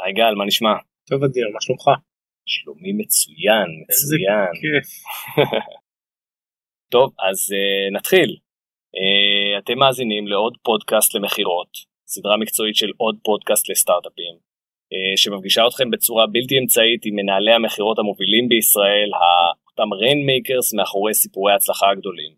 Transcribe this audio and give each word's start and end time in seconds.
היי 0.00 0.12
גל, 0.12 0.34
מה 0.34 0.44
נשמע? 0.44 0.74
טוב 1.10 1.24
אדיר, 1.24 1.48
מה 1.52 1.60
שלומך? 1.60 1.84
שלומי 2.46 2.92
מצוין, 2.92 3.68
מצוין. 3.82 4.50
כיף. 4.60 4.88
טוב, 6.94 7.12
אז 7.18 7.38
uh, 7.52 7.96
נתחיל. 7.96 8.36
Uh, 8.96 9.58
אתם 9.58 9.78
מאזינים 9.78 10.26
לעוד 10.26 10.56
פודקאסט 10.62 11.14
למכירות, 11.14 11.68
סדרה 12.06 12.36
מקצועית 12.36 12.76
של 12.76 12.90
עוד 12.96 13.18
פודקאסט 13.24 13.68
לסטארט-אפים, 13.70 14.34
uh, 14.34 15.16
שמפגישה 15.16 15.66
אתכם 15.66 15.90
בצורה 15.90 16.26
בלתי 16.26 16.58
אמצעית 16.58 17.06
עם 17.06 17.14
מנהלי 17.14 17.52
המכירות 17.52 17.98
המובילים 17.98 18.48
בישראל, 18.48 19.10
אותם 19.70 19.92
rainmakers 19.92 20.74
מאחורי 20.74 21.14
סיפורי 21.14 21.52
ההצלחה 21.52 21.90
הגדולים. 21.90 22.32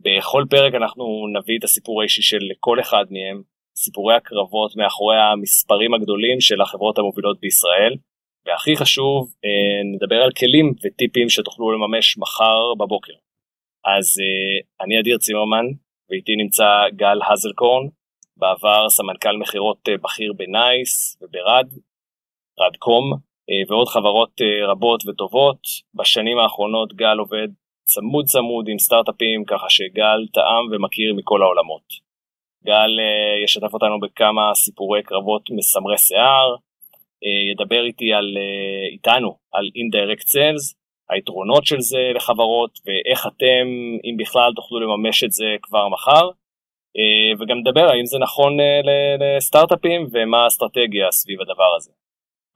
בכל 0.00 0.44
פרק 0.50 0.74
אנחנו 0.74 1.26
נביא 1.38 1.58
את 1.58 1.64
הסיפור 1.64 2.00
האישי 2.00 2.22
של 2.22 2.48
כל 2.60 2.80
אחד 2.80 3.04
מהם, 3.10 3.42
סיפורי 3.84 4.14
הקרבות 4.14 4.76
מאחורי 4.76 5.16
המספרים 5.18 5.94
הגדולים 5.94 6.40
של 6.40 6.60
החברות 6.60 6.98
המובילות 6.98 7.40
בישראל, 7.40 7.94
והכי 8.46 8.76
חשוב, 8.76 9.34
אה, 9.44 9.82
נדבר 9.94 10.22
על 10.22 10.30
כלים 10.32 10.74
וטיפים 10.84 11.28
שתוכלו 11.28 11.72
לממש 11.72 12.18
מחר 12.18 12.74
בבוקר. 12.78 13.12
אז 13.84 14.06
אה, 14.20 14.84
אני 14.84 15.00
אדיר 15.00 15.18
צימרמן, 15.18 15.66
ואיתי 16.10 16.36
נמצא 16.36 16.68
גל 16.96 17.18
הזלקורן, 17.30 17.86
בעבר 18.36 18.88
סמנכ"ל 18.88 19.36
מכירות 19.36 19.88
אה, 19.88 19.94
בכיר 20.02 20.32
בנייס 20.32 21.16
וברד, 21.20 21.68
רדקום, 22.60 23.12
ועוד 23.68 23.88
חברות 23.88 24.40
רבות 24.68 25.02
וטובות. 25.06 25.60
בשנים 25.94 26.38
האחרונות 26.38 26.92
גל 26.92 27.18
עובד 27.18 27.48
צמוד 27.84 28.24
צמוד 28.24 28.68
עם 28.68 28.78
סטארט-אפים, 28.78 29.44
ככה 29.44 29.66
שגל 29.70 30.20
טעם 30.32 30.64
ומכיר 30.72 31.14
מכל 31.14 31.42
העולמות. 31.42 32.11
גל 32.66 32.90
ישתף 33.44 33.74
אותנו 33.74 34.00
בכמה 34.00 34.50
סיפורי 34.54 35.02
קרבות 35.02 35.50
מסמרי 35.50 35.98
שיער, 35.98 36.56
אה, 37.24 37.52
ידבר 37.52 37.84
איתי 37.84 38.12
על, 38.12 38.36
אה, 38.36 38.88
איתנו 38.92 39.36
על 39.52 39.70
אינדירקט 39.76 40.26
סיילס, 40.26 40.74
היתרונות 41.10 41.66
של 41.66 41.80
זה 41.80 42.12
לחברות 42.14 42.78
ואיך 42.86 43.26
אתם, 43.26 43.66
אם 44.04 44.16
בכלל, 44.16 44.52
תוכלו 44.56 44.80
לממש 44.80 45.24
את 45.24 45.32
זה 45.32 45.56
כבר 45.62 45.88
מחר, 45.88 46.28
אה, 46.96 47.32
וגם 47.40 47.58
נדבר 47.58 47.90
האם 47.90 48.06
זה 48.06 48.18
נכון 48.18 48.56
לסטארט-אפים 49.20 50.06
ומה 50.12 50.44
האסטרטגיה 50.44 51.10
סביב 51.10 51.40
הדבר 51.40 51.74
הזה. 51.76 51.90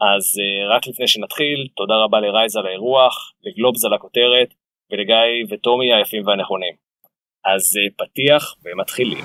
אז 0.01 0.41
רק 0.69 0.87
לפני 0.87 1.09
שנתחיל, 1.09 1.69
תודה 1.77 1.95
רבה 1.95 2.21
לרייז 2.21 2.57
על 2.57 2.67
האירוח, 2.67 3.33
לגלובס 3.43 3.85
על 3.85 3.95
הכותרת, 3.95 4.55
ולגיא 4.93 5.45
וטומי 5.51 5.95
היפים 5.95 6.27
והנכונים. 6.27 6.75
אז 7.45 7.79
פתיח 7.97 8.55
ומתחילים. 8.65 9.25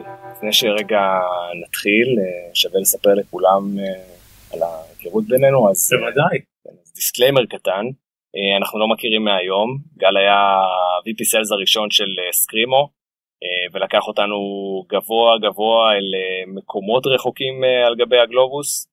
אה, 0.00 0.02
גל, 0.02 0.32
לפני 0.36 0.52
שרגע 0.52 1.02
נתחיל, 1.64 2.18
אה, 2.18 2.54
שווה 2.54 2.80
לספר 2.80 3.14
לכולם 3.14 3.78
אה, 3.78 3.84
על 4.52 4.62
ההיכרות 4.62 5.24
בינינו, 5.28 5.70
אז... 5.70 5.90
בוודאי. 6.00 6.38
disclaimer 6.94 7.46
קטן, 7.46 7.84
אה, 8.36 8.56
אנחנו 8.56 8.78
לא 8.78 8.88
מכירים 8.88 9.24
מהיום, 9.24 9.78
גל 9.96 10.16
היה 10.16 10.38
VP 11.06 11.20
Sales 11.30 11.54
הראשון 11.54 11.90
של 11.90 12.16
אה, 12.18 12.32
סקרימו, 12.32 12.88
אה, 13.42 13.66
ולקח 13.72 14.08
אותנו 14.08 14.38
גבוה 14.88 15.38
גבוה 15.38 15.92
אל 15.92 16.14
מקומות 16.46 17.06
רחוקים 17.06 17.64
על 17.86 17.94
גבי 17.96 18.18
הגלובוס, 18.18 18.88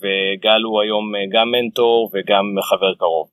וגל 0.00 0.62
הוא 0.64 0.80
היום 0.80 1.12
גם 1.32 1.50
מנטור 1.50 2.10
וגם 2.12 2.44
חבר 2.62 2.94
קרוב. 2.94 3.30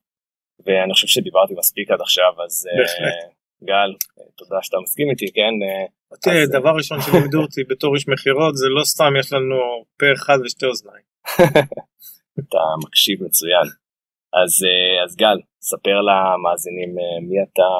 ואני 0.66 0.92
חושב 0.92 1.06
שדיברתי 1.06 1.54
מספיק 1.58 1.90
עד 1.90 2.00
עכשיו, 2.00 2.32
אז 2.44 2.68
גל, 3.64 3.94
תודה 4.36 4.62
שאתה 4.62 4.76
מסכים 4.82 5.10
איתי, 5.10 5.32
כן? 5.32 5.54
תראה, 6.22 6.46
דבר 6.46 6.72
ראשון 6.76 6.98
שלימדו 7.00 7.40
אותי 7.42 7.64
בתור 7.64 7.94
איש 7.94 8.08
מכירות, 8.08 8.56
זה 8.56 8.66
לא 8.68 8.84
סתם 8.84 9.12
יש 9.20 9.32
לנו 9.32 9.56
פה 9.98 10.06
אחד 10.16 10.38
ושתי 10.44 10.66
אוזניים. 10.66 11.04
אתה 12.40 12.58
מקשיב 12.84 13.24
מצוין. 13.24 13.66
אז, 14.40 14.52
אה, 14.68 15.04
אז 15.04 15.16
גל, 15.16 15.38
ספר 15.60 15.96
למאזינים 16.08 16.90
אה, 16.98 17.20
מי 17.28 17.36
אתה 17.42 17.70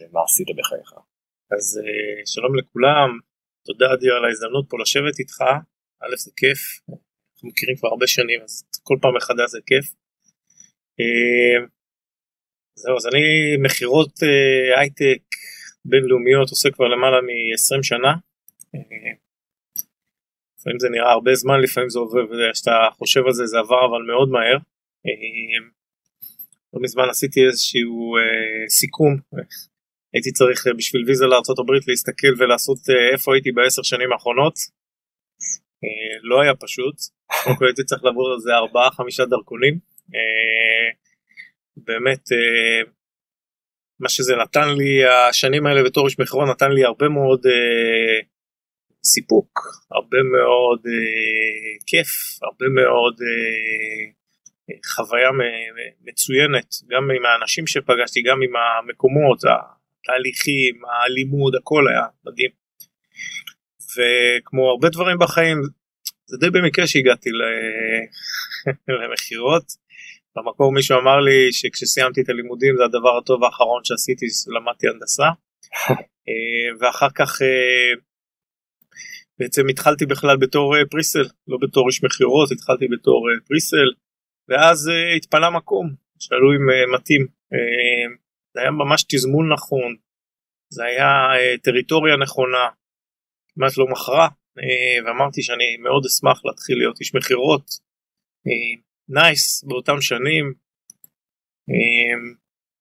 ומה 0.00 0.20
עשית 0.24 0.48
בחייך. 0.58 0.92
אז 1.54 1.80
אה, 1.84 2.26
שלום 2.26 2.52
לכולם, 2.58 3.08
תודה 3.66 3.86
אדיר 3.94 4.12
על 4.14 4.24
ההזדמנות 4.24 4.66
פה 4.68 4.76
לשבת 4.82 5.18
איתך, 5.18 5.40
א' 6.02 6.16
זה 6.16 6.30
כיף, 6.36 6.60
אנחנו 7.34 7.48
מכירים 7.48 7.76
כבר 7.76 7.88
הרבה 7.88 8.06
שנים 8.06 8.40
אז 8.44 8.64
כל 8.82 8.96
פעם 9.02 9.16
מחדש 9.16 9.50
זה 9.50 9.58
כיף. 9.66 9.86
זהו, 12.74 12.96
אז 12.96 13.06
אני 13.06 13.24
מכירות 13.64 14.12
הייטק 14.76 15.22
בינלאומיות 15.88 16.50
עושה 16.50 16.70
כבר 16.70 16.88
למעלה 16.88 17.20
מ-20 17.20 17.82
שנה. 17.82 18.12
לפעמים 20.58 20.78
זה 20.78 20.88
נראה 20.88 21.12
הרבה 21.12 21.34
זמן, 21.34 21.60
לפעמים 21.60 21.90
זה 21.90 21.98
עובר, 21.98 22.24
וכשאתה 22.24 22.88
חושב 22.98 23.20
על 23.26 23.32
זה 23.32 23.46
זה 23.46 23.58
עבר 23.58 23.86
אבל 23.86 24.02
מאוד 24.02 24.28
מהר. 24.28 24.56
אה, 25.06 25.68
לא 26.72 26.80
מזמן 26.82 27.08
עשיתי 27.10 27.46
איזשהו 27.46 28.16
אה, 28.16 28.68
סיכום, 28.68 29.16
הייתי 30.12 30.32
צריך 30.32 30.66
אה, 30.66 30.74
בשביל 30.74 31.04
ויזה 31.06 31.26
לארה"ב 31.26 31.70
להסתכל 31.88 32.32
ולעשות 32.38 32.78
איפה 33.12 33.34
הייתי 33.34 33.52
בעשר 33.52 33.82
שנים 33.82 34.12
האחרונות. 34.12 34.54
לא 36.22 36.42
היה 36.42 36.54
פשוט, 36.54 36.94
קודם 37.44 37.56
כל 37.56 37.64
הייתי 37.66 37.84
צריך 37.84 38.04
לעבור 38.04 38.34
איזה 38.34 38.54
ארבעה 38.54 38.90
חמישה 38.90 39.24
דרכונים. 39.24 39.78
באמת 41.76 42.22
מה 44.00 44.08
שזה 44.08 44.36
נתן 44.36 44.68
לי 44.68 45.04
השנים 45.04 45.66
האלה 45.66 45.84
בתור 45.84 46.06
איש 46.06 46.18
מכירון 46.18 46.50
נתן 46.50 46.72
לי 46.72 46.84
הרבה 46.84 47.08
מאוד 47.08 47.40
סיפוק, 49.04 49.60
הרבה 49.90 50.18
מאוד 50.22 50.80
אה, 50.86 51.76
כיף, 51.86 52.08
הרבה 52.42 52.66
מאוד 52.68 53.14
אה, 53.22 54.10
חוויה 54.94 55.30
מצוינת, 56.00 56.74
גם 56.90 57.10
עם 57.16 57.26
האנשים 57.26 57.66
שפגשתי, 57.66 58.22
גם 58.22 58.38
עם 58.42 58.52
המקומות, 58.56 59.38
התהליכים, 59.44 60.74
הלימוד, 60.84 61.54
הכל 61.54 61.88
היה 61.88 62.06
מדהים. 62.26 62.50
וכמו 63.94 64.70
הרבה 64.70 64.88
דברים 64.88 65.18
בחיים, 65.18 65.58
זה 66.26 66.36
די 66.36 66.50
במקרה 66.50 66.86
שהגעתי 66.86 67.30
למכירות. 69.02 69.87
במקור 70.36 70.72
מישהו 70.72 70.98
אמר 70.98 71.20
לי 71.20 71.52
שכשסיימתי 71.52 72.20
את 72.20 72.28
הלימודים 72.28 72.76
זה 72.76 72.84
הדבר 72.84 73.18
הטוב 73.18 73.44
האחרון 73.44 73.84
שעשיתי, 73.84 74.26
למדתי 74.54 74.88
הנדסה. 74.88 75.28
אה, 76.28 76.68
ואחר 76.80 77.10
כך 77.14 77.42
אה, 77.42 77.92
בעצם 79.38 79.68
התחלתי 79.70 80.06
בכלל 80.06 80.36
בתור 80.36 80.76
אה, 80.76 80.86
פריסל, 80.90 81.26
לא 81.48 81.58
בתור 81.62 81.88
איש 81.88 82.04
מכירות, 82.04 82.52
התחלתי 82.52 82.86
בתור 82.88 83.28
פריסל, 83.48 83.88
ואז 84.48 84.90
התפנה 85.16 85.50
מקום, 85.50 85.94
שאלו 86.18 86.52
אם 86.52 86.94
מתאים. 86.94 87.26
זה 88.54 88.60
היה 88.60 88.70
ממש 88.70 89.04
תזמון 89.08 89.52
נכון, 89.52 89.96
זה 90.68 90.84
היה 90.84 91.08
טריטוריה 91.62 92.16
נכונה, 92.16 92.68
כמעט 93.54 93.78
לא 93.78 93.86
מכרה, 93.86 94.28
ואמרתי 95.04 95.42
שאני 95.42 95.76
מאוד 95.76 96.02
אשמח 96.06 96.44
להתחיל 96.44 96.78
להיות 96.78 97.00
איש 97.00 97.14
מכירות. 97.14 97.64
נייס 99.08 99.64
באותם 99.64 100.00
שנים, 100.00 100.52
uh, 101.70 102.36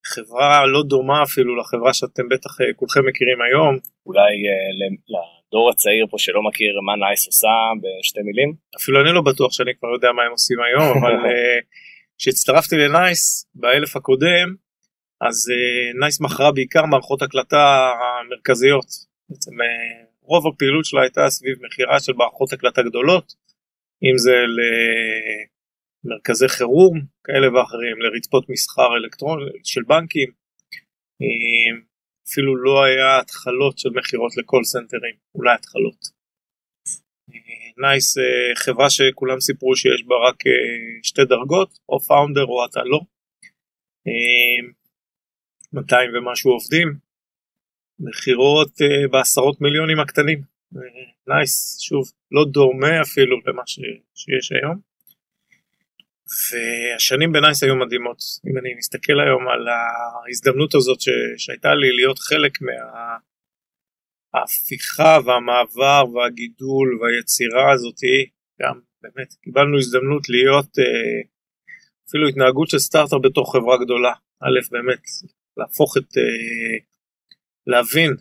חברה 0.06 0.66
לא 0.66 0.84
דומה 0.84 1.24
אפילו 1.24 1.56
לחברה 1.56 1.94
שאתם 1.94 2.30
בטח 2.30 2.62
uh, 2.62 2.64
כולכם 2.76 3.06
מכירים 3.06 3.42
היום. 3.42 3.78
אולי 4.06 4.22
uh, 4.22 5.28
הדור 5.48 5.70
הצעיר 5.70 6.08
פה 6.10 6.18
שלא 6.20 6.44
מכיר 6.44 6.82
מה 6.82 6.96
נייס 6.96 7.28
עושה 7.28 7.48
בשתי 7.82 8.22
מילים? 8.22 8.54
אפילו 8.78 9.02
אני 9.02 9.16
לא 9.16 9.22
בטוח 9.22 9.52
שאני 9.52 9.72
כבר 9.80 9.90
יודע 9.90 10.12
מה 10.12 10.24
הם 10.24 10.32
עושים 10.32 10.58
היום, 10.62 10.90
אבל 10.98 11.26
אה, 11.26 11.60
כשהצטרפתי 12.18 12.76
לנייס 12.76 13.50
באלף 13.56 13.96
הקודם, 13.96 14.56
אז 15.22 15.46
נייס 16.00 16.22
מכרה 16.22 16.52
בעיקר 16.52 16.86
מערכות 16.86 17.22
הקלטה 17.22 17.92
המרכזיות. 18.00 18.86
בעצם 19.30 19.52
רוב 20.22 20.48
הפעילות 20.48 20.86
שלה 20.86 21.02
הייתה 21.02 21.30
סביב 21.30 21.56
מכירה 21.66 22.00
של 22.00 22.14
מערכות 22.14 22.54
הקלטה 22.54 22.82
גדולות, 22.82 23.34
אם 24.04 24.18
זה 24.18 24.32
למרכזי 26.04 26.48
חירום 26.48 27.02
כאלה 27.24 27.48
ואחרים, 27.54 28.02
לרצפות 28.02 28.50
מסחר 28.50 28.98
אלקטרוני 28.98 29.46
של 29.64 29.84
בנקים. 29.84 30.32
אפילו 32.30 32.56
לא 32.56 32.84
היה 32.84 33.20
התחלות 33.20 33.78
של 33.78 33.90
מכירות 33.90 34.38
ל 34.38 34.43
call 34.43 34.64
center 34.64 34.99
ים, 34.99 35.16
אולי 35.36 35.54
התחלות. 35.56 36.18
נייס 37.78 38.18
אה, 38.18 38.56
חברה 38.56 38.90
שכולם 38.90 39.40
סיפרו 39.40 39.76
שיש 39.76 40.04
בה 40.04 40.16
רק 40.30 40.48
אה, 40.48 40.52
שתי 41.04 41.26
דרגות, 41.26 41.80
או 41.90 42.00
founder 42.00 42.46
או 42.46 42.66
אתה 42.66 42.84
לא. 42.84 43.00
200 45.74 46.12
ומשהו 46.16 46.52
עובדים, 46.52 46.88
מכירות 48.00 48.72
בעשרות 49.12 49.62
מיליונים 49.62 50.00
הקטנים. 50.00 50.42
נייס, 51.28 51.80
שוב, 51.80 52.12
לא 52.32 52.46
דומה 52.52 53.02
אפילו 53.02 53.38
למה 53.46 53.64
שיש 54.16 54.52
היום. 54.52 54.87
והשנים 56.52 57.32
בנייס 57.32 57.64
היו 57.64 57.76
מדהימות. 57.76 58.20
אם 58.48 58.58
אני 58.58 58.74
מסתכל 58.78 59.20
היום 59.20 59.48
על 59.48 59.68
ההזדמנות 59.68 60.76
הזאת 60.76 61.02
ש, 61.02 61.10
שהייתה 61.38 61.76
לי 61.76 61.92
להיות 61.92 62.20
חלק 62.20 62.54
מההפיכה 64.34 65.20
והמעבר 65.26 66.04
והגידול 66.14 67.00
והיצירה 67.02 67.74
הזאתי, 67.74 68.30
גם 68.62 68.80
באמת 69.02 69.34
קיבלנו 69.44 69.78
הזדמנות 69.78 70.30
להיות 70.30 70.80
אה, 70.80 71.22
אפילו 72.10 72.28
התנהגות 72.28 72.70
של 72.70 72.80
סטארט-אפ 72.80 73.20
בתוך 73.24 73.56
חברה 73.56 73.78
גדולה. 73.84 74.14
א', 74.44 74.60
באמת, 74.72 75.02
להפוך 75.58 75.98
את, 75.98 76.18
אה, 76.18 76.78
להבין 77.68 78.12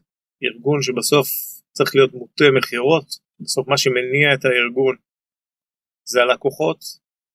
ארגון 0.44 0.82
שבסוף 0.82 1.28
צריך 1.72 1.94
להיות 1.94 2.12
מוטה 2.14 2.44
מכירות, 2.58 3.06
בסוף 3.40 3.68
מה 3.68 3.78
שמניע 3.78 4.34
את 4.34 4.44
הארגון 4.44 4.96
זה 6.04 6.22
הלקוחות, 6.22 6.80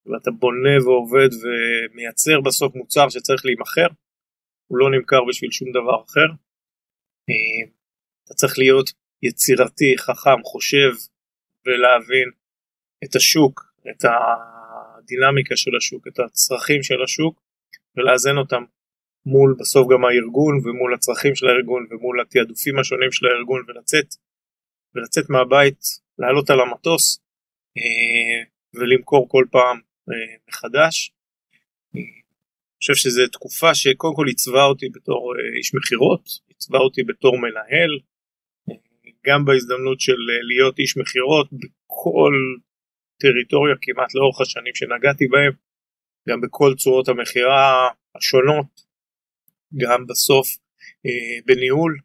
ואתה 0.05 0.31
בונה 0.31 0.75
ועובד 0.85 1.29
ומייצר 1.41 2.41
בסוף 2.41 2.75
מוצר 2.75 3.09
שצריך 3.09 3.45
להימכר, 3.45 3.87
הוא 4.67 4.77
לא 4.77 4.91
נמכר 4.91 5.19
בשביל 5.29 5.51
שום 5.51 5.69
דבר 5.71 6.03
אחר. 6.05 6.29
אה, 7.29 7.71
אתה 8.25 8.33
צריך 8.33 8.53
להיות 8.57 8.89
יצירתי, 9.23 9.97
חכם, 9.97 10.43
חושב 10.43 10.91
ולהבין 11.65 12.29
את 13.03 13.15
השוק, 13.15 13.61
את 13.89 14.05
הדינמיקה 14.05 15.55
של 15.55 15.75
השוק, 15.77 16.07
את 16.07 16.19
הצרכים 16.19 16.83
של 16.83 17.03
השוק 17.03 17.41
ולאזן 17.95 18.37
אותם 18.37 18.63
מול 19.25 19.55
בסוף 19.59 19.87
גם 19.91 20.05
הארגון 20.05 20.55
ומול 20.63 20.93
הצרכים 20.93 21.35
של 21.35 21.47
הארגון 21.47 21.87
ומול 21.89 22.21
התעדופים 22.21 22.79
השונים 22.79 23.11
של 23.11 23.25
הארגון 23.25 23.61
ולצאת 23.67 24.15
ולצאת 24.95 25.29
מהבית, 25.29 25.81
לעלות 26.19 26.49
על 26.49 26.59
המטוס 26.59 27.19
אה, 27.77 28.43
ולמכור 28.73 29.29
כל 29.29 29.45
פעם 29.51 29.79
מחדש. 30.47 31.11
אני 31.95 32.03
חושב 32.77 32.95
שזו 32.95 33.27
תקופה 33.27 33.75
שקודם 33.75 34.15
כל 34.15 34.27
עיצבה 34.27 34.63
אותי 34.63 34.89
בתור 34.89 35.33
אה, 35.35 35.57
איש 35.57 35.75
מכירות, 35.75 36.29
עיצבה 36.47 36.77
אותי 36.77 37.03
בתור 37.03 37.37
מנהל, 37.37 37.99
גם 39.27 39.45
בהזדמנות 39.45 39.99
של 39.99 40.17
להיות 40.47 40.79
איש 40.79 40.97
מכירות 40.97 41.49
בכל 41.53 42.33
טריטוריה 43.19 43.75
כמעט 43.81 44.15
לאורך 44.15 44.41
השנים 44.41 44.75
שנגעתי 44.75 45.27
בהם, 45.27 45.53
גם 46.29 46.41
בכל 46.41 46.73
צורות 46.77 47.09
המכירה 47.09 47.89
השונות, 48.15 48.81
גם 49.77 50.07
בסוף 50.07 50.47
אה, 51.05 51.41
בניהול, 51.45 51.97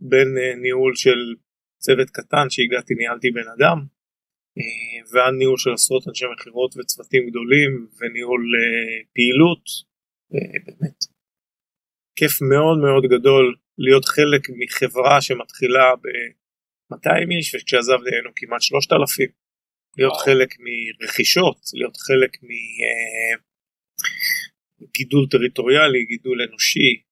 בין 0.00 0.28
אה, 0.38 0.54
ניהול 0.54 0.94
של 0.94 1.18
צוות 1.78 2.10
קטן 2.10 2.50
שהגעתי 2.50 2.94
ניהלתי 2.94 3.30
בן 3.30 3.48
אדם, 3.58 3.78
אה, 3.78 3.99
ועד 5.12 5.34
ניהול 5.38 5.58
של 5.58 5.72
עשרות 5.72 6.08
אנשי 6.08 6.24
מכירות 6.32 6.74
וצוותים 6.76 7.22
גדולים 7.30 7.70
וניהול 7.98 8.42
אה, 8.56 9.02
פעילות, 9.14 9.64
אה, 10.34 10.58
באמת 10.66 10.98
כיף 12.16 12.42
מאוד 12.42 12.78
מאוד 12.78 13.04
גדול 13.04 13.56
להיות 13.78 14.04
חלק 14.04 14.42
מחברה 14.58 15.20
שמתחילה 15.20 15.96
ב-200 16.02 17.30
איש 17.30 17.54
וכשעזבתי 17.54 18.10
היינו 18.14 18.30
כמעט 18.36 18.62
3,000, 18.62 19.30
להיות 19.98 20.16
חלק 20.24 20.48
מרכישות, 21.00 21.58
להיות 21.74 21.96
חלק 21.96 22.32
מ... 22.42 22.48
גידול 24.96 25.26
טריטוריאלי, 25.30 26.04
גידול 26.04 26.42
אנושי, 26.42 27.02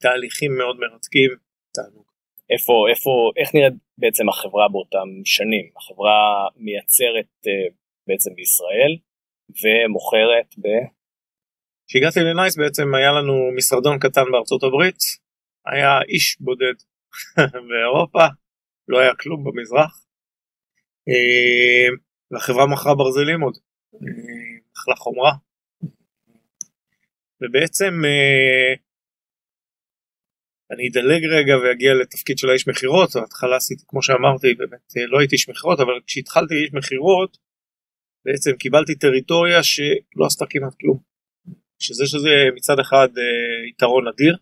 תהליכים 0.00 0.56
מאוד 0.58 0.76
מרתקים, 0.80 1.30
תענוג. 1.74 2.07
איפה, 2.50 2.72
איפה, 2.90 3.10
איך 3.36 3.54
נראית 3.54 3.74
בעצם 3.98 4.28
החברה 4.28 4.68
באותם 4.68 5.08
שנים? 5.24 5.70
החברה 5.76 6.48
מייצרת 6.56 7.30
uh, 7.46 7.74
בעצם 8.06 8.34
בישראל 8.34 8.92
ומוכרת 9.62 10.54
ב... 10.58 10.66
כשהגעתי 11.88 12.20
לנייס 12.20 12.56
בעצם 12.56 12.94
היה 12.94 13.12
לנו 13.12 13.34
משרדון 13.56 13.98
קטן 13.98 14.24
בארצות 14.32 14.62
הברית, 14.62 14.98
היה 15.66 16.02
איש 16.08 16.36
בודד 16.40 16.76
באירופה, 17.68 18.26
לא 18.88 18.98
היה 18.98 19.14
כלום 19.14 19.44
במזרח, 19.44 20.04
uh, 21.10 21.92
והחברה 22.30 22.66
מכרה 22.66 22.94
ברזלים 22.94 23.40
עוד, 23.40 23.58
מכרה 24.72 24.94
uh, 24.94 24.98
חומרה, 24.98 25.32
ובעצם 27.42 27.94
אני 30.70 30.88
אדלג 30.88 31.24
רגע 31.24 31.54
ואגיע 31.56 31.94
לתפקיד 31.94 32.38
של 32.38 32.50
האיש 32.50 32.68
מכירות, 32.68 33.16
בהתחלה 33.16 33.56
עשיתי 33.56 33.84
כמו 33.88 34.02
שאמרתי 34.02 34.54
באמת 34.54 34.92
אה, 34.96 35.06
לא 35.06 35.18
הייתי 35.18 35.34
איש 35.34 35.48
מכירות 35.48 35.80
אבל 35.80 35.92
כשהתחלתי 36.06 36.54
איש 36.54 36.70
מכירות 36.72 37.38
בעצם 38.24 38.52
קיבלתי 38.56 38.94
טריטוריה 38.94 39.62
שלא 39.62 40.26
עשתה 40.26 40.44
כמעט 40.50 40.74
כלום. 40.80 40.98
שזה 41.78 42.06
שזה 42.06 42.34
מצד 42.54 42.78
אחד 42.80 43.08
אה, 43.18 43.68
יתרון 43.70 44.08
אדיר, 44.08 44.36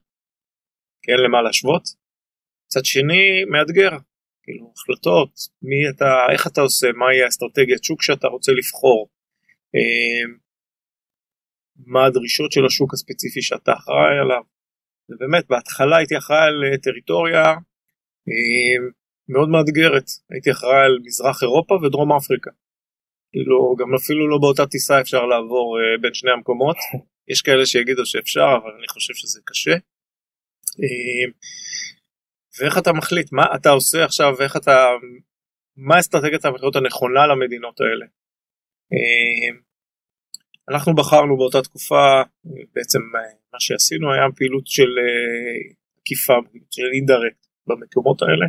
כי 1.03 1.13
אין 1.13 1.21
למה 1.21 1.43
להשוות, 1.43 1.83
מצד 2.67 2.85
שני 2.85 3.45
מאתגר, 3.51 3.91
כאילו 4.43 4.73
החלטות, 4.77 5.31
מי 5.63 5.89
אתה, 5.91 6.11
איך 6.33 6.47
אתה 6.47 6.61
עושה, 6.61 6.87
מהי 6.93 7.23
האסטרטגיית 7.23 7.85
שוק 7.85 8.03
שאתה 8.03 8.27
רוצה 8.29 8.53
לבחור, 8.53 9.09
אה, 9.75 10.25
מה 11.87 12.07
הדרישות 12.07 12.53
של 12.53 12.67
השוק 12.67 12.95
הספציפי 12.95 13.43
שאתה 13.43 13.73
אחראי 13.73 14.19
עליו, 14.23 14.43
ובאמת 15.09 15.47
בהתחלה 15.49 15.97
הייתי 15.97 16.19
אחראי 16.19 16.47
על 16.47 16.65
אה, 16.65 16.79
טריטוריה 16.79 17.45
אה, 18.29 18.77
מאוד 19.29 19.49
מאתגרת, 19.49 20.05
הייתי 20.31 20.51
אחראי 20.51 20.85
על 20.85 20.99
מזרח 21.05 21.43
אירופה 21.43 21.75
ודרום 21.75 22.13
אפריקה. 22.13 22.51
כאילו 23.33 23.77
גם 23.79 23.95
אפילו 23.95 24.29
לא 24.29 24.39
באותה 24.39 24.67
טיסה 24.67 25.01
אפשר 25.01 25.27
לעבור 25.27 25.79
אה, 25.79 25.99
בין 26.03 26.15
שני 26.15 26.31
המקומות, 26.31 26.77
יש 27.33 27.43
כאלה 27.43 27.67
שיגידו 27.67 28.07
שאפשר 28.07 28.49
אבל 28.63 28.73
אני 28.79 28.89
חושב 28.89 29.15
שזה 29.15 29.41
קשה. 29.45 29.77
ואיך 32.61 32.79
אתה 32.79 32.93
מחליט 32.93 33.33
מה 33.33 33.45
אתה 33.55 33.71
עושה 33.71 34.05
עכשיו 34.05 34.35
ואיך 34.39 34.57
אתה 34.57 34.87
מה 35.77 35.99
אסטרטגיית 36.01 36.45
המכירות 36.45 36.77
הנכונה 36.77 37.27
למדינות 37.27 37.81
האלה. 37.81 38.07
אנחנו 40.71 40.95
בחרנו 40.95 41.37
באותה 41.37 41.63
תקופה 41.63 42.23
בעצם 42.75 42.99
מה 43.53 43.61
שעשינו 43.61 44.13
היה 44.13 44.23
פעילות 44.37 44.67
של 44.67 44.91
אה, 45.03 45.75
עקיפה, 46.01 46.35
של 46.71 46.89
אינדרקט 46.95 47.47
במקומות 47.67 48.23
האלה. 48.23 48.47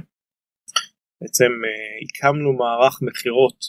בעצם 1.22 1.52
אה, 1.66 1.98
הקמנו 2.04 2.54
מערך 2.54 3.02
מכירות 3.02 3.60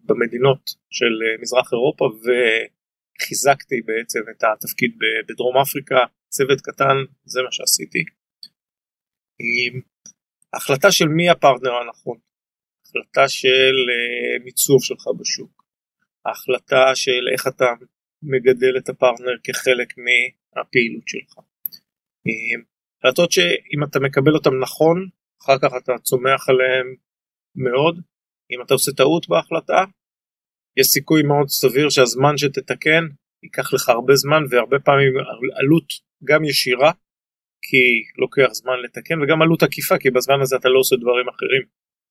במדינות 0.00 0.62
של 0.90 1.12
אה, 1.24 1.42
מזרח 1.42 1.72
אירופה 1.72 2.04
וחיזקתי 2.22 3.80
בעצם 3.88 4.20
את 4.30 4.44
התפקיד 4.44 4.98
בדרום 5.28 5.56
אפריקה, 5.56 6.00
צוות 6.28 6.60
קטן, 6.60 6.96
זה 7.24 7.42
מה 7.42 7.52
שעשיתי. 7.52 8.04
החלטה 10.54 10.92
של 10.92 11.08
מי 11.08 11.30
הפרטנר 11.30 11.74
הנכון, 11.74 12.18
החלטה 12.86 13.28
של 13.28 13.76
מיצוב 14.44 14.84
שלך 14.84 15.04
בשוק, 15.18 15.57
ההחלטה 16.28 16.94
של 16.94 17.28
איך 17.32 17.46
אתה 17.46 17.64
מגדל 18.22 18.78
את 18.78 18.88
הפרטנר 18.88 19.36
כחלק 19.44 19.88
מהפעילות 19.98 21.08
שלך. 21.08 21.38
החלטות 22.98 23.32
שאם 23.32 23.84
אתה 23.84 24.00
מקבל 24.00 24.34
אותן 24.34 24.54
נכון, 24.62 25.08
אחר 25.42 25.58
כך 25.62 25.70
אתה 25.84 25.92
צומח 26.02 26.48
עליהן 26.48 26.94
מאוד. 27.56 28.00
אם 28.50 28.62
אתה 28.62 28.74
עושה 28.74 28.92
טעות 28.92 29.28
בהחלטה, 29.28 29.84
יש 30.76 30.86
סיכוי 30.86 31.22
מאוד 31.22 31.48
סביר 31.48 31.90
שהזמן 31.90 32.36
שתתקן 32.36 33.04
ייקח 33.42 33.74
לך 33.74 33.88
הרבה 33.88 34.14
זמן 34.14 34.42
והרבה 34.50 34.78
פעמים 34.78 35.12
עלות 35.58 35.88
גם 36.24 36.44
ישירה, 36.44 36.92
כי 37.62 37.82
לוקח 38.18 38.52
זמן 38.52 38.72
לתקן, 38.84 39.22
וגם 39.22 39.42
עלות 39.42 39.62
עקיפה, 39.62 39.98
כי 39.98 40.10
בזמן 40.10 40.40
הזה 40.40 40.56
אתה 40.56 40.68
לא 40.68 40.78
עושה 40.78 40.96
דברים 40.96 41.28
אחרים. 41.28 41.62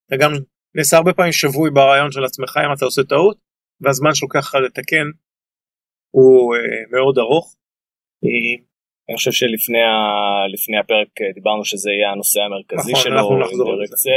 אתה 0.08 0.16
גם 0.22 0.32
נעשה 0.76 0.98
הרבה 0.98 1.14
פעמים 1.14 1.32
שבוי 1.32 1.70
ברעיון 1.72 2.12
של 2.12 2.24
עצמך 2.24 2.60
אם 2.66 2.74
אתה 2.78 2.86
עושה 2.86 3.04
טעות, 3.04 3.38
והזמן 3.82 4.16
שלוקח 4.16 4.40
לך 4.40 4.56
לתקן 4.56 5.08
הוא 6.12 6.56
uh, 6.56 6.60
מאוד 6.92 7.18
ארוך. 7.18 7.56
אני 9.10 9.16
חושב 9.16 9.32
שלפני 9.32 10.78
הפרק 10.80 11.08
אה, 11.22 11.32
דיברנו 11.34 11.66
שזה 11.66 11.92
יהיה 11.92 12.12
הנושא 12.12 12.40
המרכזי 12.42 12.92
נכון, 12.92 13.04
שלו, 13.04 13.14
אנחנו 13.14 13.40
נחזור 13.40 13.82
לזה. 13.82 14.10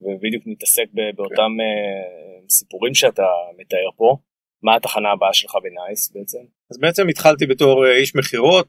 ובדיוק 0.00 0.42
נתעסק 0.46 0.84
באותם 1.16 1.52
כן. 1.58 2.48
סיפורים 2.48 2.94
שאתה 2.94 3.26
מתאר 3.58 3.90
פה. 3.96 4.16
מה 4.62 4.76
התחנה 4.76 5.12
הבאה 5.12 5.34
שלך 5.34 5.56
בנייס 5.62 6.12
בעצם? 6.12 6.38
אז 6.70 6.78
בעצם 6.78 7.08
התחלתי 7.08 7.46
בתור 7.46 7.86
איש 7.86 8.16
מכירות, 8.16 8.68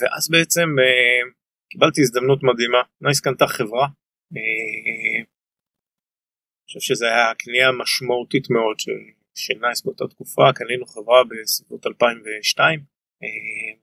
ואז 0.00 0.30
בעצם 0.30 0.68
קיבלתי 1.70 2.00
הזדמנות 2.00 2.42
מדהימה. 2.42 2.82
נייס 3.00 3.20
קנתה 3.20 3.46
חברה, 3.46 3.86
חושב 6.72 6.94
שזו 6.94 7.06
הייתה 7.06 7.32
קנייה 7.38 7.72
משמעותית 7.72 8.50
מאוד 8.50 8.80
של, 8.80 8.98
של 9.34 9.54
נייס 9.60 9.82
באותה 9.82 10.04
תקופה, 10.08 10.42
קנינו 10.54 10.86
חברה 10.86 11.22
בסביבות 11.24 11.86
2002, 11.86 12.80
אה, 13.22 13.26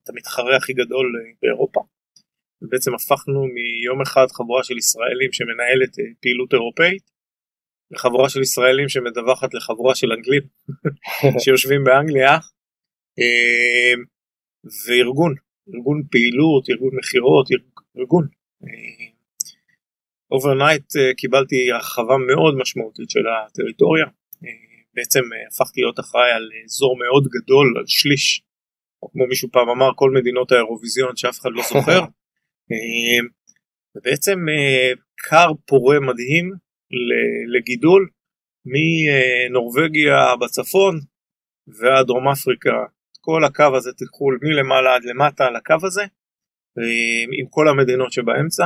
את 0.03 0.09
המתחרה 0.09 0.57
הכי 0.57 0.73
גדול 0.73 1.05
אה, 1.17 1.31
באירופה. 1.41 1.81
ובעצם 2.61 2.93
הפכנו 2.93 3.45
מיום 3.45 4.01
אחד 4.01 4.27
חבורה 4.31 4.63
של 4.63 4.77
ישראלים 4.77 5.31
שמנהלת 5.33 5.99
אה, 5.99 6.03
פעילות 6.21 6.53
אירופאית, 6.53 7.11
לחבורה 7.91 8.29
של 8.29 8.41
ישראלים 8.41 8.89
שמדווחת 8.89 9.53
לחבורה 9.53 9.95
של 9.95 10.11
אנגלים 10.11 10.43
שיושבים 11.43 11.83
באנגליה, 11.83 12.37
וארגון, 14.87 15.33
ארגון 15.75 16.03
פעילות, 16.11 16.69
ארגון 16.69 16.91
מכירות, 16.97 17.47
ארגון. 17.97 18.27
overnight 20.31 20.83
uh, 20.95 21.15
קיבלתי 21.17 21.71
הרחבה 21.71 22.17
מאוד 22.17 22.55
משמעותית 22.57 23.09
של 23.09 23.23
הטריטוריה, 23.27 24.05
uh, 24.05 24.47
בעצם 24.93 25.19
uh, 25.19 25.47
הפכתי 25.47 25.81
להיות 25.81 25.99
אחראי 25.99 26.31
על 26.31 26.49
אזור 26.65 26.97
מאוד 26.97 27.27
גדול, 27.27 27.73
על 27.77 27.83
שליש, 27.87 28.41
או 29.03 29.11
כמו 29.11 29.27
מישהו 29.27 29.49
פעם 29.51 29.69
אמר, 29.69 29.89
כל 29.95 30.11
מדינות 30.11 30.51
האירוויזיון 30.51 31.15
שאף 31.15 31.39
אחד 31.39 31.49
לא 31.53 31.63
זוכר, 31.63 32.01
ובעצם 33.95 34.39
כר 35.29 35.51
פורה 35.65 35.99
מדהים 35.99 36.51
לגידול 37.55 38.09
מנורווגיה 38.65 40.35
בצפון 40.41 40.99
ועד 41.67 42.05
דרום 42.07 42.27
אפריקה, 42.27 42.77
כל 43.21 43.43
הקו 43.43 43.75
הזה 43.77 43.91
תלכו 43.93 44.25
מלמעלה 44.41 44.95
עד 44.95 45.03
למטה 45.03 45.45
על 45.45 45.55
הקו 45.55 45.75
הזה, 45.83 46.03
עם 47.39 47.47
כל 47.49 47.67
המדינות 47.67 48.11
שבאמצע. 48.11 48.65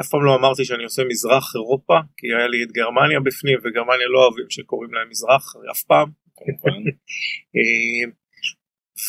אף 0.00 0.08
פעם 0.08 0.24
לא 0.24 0.34
אמרתי 0.34 0.64
שאני 0.64 0.84
עושה 0.84 1.02
מזרח 1.04 1.52
אירופה, 1.54 1.98
כי 2.16 2.26
היה 2.26 2.48
לי 2.48 2.64
את 2.64 2.72
גרמניה 2.72 3.20
בפנים, 3.20 3.58
וגרמניה 3.58 4.06
לא 4.06 4.18
אוהבים 4.24 4.50
שקוראים 4.50 4.94
להם 4.94 5.08
מזרח 5.08 5.54
אף 5.70 5.82
פעם. 5.82 6.08
אה, 7.56 8.12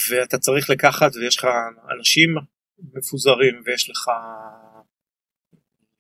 ואתה 0.10 0.38
צריך 0.38 0.70
לקחת, 0.70 1.12
ויש 1.15 1.38
לך 1.38 1.48
אנשים 1.98 2.36
מפוזרים, 2.94 3.62
ויש 3.65 3.89
לך, 3.89 4.10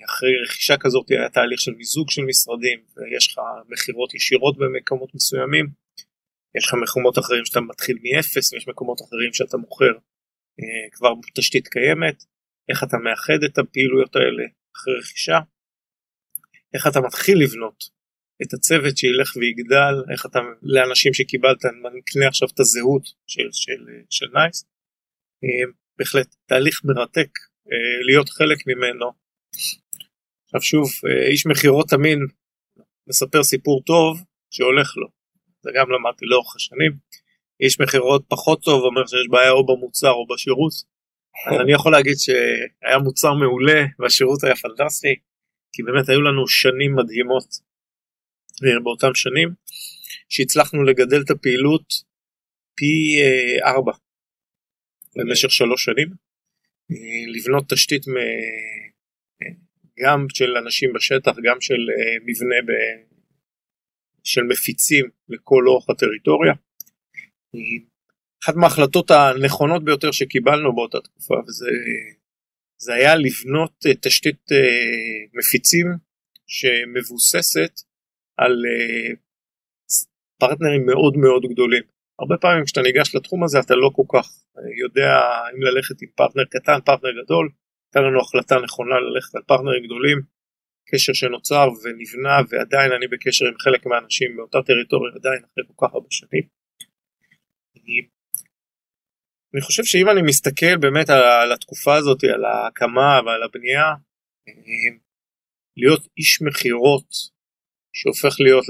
אחרי 0.05 0.29
רכישה 0.45 0.77
כזאת 0.79 1.09
היה 1.09 1.29
תהליך 1.29 1.59
של 1.61 1.71
מיזוג 1.71 2.09
של 2.09 2.21
משרדים, 2.21 2.79
ויש 2.97 3.31
לך 3.31 3.39
מכירות 3.69 4.13
ישירות 4.13 4.57
במקומות 4.57 5.15
מסוימים, 5.15 5.67
יש 6.57 6.67
לך 6.67 6.73
מקומות 6.83 7.19
אחרים 7.19 7.45
שאתה 7.45 7.61
מתחיל 7.61 7.97
מאפס, 8.03 8.53
ויש 8.53 8.67
מקומות 8.67 9.01
אחרים 9.01 9.33
שאתה 9.33 9.57
מוכר 9.57 9.93
אה, 10.59 10.89
כבר 10.91 11.13
תשתית 11.35 11.67
קיימת. 11.67 12.23
איך 12.69 12.83
אתה 12.83 12.97
מאחד 12.97 13.43
את 13.45 13.57
הפעילויות 13.57 14.15
האלה 14.15 14.43
אחרי 14.75 14.93
רכישה, 14.99 15.39
איך 16.73 16.87
אתה 16.87 16.99
מתחיל 16.99 17.37
לבנות 17.43 17.83
את 18.43 18.53
הצוות 18.53 18.97
שילך 18.97 19.35
ויגדל, 19.35 19.95
איך 20.13 20.25
אתה 20.25 20.39
לאנשים 20.61 21.13
שקיבלת, 21.13 21.65
אני 21.65 21.99
מקנה 21.99 22.27
עכשיו 22.27 22.47
את 22.53 22.59
הזהות 22.59 23.03
של, 23.27 23.47
של, 23.51 23.81
של 24.09 24.25
נייס, 24.33 24.65
אה, 25.43 25.71
בהחלט 25.97 26.35
תהליך 26.45 26.81
מרתק 26.83 27.29
אה, 27.71 28.05
להיות 28.05 28.29
חלק 28.29 28.57
ממנו. 28.67 29.11
עכשיו 30.45 30.61
שוב, 30.61 30.87
אה, 31.07 31.27
איש 31.31 31.47
מכירות 31.47 31.89
תמיד 31.89 32.17
מספר 33.09 33.43
סיפור 33.43 33.83
טוב 33.85 34.23
שהולך 34.53 34.97
לו, 34.97 35.07
זה 35.61 35.69
גם 35.75 35.91
למדתי 35.91 36.25
לאורך 36.25 36.55
השנים. 36.55 36.91
איש 37.59 37.79
מכירות 37.79 38.25
פחות 38.27 38.63
טוב 38.63 38.83
אומר 38.83 39.05
שיש 39.07 39.27
בעיה 39.31 39.51
או 39.51 39.65
במוצר 39.65 40.11
או 40.11 40.27
בשירות, 40.27 40.73
אז 41.47 41.61
אני 41.61 41.73
יכול 41.73 41.91
להגיד 41.91 42.15
שהיה 42.17 42.97
מוצר 43.03 43.33
מעולה 43.33 43.85
והשירות 43.99 44.43
היה 44.43 44.55
פנטסטי, 44.55 45.15
כי 45.73 45.83
באמת 45.83 46.09
היו 46.09 46.21
לנו 46.21 46.47
שנים 46.47 46.95
מדהימות 46.95 47.47
אה, 48.63 48.79
באותם 48.83 49.15
שנים, 49.15 49.49
שהצלחנו 50.29 50.83
לגדל 50.83 51.21
את 51.25 51.29
הפעילות 51.29 51.85
פי 52.75 53.21
אה, 53.21 53.71
ארבע 53.71 53.91
במשך 55.15 55.51
שלוש 55.51 55.85
שנים, 55.85 56.09
אה, 56.91 57.31
לבנות 57.35 57.69
תשתית 57.69 58.05
גם 59.99 60.25
של 60.33 60.57
אנשים 60.57 60.93
בשטח, 60.93 61.31
גם 61.43 61.61
של 61.61 61.81
מבנה 62.25 62.55
ב... 62.67 62.71
של 64.23 64.41
מפיצים 64.43 65.09
לכל 65.29 65.63
אורך 65.67 65.89
הטריטוריה. 65.89 66.53
אחת 68.43 68.55
מההחלטות 68.55 69.11
הנכונות 69.11 69.83
ביותר 69.83 70.11
שקיבלנו 70.11 70.75
באותה 70.75 70.97
תקופה 71.01 71.35
וזה 71.47 71.65
זה 72.83 72.93
היה 72.93 73.15
לבנות 73.15 73.73
אה, 73.87 73.95
תשתית 74.01 74.41
אה, 74.51 75.19
מפיצים 75.33 75.87
שמבוססת 76.47 77.73
על 78.37 78.51
אה, 78.51 79.15
פרטנרים 80.39 80.85
מאוד 80.85 81.17
מאוד 81.17 81.43
גדולים. 81.51 81.83
הרבה 82.19 82.37
פעמים 82.37 82.65
כשאתה 82.65 82.81
ניגש 82.81 83.15
לתחום 83.15 83.43
הזה 83.43 83.59
אתה 83.59 83.75
לא 83.75 83.89
כל 83.95 84.07
כך 84.13 84.27
יודע 84.83 85.09
אם 85.53 85.61
ללכת 85.61 86.01
עם 86.01 86.09
פרטנר 86.15 86.45
קטן, 86.45 86.79
פרטנר 86.85 87.23
גדול, 87.23 87.49
הייתה 87.85 87.99
לנו 88.07 88.21
החלטה 88.21 88.55
נכונה 88.63 88.95
ללכת 88.99 89.35
על 89.35 89.41
partner־ים 89.47 89.83
גדולים, 89.85 90.17
קשר 90.89 91.13
שנוצר 91.13 91.67
ונבנה 91.83 92.35
ועדיין 92.49 92.91
אני 92.91 93.07
בקשר 93.07 93.45
עם 93.45 93.57
חלק 93.59 93.85
מהאנשים 93.85 94.35
באותה 94.37 94.57
טריטוריה 94.67 95.13
עדיין 95.15 95.41
אחרי 95.45 95.63
כל 95.67 95.87
כך 95.87 95.93
הרבה 95.93 96.07
שנים. 96.09 96.43
אני 99.53 99.61
חושב 99.61 99.83
שאם 99.83 100.09
אני 100.09 100.21
מסתכל 100.21 100.77
באמת 100.77 101.09
על 101.09 101.51
התקופה 101.53 101.95
הזאת, 101.95 102.23
על 102.23 102.45
ההקמה 102.45 103.19
ועל 103.25 103.43
הבנייה, 103.43 103.85
להיות 105.77 106.07
איש 106.17 106.41
מכירות 106.41 107.09
שהופך 107.93 108.39
להיות 108.39 108.65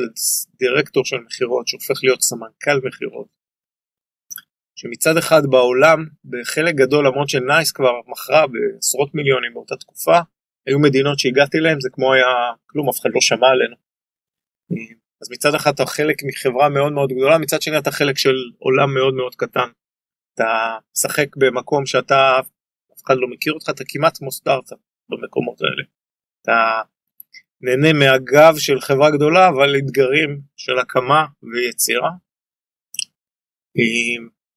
דירקטור 0.60 1.06
של 1.06 1.18
מכירות, 1.18 1.68
שהופך 1.68 2.04
להיות 2.04 2.22
סמנכ"ל 2.22 2.88
מכירות, 2.88 3.28
שמצד 4.76 5.18
אחד 5.18 5.42
בעולם, 5.50 6.06
בחלק 6.26 6.76
גדול 6.76 7.08
למרות 7.08 7.30
שנייס 7.30 7.72
כבר 7.72 7.94
מכרה 8.08 8.46
בעשרות 8.48 9.16
מיליונים 9.16 9.54
באותה 9.54 9.76
תקופה, 9.76 10.18
היו 10.68 10.80
מדינות 10.80 11.20
שהגעתי 11.20 11.58
להן, 11.60 11.80
זה 11.80 11.90
כמו 11.92 12.14
היה 12.14 12.32
כלום, 12.66 12.90
אף 12.90 13.00
אחד 13.00 13.10
לא 13.14 13.22
שמע 13.22 13.48
עלינו. 13.48 13.76
אז 15.22 15.32
מצד 15.32 15.56
אחד 15.56 15.72
אתה 15.74 15.86
חלק 15.86 16.18
מחברה 16.24 16.70
מאוד 16.70 16.94
מאוד 16.94 17.10
גדולה, 17.10 17.38
מצד 17.38 17.62
שני 17.62 17.78
אתה 17.78 17.92
חלק 17.92 18.18
של 18.18 18.36
עולם 18.60 18.94
מאוד 18.94 19.14
מאוד 19.14 19.36
קטן. 19.36 19.70
אתה 20.34 20.78
משחק 20.94 21.38
במקום 21.38 21.86
שאתה 21.86 22.40
אף 22.94 23.02
אחד 23.06 23.16
לא 23.18 23.28
מכיר 23.28 23.54
אותך 23.54 23.70
אתה 23.70 23.84
כמעט 23.88 24.18
סטארט-אפ 24.32 24.78
במקומות 25.10 25.62
האלה. 25.62 25.84
אתה 26.42 26.82
נהנה 27.62 27.94
מהגב 27.94 28.54
של 28.58 28.82
חברה 28.82 29.12
גדולה 29.12 29.50
אבל 29.50 29.78
אתגרים 29.78 30.42
של 30.58 30.80
הקמה 30.80 31.26
ויצירה. 31.44 32.12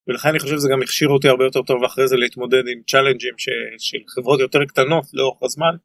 ולכן 0.07 0.29
אני 0.29 0.39
חושב 0.39 0.55
שזה 0.55 0.69
גם 0.71 0.81
הכשיר 0.81 1.09
אותי 1.09 1.27
הרבה 1.27 1.43
יותר 1.45 1.61
טוב 1.61 1.83
אחרי 1.83 2.07
זה 2.07 2.15
להתמודד 2.15 2.63
עם 2.71 2.81
צ'אלנג'ים. 2.87 3.33
של 3.77 3.97
חברות 4.07 4.39
יותר 4.39 4.65
קטנות 4.65 5.05
לאורך 5.13 5.43
הזמן. 5.43 5.75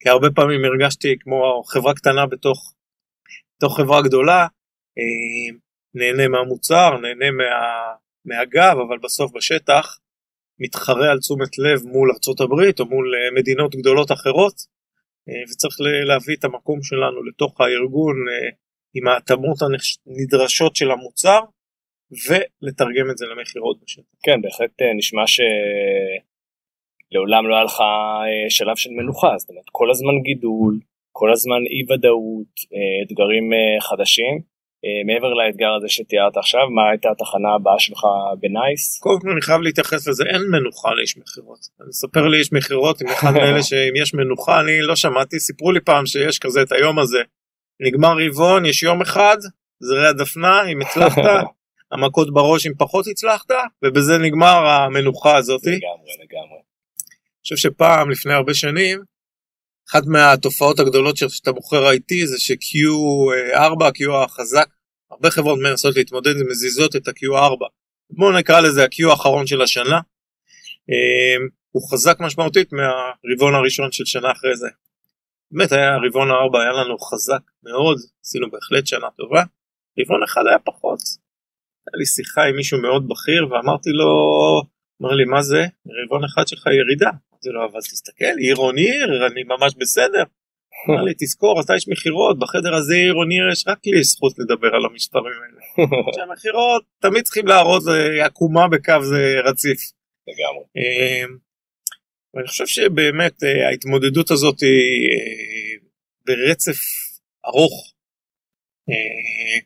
כי 0.00 0.08
הרבה 0.08 0.28
פעמים 0.34 0.64
הרגשתי 0.64 1.18
כמו 1.20 1.62
חברה 1.66 1.94
קטנה 1.94 2.26
בתוך, 2.26 2.74
בתוך 3.56 3.76
חברה 3.76 4.02
גדולה, 4.02 4.46
נהנה 5.94 6.28
מהמוצר, 6.28 6.90
נהנה 6.96 7.30
מה, 7.30 7.44
מהגב, 8.24 8.76
אבל 8.88 8.98
בסוף 8.98 9.32
בשטח 9.32 9.98
מתחרה 10.60 11.10
על 11.10 11.18
תשומת 11.18 11.58
לב 11.58 11.86
מול 11.86 12.10
ארצות 12.10 12.40
הברית 12.40 12.80
או 12.80 12.86
מול 12.86 13.14
אה, 13.14 13.30
מדינות 13.40 13.74
גדולות 13.74 14.12
אחרות, 14.12 14.54
אה, 15.28 15.42
וצריך 15.50 15.76
להביא 16.08 16.36
את 16.36 16.44
המקום 16.44 16.82
שלנו 16.82 17.22
לתוך 17.22 17.60
הארגון 17.60 18.16
אה, 18.28 18.50
עם 18.94 19.08
ההתאמות 19.08 19.58
הנדרשות 19.62 20.76
של 20.76 20.90
המוצר, 20.90 21.40
ולתרגם 22.28 23.10
את 23.10 23.18
זה 23.18 23.26
למכירות 23.26 23.80
בשטח. 23.84 24.04
כן, 24.22 24.42
בהחלט 24.42 24.82
נשמע 24.96 25.22
שלעולם 27.12 27.48
לא 27.48 27.54
היה 27.54 27.64
לך 27.64 27.82
שלב 28.48 28.76
של 28.76 28.90
מנוחה, 28.90 29.38
זאת 29.38 29.50
אומרת 29.50 29.64
כל 29.72 29.90
הזמן 29.90 30.22
גידול, 30.22 30.80
כל 31.12 31.32
הזמן 31.32 31.62
אי 31.66 31.94
ודאות, 31.94 32.54
אתגרים 33.02 33.50
חדשים. 33.80 34.40
אה, 34.84 35.04
מעבר 35.06 35.34
לאתגר 35.34 35.74
הזה 35.76 35.88
שתיארת 35.88 36.36
עכשיו, 36.36 36.70
מה 36.70 36.90
הייתה 36.90 37.08
התחנה 37.10 37.54
הבאה 37.54 37.78
שלך 37.78 38.00
בנייס? 38.40 38.98
קודם 38.98 39.20
כל 39.20 39.30
אני 39.30 39.42
חייב 39.42 39.60
להתייחס 39.60 40.08
לזה, 40.08 40.24
אין 40.24 40.42
מנוחה 40.50 40.94
לאיש 40.94 41.16
מכירות. 41.16 41.58
אני 41.80 41.90
אספר 41.90 42.26
לי 42.28 42.38
איש 42.38 42.52
מכירות, 42.52 43.00
עם 43.00 43.08
אחד 43.08 43.32
מאלה 43.34 43.62
שאם 43.68 43.92
יש 43.96 44.14
מנוחה, 44.14 44.60
אני 44.60 44.82
לא 44.82 44.96
שמעתי, 44.96 45.38
סיפרו 45.40 45.72
לי 45.72 45.80
פעם 45.80 46.06
שיש 46.06 46.38
כזה 46.38 46.62
את 46.62 46.72
היום 46.72 46.98
הזה. 46.98 47.22
נגמר 47.80 48.14
רבעון, 48.26 48.66
יש 48.66 48.82
יום 48.82 49.00
אחד, 49.00 49.36
זרי 49.80 50.08
הדפנה, 50.08 50.62
אם 50.72 50.82
הצלחת, 50.82 51.22
המכות 51.92 52.34
בראש 52.34 52.66
אם 52.66 52.72
פחות 52.78 53.06
הצלחת, 53.06 53.50
ובזה 53.84 54.18
נגמר 54.18 54.66
המנוחה 54.66 55.36
הזאת. 55.36 55.62
לגמרי, 55.62 56.12
לגמרי. 56.24 56.58
אני 56.58 57.42
חושב 57.42 57.56
שפעם, 57.56 58.10
לפני 58.10 58.32
הרבה 58.32 58.54
שנים, 58.54 59.00
אחת 59.90 60.02
מהתופעות 60.06 60.78
הגדולות 60.78 61.16
שאתה 61.16 61.52
מוכר 61.52 61.90
IT 61.90 62.26
זה 62.26 62.38
ש-Q4, 62.38 63.82
Q 63.82 64.12
החזק, 64.24 64.68
הרבה 65.10 65.30
חברות 65.30 65.58
מנסות 65.62 65.96
להתמודד 65.96 66.40
עם 66.40 66.46
מזיזות 66.50 66.96
את 66.96 67.08
ה-Q4. 67.08 67.66
בואו 68.10 68.38
נקרא 68.38 68.60
לזה 68.60 68.82
ה-Q 68.84 69.10
האחרון 69.10 69.46
של 69.46 69.62
השנה. 69.62 70.00
אמ, 70.88 71.48
הוא 71.70 71.90
חזק 71.92 72.16
משמעותית 72.20 72.68
מהרבעון 72.72 73.54
הראשון 73.54 73.92
של 73.92 74.04
שנה 74.04 74.32
אחרי 74.32 74.56
זה. 74.56 74.68
באמת 75.50 75.72
היה 75.72 75.96
רבעון 76.06 76.30
הארבע 76.30 76.62
היה 76.62 76.72
לנו 76.72 76.98
חזק 76.98 77.42
מאוד, 77.62 77.96
עשינו 78.24 78.50
בהחלט 78.50 78.86
שנה 78.86 79.08
טובה, 79.16 79.42
רבעון 80.00 80.22
אחד 80.22 80.42
היה 80.48 80.58
פחות. 80.58 80.98
היה 81.86 81.98
לי 81.98 82.06
שיחה 82.06 82.42
עם 82.48 82.56
מישהו 82.56 82.82
מאוד 82.82 83.08
בכיר 83.08 83.42
ואמרתי 83.50 83.90
לו, 83.90 84.10
אמר 85.02 85.12
לי 85.12 85.24
מה 85.24 85.42
זה? 85.42 85.62
רבעון 86.04 86.24
אחד 86.24 86.48
שלך 86.48 86.66
ירידה. 86.66 87.10
אמרתי 87.30 87.48
לו 87.48 87.64
אבל 87.64 87.80
תסתכל, 87.80 88.38
עיר 88.38 88.56
און 88.56 88.76
עיר, 88.76 89.26
אני 89.26 89.42
ממש 89.42 89.74
בסדר. 89.78 90.24
אמר 90.88 91.02
לי 91.02 91.12
תזכור 91.18 91.60
אתה 91.60 91.76
יש 91.76 91.88
מכירות 91.88 92.38
בחדר 92.38 92.74
הזה 92.74 92.94
עיר 92.94 93.14
און 93.14 93.30
עיר 93.30 93.48
יש 93.52 93.64
רק 93.66 93.78
לי 93.86 94.04
זכות 94.04 94.38
לדבר 94.38 94.74
על 94.74 94.84
המספרים 94.84 95.34
האלה. 95.42 95.88
שהמכירות 96.14 96.82
תמיד 96.98 97.24
צריכים 97.24 97.46
להראות 97.46 97.82
עקומה 98.24 98.68
בקו 98.68 99.02
זה 99.02 99.34
רציף. 99.44 99.80
לגמרי. 100.28 100.64
אמ, 100.76 101.36
ואני 102.34 102.48
חושב 102.48 102.66
שבאמת 102.66 103.44
אה, 103.44 103.68
ההתמודדות 103.68 104.30
הזאת 104.30 104.60
היא 104.60 105.08
אה, 105.10 105.86
ברצף 106.26 106.78
ארוך 107.46 107.92
אה, 108.90 109.58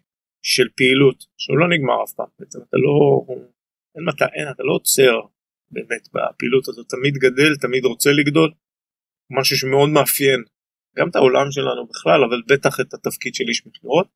של 0.42 0.68
פעילות 0.76 1.24
שהוא 1.38 1.58
לא 1.58 1.68
נגמר 1.68 2.04
אף 2.04 2.12
פעם 2.12 2.26
בעצם 2.38 2.58
אתה 2.68 2.76
לא 2.76 3.24
אין 3.94 4.04
מתי, 4.08 4.24
אין, 4.34 4.48
אתה 4.50 4.62
לא 4.62 4.72
עוצר 4.72 5.20
באמת 5.70 6.08
בפעילות 6.14 6.68
הזאת. 6.68 6.86
תמיד 6.88 7.14
גדל 7.14 7.56
תמיד 7.60 7.84
רוצה 7.84 8.10
לגדול. 8.12 8.50
משהו 9.30 9.56
שמאוד 9.56 9.88
מאפיין 9.88 10.40
גם 10.96 11.08
את 11.08 11.16
העולם 11.16 11.46
שלנו 11.50 11.86
בכלל 11.86 12.24
אבל 12.24 12.42
בטח 12.48 12.80
את 12.80 12.94
התפקיד 12.94 13.34
של 13.34 13.44
איש 13.48 13.66
מכירות. 13.66 14.08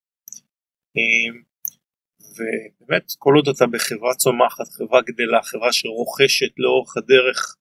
ובאמת 2.35 3.05
כל 3.19 3.35
עוד 3.37 3.49
אתה 3.49 3.67
בחברה 3.67 4.15
צומחת 4.15 4.69
חברה 4.69 5.01
גדלה 5.03 5.43
חברה 5.43 5.73
שרוכשת 5.73 6.53
לאורך 6.59 6.97
הדרך 6.97 7.57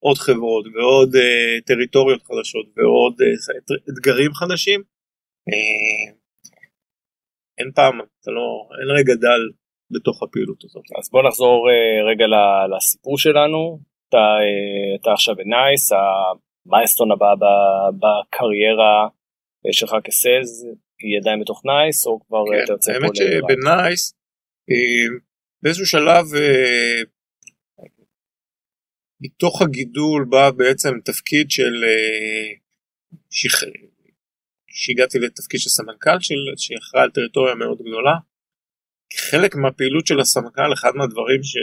עוד 0.00 0.18
חברות 0.18 0.66
ועוד 0.74 1.14
uh, 1.14 1.64
טריטוריות 1.66 2.22
חדשות 2.22 2.66
ועוד 2.76 3.14
uh, 3.22 3.74
אתגרים 3.92 4.34
חדשים 4.34 4.80
uh, 5.50 6.14
אין 7.58 7.72
פעם 7.74 8.00
אתה 8.00 8.30
לא 8.30 8.68
אין 8.80 8.90
רגע 8.98 9.14
דל 9.14 9.42
בתוך 9.90 10.22
הפעילות 10.22 10.64
הזאת. 10.64 10.84
אז 10.98 11.10
בוא 11.10 11.22
נחזור 11.28 11.68
uh, 11.68 12.10
רגע 12.10 12.24
לסיפור 12.76 13.18
שלנו 13.18 13.80
אתה, 14.08 14.16
אה, 14.16 15.00
אתה 15.00 15.12
עכשיו 15.12 15.34
בנייס 15.36 15.92
ה 15.92 16.04
milestone 16.04 17.12
הבא 17.12 17.34
בקריירה 18.00 19.08
שלך 19.72 19.94
כ 20.04 20.22
sales 20.22 20.66
היא 21.02 21.18
עדיין 21.20 21.40
בתוך 21.40 21.62
נייס 21.64 22.06
או 22.06 22.20
כבר 22.26 22.44
כן, 22.50 22.64
אתה 22.64 22.72
יוצא 22.72 22.92
פה 22.92 23.04
האמת 23.04 23.16
שבנייס 23.16 24.14
באיזשהו 25.62 25.86
שלב 25.86 26.24
מתוך 29.20 29.62
הגידול 29.62 30.26
בא 30.30 30.50
בעצם 30.50 31.00
תפקיד 31.04 31.50
של 31.50 31.84
אה, 31.84 32.54
שהגעתי 34.70 35.18
לתפקיד 35.18 35.60
של 35.60 35.70
סמנכ"ל 35.70 36.18
שאחראי 36.56 37.02
על 37.02 37.10
טריטוריה 37.10 37.54
מאוד 37.54 37.78
גדולה. 37.78 38.14
חלק 39.16 39.54
מהפעילות 39.54 40.06
של 40.06 40.20
הסמנכ"ל 40.20 40.72
אחד 40.72 40.90
מהדברים 40.94 41.42
ש... 41.42 41.56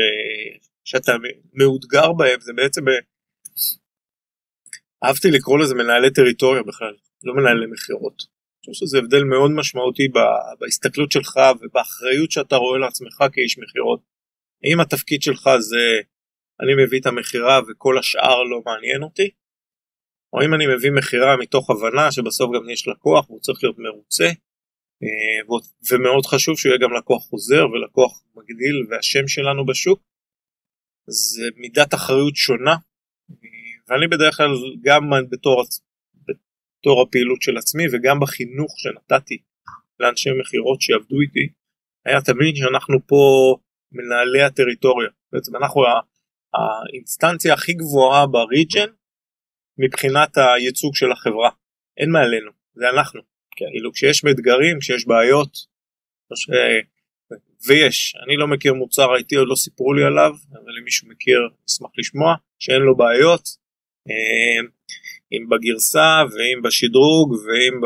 שאתה 0.86 1.12
מאותגר 1.54 2.14
בהם 2.14 2.40
זה 2.42 2.54
בעצם 2.54 2.88
אה, 2.88 2.94
אהבתי 5.04 5.32
לקרוא 5.32 5.60
לזה 5.60 5.76
מנהלי 5.76 6.14
טריטוריה 6.14 6.64
בכלל 6.64 6.94
לא 7.24 7.34
מנהלי 7.34 7.66
מכירות. 7.72 8.36
אני 8.68 8.74
חושב 8.74 8.86
שזה 8.86 8.98
הבדל 8.98 9.24
מאוד 9.24 9.52
משמעותי 9.52 10.08
בהסתכלות 10.60 11.12
שלך 11.12 11.40
ובאחריות 11.62 12.32
שאתה 12.32 12.56
רואה 12.56 12.80
לעצמך 12.80 13.24
כאיש 13.34 13.58
מכירות. 13.58 14.00
האם 14.64 14.80
התפקיד 14.80 15.22
שלך 15.22 15.50
זה 15.60 16.02
אני 16.62 16.84
מביא 16.84 17.00
את 17.00 17.06
המכירה 17.06 17.60
וכל 17.68 17.98
השאר 17.98 18.44
לא 18.44 18.62
מעניין 18.66 19.04
אותי, 19.04 19.30
או 20.34 20.42
אם 20.46 20.54
אני 20.54 20.68
מביא 20.76 20.92
מכירה 20.92 21.38
מתוך 21.38 21.70
הבנה 21.70 22.12
שבסוף 22.12 22.50
גם 22.56 22.70
יש 22.70 22.88
לקוח 22.88 23.30
והוא 23.30 23.40
צריך 23.40 23.64
להיות 23.64 23.78
מרוצה, 23.80 24.30
ומאוד 25.92 26.26
חשוב 26.26 26.58
שהוא 26.58 26.70
יהיה 26.70 26.80
גם 26.80 26.94
לקוח 26.94 27.24
חוזר 27.24 27.66
ולקוח 27.70 28.24
מגדיל 28.36 28.86
והשם 28.90 29.28
שלנו 29.28 29.66
בשוק, 29.66 30.00
זה 31.08 31.44
מידת 31.56 31.94
אחריות 31.94 32.36
שונה, 32.36 32.76
ואני 33.88 34.08
בדרך 34.08 34.38
כלל 34.38 34.50
גם 34.82 35.10
בתור, 35.30 35.64
בתור 36.28 37.02
הפעילות 37.02 37.42
של 37.42 37.58
עצמי 37.58 37.84
וגם 37.92 38.20
בחינוך 38.20 38.72
שנתתי 38.78 39.38
לאנשי 40.00 40.30
מכירות 40.40 40.82
שעבדו 40.82 41.22
איתי, 41.22 41.54
היה 42.06 42.22
תמיד 42.22 42.56
שאנחנו 42.56 42.98
פה 43.08 43.56
מנהלי 43.92 44.42
הטריטוריה, 44.42 45.10
בעצם 45.32 45.56
אנחנו 45.56 45.82
האינסטנציה 46.54 47.54
הכי 47.54 47.74
גבוהה 47.74 48.28
בריג'ן 48.28 48.90
מבחינת 49.78 50.38
הייצוג 50.38 50.96
של 50.96 51.12
החברה. 51.12 51.50
אין 51.98 52.12
מעלינו, 52.12 52.52
זה 52.74 52.90
אנחנו. 52.90 53.35
כן. 53.56 53.66
כאילו 53.72 53.94
כשיש 53.94 54.26
אתגרים, 54.32 54.80
כשיש 54.80 55.08
בעיות, 55.08 55.58
ש... 56.36 56.50
ויש, 57.68 58.16
אני 58.26 58.38
לא 58.38 58.48
מכיר 58.48 58.74
מוצר 58.74 59.16
IT, 59.16 59.38
עוד 59.38 59.48
לא 59.48 59.56
סיפרו 59.56 59.94
לי 59.94 60.04
עליו, 60.04 60.32
אבל 60.52 60.78
אם 60.80 60.84
מישהו 60.84 61.08
מכיר, 61.08 61.40
אשמח 61.70 61.90
לשמוע, 61.98 62.36
שאין 62.60 62.82
לו 62.82 62.98
בעיות, 62.98 63.50
אה, 64.10 64.68
אם 65.32 65.50
בגרסה 65.50 66.24
ואם 66.32 66.62
בשדרוג 66.62 67.32
ואם 67.34 67.82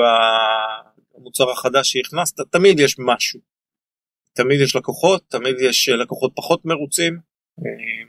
במוצר 1.16 1.52
החדש 1.52 1.92
שהכנסת, 1.92 2.40
תמיד 2.52 2.80
יש 2.80 2.96
משהו. 3.00 3.40
תמיד 4.34 4.62
יש 4.62 4.76
לקוחות, 4.76 5.24
תמיד 5.28 5.56
יש 5.62 5.90
לקוחות 5.90 6.32
פחות 6.36 6.66
מרוצים, 6.66 7.20
אה, 7.60 8.04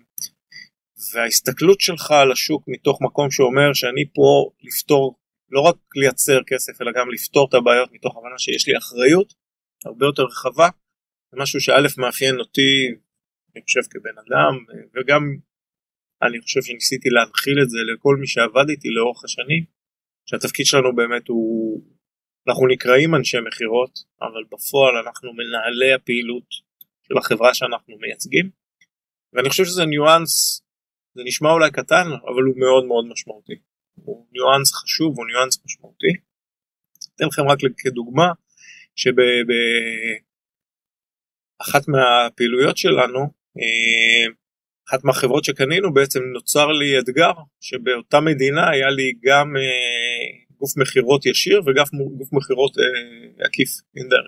וההסתכלות 1.14 1.80
שלך 1.80 2.10
על 2.10 2.32
השוק 2.32 2.64
מתוך 2.68 3.02
מקום 3.02 3.30
שאומר 3.30 3.72
שאני 3.74 4.04
פה 4.14 4.50
לפתור, 4.62 5.14
לא 5.50 5.60
רק 5.60 5.76
לייצר 5.96 6.38
כסף 6.46 6.82
אלא 6.82 6.92
גם 6.92 7.10
לפתור 7.10 7.48
את 7.48 7.54
הבעיות 7.54 7.92
מתוך 7.92 8.16
הבנה 8.16 8.38
שיש 8.38 8.68
לי 8.68 8.78
אחריות 8.78 9.34
הרבה 9.84 10.06
יותר 10.06 10.22
רחבה, 10.22 10.68
זה 11.32 11.40
משהו 11.42 11.60
שא' 11.60 11.98
מאפיין 11.98 12.38
אותי, 12.38 12.70
אני 13.54 13.62
חושב 13.62 13.80
כבן 13.90 14.18
אדם, 14.18 14.54
וגם 14.94 15.22
אני 16.22 16.40
חושב 16.40 16.62
שניסיתי 16.62 17.08
להנחיל 17.08 17.62
את 17.62 17.70
זה 17.70 17.78
לכל 17.94 18.16
מי 18.20 18.26
שעבד 18.26 18.68
איתי 18.70 18.88
לאורך 18.88 19.24
השנים, 19.24 19.64
שהתפקיד 20.26 20.66
שלנו 20.66 20.96
באמת 20.96 21.28
הוא, 21.28 21.82
אנחנו 22.48 22.66
נקראים 22.66 23.14
אנשי 23.14 23.36
מכירות, 23.46 23.98
אבל 24.20 24.44
בפועל 24.52 24.96
אנחנו 25.04 25.32
מנהלי 25.32 25.92
הפעילות 25.92 26.48
של 27.08 27.18
החברה 27.18 27.54
שאנחנו 27.54 27.98
מייצגים, 27.98 28.50
ואני 29.32 29.48
חושב 29.48 29.64
שזה 29.64 29.84
ניואנס 29.84 30.62
זה 31.14 31.22
נשמע 31.24 31.50
אולי 31.50 31.70
קטן 31.70 32.06
אבל 32.28 32.42
הוא 32.42 32.58
מאוד 32.58 32.84
מאוד 32.84 33.04
משמעותי. 33.12 33.69
הוא 34.04 34.26
ניואנס 34.32 34.72
חשוב 34.72 35.18
הוא 35.18 35.26
ניואנס 35.26 35.64
משמעותי. 35.64 36.12
אתן 37.16 37.24
לכם 37.26 37.42
רק 37.48 37.58
כדוגמה 37.78 38.28
שבאחת 38.96 39.48
מהפעילויות 41.88 42.76
שלנו 42.76 43.20
אה, 43.58 44.26
אחת 44.88 45.04
מהחברות 45.04 45.44
שקנינו 45.44 45.94
בעצם 45.94 46.20
נוצר 46.32 46.66
לי 46.66 46.98
אתגר 46.98 47.32
שבאותה 47.60 48.20
מדינה 48.20 48.70
היה 48.70 48.90
לי 48.90 49.12
גם 49.24 49.56
אה, 49.56 50.26
גוף 50.58 50.76
מכירות 50.76 51.26
ישיר 51.26 51.60
וגם 51.60 51.84
גוף 52.18 52.32
מכירות 52.32 52.78
אה, 52.78 53.46
עקיף 53.46 53.68
אינדר. 53.96 54.24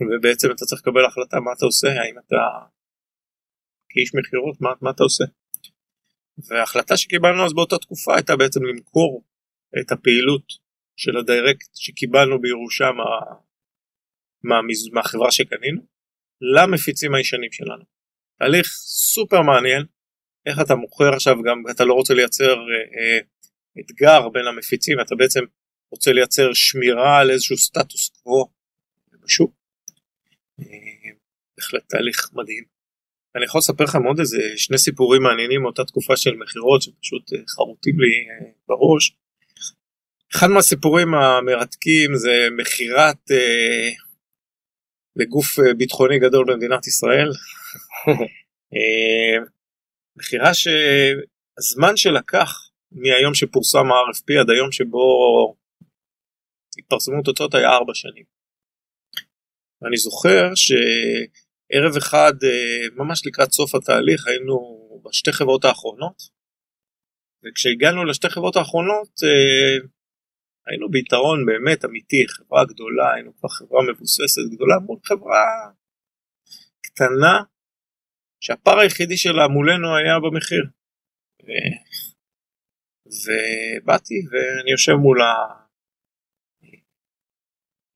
ובעצם 0.00 0.48
אתה 0.50 0.64
צריך 0.64 0.82
לקבל 0.82 1.04
החלטה 1.04 1.40
מה 1.40 1.50
אתה 1.56 1.64
עושה 1.64 1.88
האם 1.88 2.18
אתה 2.18 2.42
כאיש 3.88 4.14
מכירות 4.14 4.60
מה, 4.60 4.70
מה 4.82 4.90
אתה 4.90 5.02
עושה. 5.02 5.24
וההחלטה 6.38 6.96
שקיבלנו 6.96 7.46
אז 7.46 7.54
באותה 7.54 7.78
תקופה 7.78 8.14
הייתה 8.14 8.36
בעצם 8.36 8.64
למכור 8.64 9.24
את 9.80 9.92
הפעילות 9.92 10.52
של 10.96 11.16
הדירקט 11.16 11.68
שקיבלנו 11.74 12.40
בירושה 12.40 12.84
מה, 12.84 13.04
מה, 14.42 14.60
מהחברה 14.92 15.32
שקנינו 15.32 15.80
למפיצים 16.40 17.14
הישנים 17.14 17.52
שלנו. 17.52 17.84
תהליך 18.38 18.66
סופר 18.66 19.42
מעניין 19.42 19.82
איך 20.46 20.60
אתה 20.60 20.74
מוכר 20.74 21.14
עכשיו 21.14 21.42
גם 21.42 21.62
אתה 21.70 21.84
לא 21.84 21.94
רוצה 21.94 22.14
לייצר 22.14 22.54
אה, 22.54 22.98
אה, 22.98 23.20
אתגר 23.80 24.28
בין 24.28 24.46
המפיצים 24.46 25.00
אתה 25.00 25.14
בעצם 25.14 25.40
רוצה 25.90 26.12
לייצר 26.12 26.52
שמירה 26.54 27.20
על 27.20 27.30
איזשהו 27.30 27.56
סטטוס 27.56 28.08
קוו 28.08 28.48
בשוק. 29.24 29.52
אה, 30.60 31.10
בהחלט 31.56 31.88
תהליך 31.88 32.30
מדהים. 32.32 32.75
אני 33.36 33.44
יכול 33.44 33.58
לספר 33.58 33.84
לכם 33.84 34.02
עוד 34.02 34.18
איזה 34.18 34.36
שני 34.56 34.78
סיפורים 34.78 35.22
מעניינים 35.22 35.62
מאותה 35.62 35.84
תקופה 35.84 36.16
של 36.16 36.34
מכירות 36.36 36.82
שפשוט 36.82 37.32
אה, 37.32 37.38
חרוטים 37.48 38.00
לי 38.00 38.06
אה, 38.06 38.50
בראש. 38.68 39.16
אחד 40.34 40.46
מהסיפורים 40.46 41.14
המרתקים 41.14 42.14
זה 42.14 42.48
מכירת 42.56 43.30
אה, 43.30 43.88
לגוף 45.16 45.58
אה, 45.58 45.74
ביטחוני 45.74 46.18
גדול 46.18 46.44
במדינת 46.48 46.86
ישראל. 46.86 47.30
אה, 48.74 49.44
מכירה 50.16 50.50
שהזמן 50.54 51.96
שלקח 51.96 52.70
מהיום 52.92 53.34
שפורסם 53.34 53.92
ה-RFP 53.92 54.40
עד 54.40 54.50
היום 54.50 54.72
שבו 54.72 55.06
התפרסמו 56.78 57.22
תוצאות 57.22 57.54
היה 57.54 57.70
ארבע 57.70 57.94
שנים. 57.94 58.24
ואני 59.82 59.96
זוכר 59.96 60.54
ש... 60.54 60.72
ערב 61.72 61.96
אחד 61.96 62.32
אה, 62.44 63.04
ממש 63.04 63.26
לקראת 63.26 63.52
סוף 63.52 63.74
התהליך 63.74 64.26
היינו 64.26 64.56
בשתי 65.04 65.32
חברות 65.32 65.64
האחרונות 65.64 66.22
וכשהגענו 67.44 68.04
לשתי 68.04 68.28
חברות 68.30 68.56
האחרונות 68.56 69.10
אה, 69.24 69.86
היינו 70.66 70.90
ביתרון 70.90 71.46
באמת 71.46 71.84
אמיתי, 71.84 72.24
חברה 72.28 72.64
גדולה, 72.64 73.14
היינו 73.14 73.36
כבר 73.36 73.48
חברה 73.48 73.82
מבוססת 73.88 74.42
גדולה 74.54 74.74
מול 74.78 74.98
חברה 75.04 75.44
קטנה, 76.80 77.42
שהפער 78.40 78.78
היחידי 78.78 79.16
שלה 79.16 79.48
מולנו 79.48 79.96
היה 79.96 80.20
במחיר. 80.20 80.64
ובאתי 83.06 84.14
ואני 84.30 84.70
יושב 84.70 84.92
מול 84.92 85.18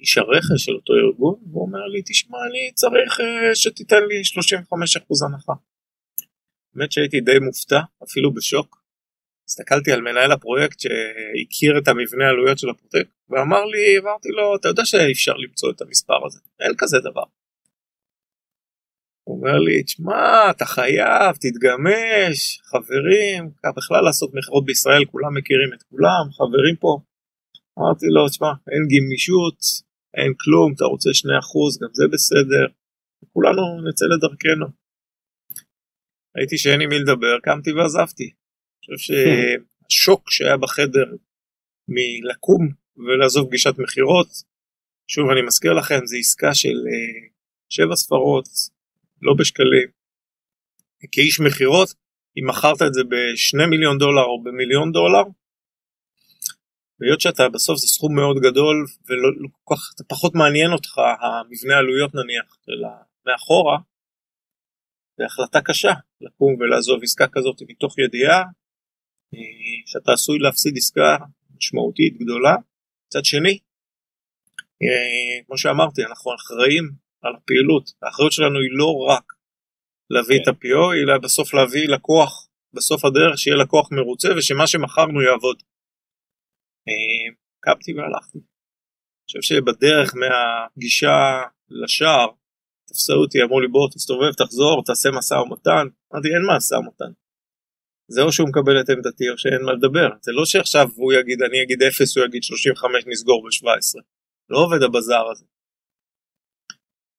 איש 0.01 0.19
הרכש 0.19 0.65
של 0.65 0.73
אותו 0.73 0.93
ארגון, 0.93 1.35
והוא 1.51 1.63
אומר 1.67 1.87
לי, 1.87 2.03
תשמע, 2.03 2.39
אני 2.51 2.73
צריך 2.75 3.21
אה, 3.21 3.55
שתיתן 3.55 4.03
לי 4.09 4.21
35% 4.21 5.27
הנחה. 5.27 5.53
באמת 6.75 6.93
שהייתי 6.93 7.21
די 7.21 7.39
מופתע, 7.39 7.81
אפילו 8.05 8.35
בשוק. 8.35 8.81
הסתכלתי 9.49 9.93
על 9.93 10.01
מנהל 10.01 10.33
הפרויקט 10.33 10.81
שהכיר 10.81 11.79
את 11.79 11.89
המבנה 11.89 12.25
העלויות 12.27 12.59
של 12.59 12.69
הפרויקט, 12.71 13.11
ואמר 13.31 13.65
לי, 13.65 13.99
אמרתי 13.99 14.29
לו, 14.29 14.57
אתה 14.57 14.69
יודע 14.69 14.85
שאי 14.85 15.13
אפשר 15.13 15.33
למצוא 15.33 15.71
את 15.71 15.83
המספר 15.83 16.27
הזה, 16.27 16.41
אין 16.61 16.73
כזה 16.79 16.99
דבר. 17.11 17.25
הוא 19.25 19.37
אומר 19.37 19.59
לי, 19.59 19.83
תשמע, 19.83 20.51
אתה 20.51 20.65
חייב, 20.65 21.37
תתגמש, 21.41 22.61
חברים, 22.71 23.51
בכלל 23.77 24.01
לעשות 24.05 24.31
מכירות 24.35 24.65
בישראל, 24.65 25.05
כולם 25.05 25.35
מכירים 25.39 25.71
את 25.75 25.83
כולם, 25.83 26.25
חברים 26.33 26.77
פה. 26.81 26.99
אמרתי 27.79 28.07
לו, 28.15 28.29
תשמע, 28.29 28.53
אין 28.73 28.85
גמישות, 28.93 29.59
אין 30.15 30.33
כלום, 30.41 30.73
אתה 30.77 30.85
רוצה 30.85 31.11
2%, 31.11 31.83
גם 31.83 31.89
זה 31.93 32.05
בסדר, 32.13 32.67
כולנו 33.33 33.89
נצא 33.89 34.05
לדרכנו. 34.07 34.67
ראיתי 36.37 36.59
שאין 36.59 36.81
עם 36.81 36.89
מי 36.89 36.99
לדבר, 36.99 37.39
קמתי 37.43 37.73
ועזבתי. 37.73 38.25
אני 38.25 38.97
חושב 38.97 39.15
שהשוק 39.15 40.31
שהיה 40.31 40.57
בחדר 40.57 41.07
מלקום 41.89 42.69
ולעזוב 42.97 43.49
פגישת 43.49 43.75
מכירות, 43.79 44.29
שוב 45.09 45.31
אני 45.31 45.43
מזכיר 45.43 45.73
לכם, 45.73 46.01
זו 46.05 46.17
עסקה 46.17 46.55
של 46.55 46.69
uh, 46.69 47.33
שבע 47.69 47.97
ספרות, 47.97 48.49
לא 49.23 49.35
בשקלים. 49.39 49.89
כאיש 51.13 51.41
מכירות, 51.41 51.89
אם 52.37 52.49
מכרת 52.49 52.83
את 52.87 52.95
זה 52.95 53.01
בשני 53.11 53.67
מיליון 53.67 53.99
דולר 53.99 54.23
או 54.23 54.43
במיליון 54.43 54.93
דולר, 54.93 55.23
והיות 57.01 57.21
שאתה 57.21 57.49
בסוף 57.49 57.79
זה 57.79 57.87
סכום 57.87 58.15
מאוד 58.15 58.37
גדול 58.37 58.87
ולא 59.09 59.29
לא 59.37 59.49
כל 59.65 59.75
כך, 59.75 59.81
פחות 60.09 60.35
מעניין 60.35 60.73
אותך 60.73 60.99
המבנה 60.99 61.79
עלויות 61.79 62.15
נניח, 62.15 62.57
אלא 62.69 62.89
מאחורה, 63.27 63.79
זה 65.19 65.25
החלטה 65.25 65.61
קשה 65.61 65.93
לקום 66.21 66.55
ולעזוב 66.61 67.03
עסקה 67.03 67.27
כזאת 67.33 67.63
מתוך 67.69 67.99
ידיעה 67.99 68.39
אה, 69.35 69.41
שאתה 69.87 70.13
עשוי 70.13 70.39
להפסיד 70.39 70.77
עסקה 70.77 71.17
משמעותית 71.57 72.19
גדולה. 72.19 72.55
מצד 73.07 73.25
שני, 73.25 73.59
אה, 74.83 75.45
כמו 75.47 75.59
שאמרתי, 75.59 76.05
אנחנו 76.05 76.35
אחראים 76.35 76.91
על 77.23 77.33
הפעילות, 77.37 77.91
האחריות 78.03 78.33
שלנו 78.33 78.61
היא 78.61 78.71
לא 78.73 79.07
רק 79.09 79.25
להביא 80.11 80.37
כן. 80.37 80.43
את 80.43 80.49
ה-PO, 80.49 80.95
אלא 81.03 81.19
בסוף 81.19 81.55
להביא 81.55 81.89
לקוח 81.89 82.49
בסוף 82.75 83.05
הדרך, 83.05 83.39
שיהיה 83.39 83.57
לקוח 83.57 83.89
מרוצה 83.93 84.29
ושמה 84.37 84.67
שמכרנו 84.67 85.23
יעבוד. 85.23 85.63
אה, 86.89 87.35
קמתי 87.61 87.93
והלכתי. 87.93 88.39
אני 88.39 89.25
חושב 89.27 89.43
שבדרך 89.43 90.15
מהפגישה 90.21 91.19
לשער 91.71 92.29
תפסו 92.89 93.13
אותי, 93.13 93.43
אמרו 93.43 93.61
לי 93.61 93.69
בוא 93.69 93.89
תסתובב, 93.95 94.33
תחזור, 94.33 94.83
תעשה 94.87 95.09
משא 95.19 95.35
ומתן. 95.35 95.87
אמרתי 96.13 96.29
אין 96.29 96.45
משא 96.57 96.75
ומתן. 96.75 97.13
זה 98.09 98.23
או 98.23 98.33
שהוא 98.33 98.49
מקבל 98.49 98.81
את 98.81 98.89
עמדתי 98.91 99.31
או 99.31 99.39
שאין 99.39 99.63
מה 99.67 99.73
לדבר. 99.73 100.09
זה 100.23 100.33
לא 100.33 100.45
שעכשיו 100.45 100.87
הוא 100.97 101.13
יגיד, 101.13 101.43
אני 101.43 101.63
אגיד 101.63 101.83
0, 101.83 102.17
הוא 102.17 102.27
יגיד 102.27 102.43
35, 102.43 103.05
נסגור 103.07 103.43
ב-17. 103.45 104.03
לא 104.51 104.59
עובד 104.59 104.83
הבזאר 104.83 105.31
הזה. 105.31 105.45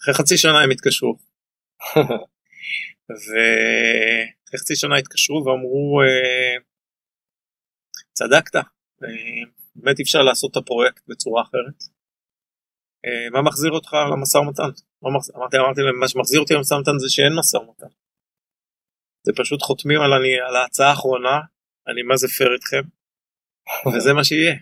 אחרי 0.02 0.13
חצי 0.13 0.38
שנה 0.38 0.62
הם 0.63 0.71
התקשרו. 0.71 1.13
ואחרי 3.10 4.60
חצי 4.62 4.76
שנה 4.76 4.95
התקשרו 4.97 5.43
ואמרו, 5.45 6.02
אה, 6.02 6.56
צדקת, 8.13 8.56
באמת 9.76 10.00
אי 10.00 10.04
אפשר 10.04 10.22
לעשות 10.22 10.52
את 10.52 10.58
הפרויקט 10.58 11.04
בצורה 11.08 11.42
אחרת. 11.42 11.84
אה, 13.06 13.30
מה 13.30 13.42
מחזיר 13.42 13.72
אותך 13.72 13.94
למשא 14.12 14.38
ומתן? 14.38 14.72
אמרתי, 15.36 15.58
אמרתי 15.58 15.82
להם, 15.82 16.00
מה 16.00 16.08
שמחזיר 16.08 16.40
אותי 16.40 16.54
למשא 16.54 16.74
ומתן 16.74 17.00
זה 17.00 17.10
שאין 17.10 17.34
משא 17.40 17.58
ומתן. 17.58 17.94
זה 19.24 19.32
פשוט 19.36 19.62
חותמים 19.62 20.02
על, 20.02 20.14
אני, 20.14 20.40
על 20.48 20.56
ההצעה 20.56 20.90
האחרונה, 20.90 21.40
אני 21.88 22.02
מה 22.02 22.16
זה 22.18 22.28
פייר 22.28 22.54
איתכם, 22.54 22.84
וזה 23.96 24.14
מה 24.14 24.24
שיהיה. 24.24 24.56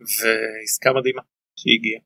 ועסקה 0.00 0.92
מדהימה 0.92 1.22
שהגיעה. 1.56 2.00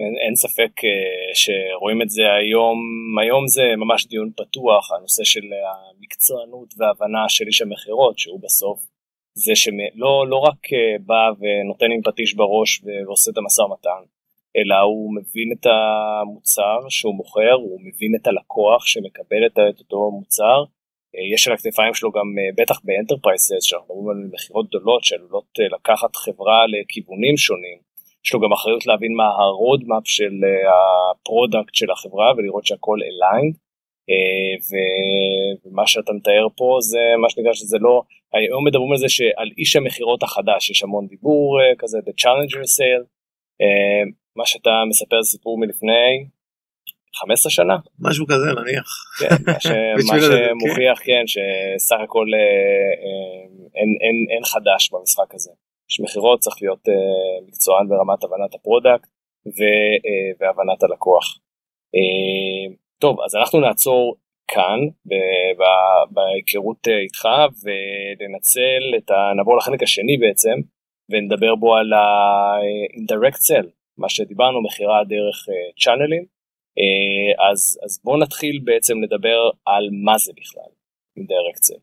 אין, 0.00 0.14
אין 0.26 0.34
ספק 0.36 0.72
uh, 0.78 1.34
שרואים 1.34 2.02
את 2.02 2.10
זה 2.10 2.22
היום, 2.40 2.78
היום 3.22 3.48
זה 3.48 3.62
ממש 3.76 4.06
דיון 4.06 4.30
פתוח, 4.36 4.92
הנושא 4.92 5.24
של 5.24 5.46
המקצוענות 5.68 6.74
וההבנה 6.76 7.28
של 7.28 7.46
איש 7.46 7.62
המכירות, 7.62 8.18
שהוא 8.18 8.40
בסוף 8.42 8.93
זה 9.34 9.52
שלא 9.54 10.26
לא 10.28 10.36
רק 10.36 10.66
uh, 10.66 11.02
בא 11.06 11.30
ונותן 11.40 11.92
עם 11.92 12.02
פטיש 12.02 12.34
בראש 12.34 12.82
ועושה 12.84 13.30
את 13.30 13.38
המשא 13.38 13.62
ומתן, 13.62 14.02
אלא 14.56 14.74
הוא 14.74 15.14
מבין 15.14 15.52
את 15.52 15.66
המוצר 15.66 16.78
שהוא 16.88 17.14
מוכר, 17.14 17.52
הוא 17.52 17.80
מבין 17.80 18.14
את 18.14 18.26
הלקוח 18.26 18.86
שמקבל 18.86 19.46
את 19.46 19.80
אותו 19.80 20.10
מוצר, 20.10 20.64
אה, 21.16 21.34
יש 21.34 21.48
על 21.48 21.54
הכתפיים 21.54 21.94
שלו 21.94 22.10
גם 22.10 22.28
אה, 22.38 22.48
בטח 22.56 22.80
ב 22.84 22.90
enterprises, 22.90 23.62
שאנחנו 23.62 23.94
מדברים 23.94 24.08
על 24.10 24.30
מכירות 24.32 24.68
גדולות 24.68 25.04
שעלולות 25.04 25.48
אה, 25.60 25.68
לקחת 25.76 26.16
חברה 26.16 26.66
לכיוונים 26.66 27.36
שונים, 27.36 27.78
יש 28.24 28.34
לו 28.34 28.40
גם 28.40 28.52
אחריות 28.52 28.86
להבין 28.86 29.14
מה 29.16 29.26
ה 29.26 29.36
roadmap 29.36 30.02
של 30.04 30.34
ה 30.74 30.87
product 30.87 31.74
של 31.74 31.90
החברה 31.90 32.32
ולראות 32.36 32.66
שהכל 32.66 32.98
aligned. 33.08 33.54
ומה 35.64 35.86
שאתה 35.86 36.12
מתאר 36.12 36.46
פה 36.56 36.78
זה 36.80 36.98
מה 37.18 37.30
שנקרא 37.30 37.52
שזה 37.52 37.78
לא, 37.80 38.02
היום 38.34 38.66
מדברים 38.66 38.92
על 38.92 38.98
זה 38.98 39.08
שעל 39.08 39.50
איש 39.58 39.76
המכירות 39.76 40.22
החדש 40.22 40.70
יש 40.70 40.82
המון 40.82 41.06
דיבור 41.06 41.60
כזה, 41.78 41.98
The 41.98 42.12
Challenger 42.22 42.64
Sale, 42.76 43.04
מה 44.36 44.46
שאתה 44.46 44.70
מספר 44.88 45.22
זה 45.22 45.30
סיפור 45.30 45.58
מלפני 45.58 46.26
15 47.14 47.50
שנה. 47.50 47.76
משהו 48.00 48.26
כזה 48.26 48.46
נניח. 48.60 48.88
כן, 49.20 49.36
מה, 49.46 49.60
ש... 49.60 49.66
מה 50.08 50.16
שמוכיח 50.20 50.98
כן 51.04 51.24
שסך 51.26 51.96
הכל 52.04 52.26
אה, 52.34 52.38
אה, 53.04 53.44
אין, 53.74 53.90
אין, 54.00 54.16
אין 54.30 54.44
חדש 54.44 54.90
במשחק 54.92 55.34
הזה. 55.34 55.50
איש 55.90 56.00
מכירות 56.00 56.40
צריך 56.40 56.56
להיות 56.62 56.88
אה, 56.88 57.46
מקצוען 57.46 57.88
ברמת 57.88 58.24
הבנת 58.24 58.54
ה 58.54 58.61
product 58.61 59.08
ו, 59.46 59.60
אה, 60.06 60.30
והבנת 60.38 60.82
הלקוח. 60.82 61.38
אה, 61.94 62.74
טוב 62.98 63.20
אז 63.24 63.34
אנחנו 63.34 63.60
נעצור 63.60 64.16
כאן 64.54 64.78
בהיכרות 66.10 66.88
אה, 66.88 66.98
איתך 66.98 67.28
וננצל 67.62 68.82
את 68.98 69.10
ה... 69.10 69.32
נעבור 69.36 69.56
לחלק 69.56 69.82
השני 69.82 70.16
בעצם 70.16 70.56
ונדבר 71.10 71.54
בו 71.54 71.76
על 71.76 71.92
ה-indirect 71.92 73.42
sell 73.48 73.68
מה 73.98 74.08
שדיברנו 74.08 74.62
מכירה 74.62 75.04
דרך 75.04 75.46
צ'אנלים, 75.84 76.24
אה, 76.78 77.44
uh, 77.46 77.52
אז, 77.52 77.78
אז 77.84 78.00
בואו 78.04 78.18
נתחיל 78.18 78.60
בעצם 78.64 79.02
לדבר 79.02 79.50
על 79.64 79.88
מה 80.04 80.18
זה 80.18 80.32
בכלל 80.36 80.70
indirect 81.18 81.62
sell. 81.66 81.80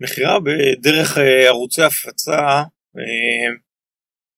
מכירה 0.00 0.38
בדרך 0.40 1.18
ערוצי 1.48 1.82
הפצה 1.82 2.62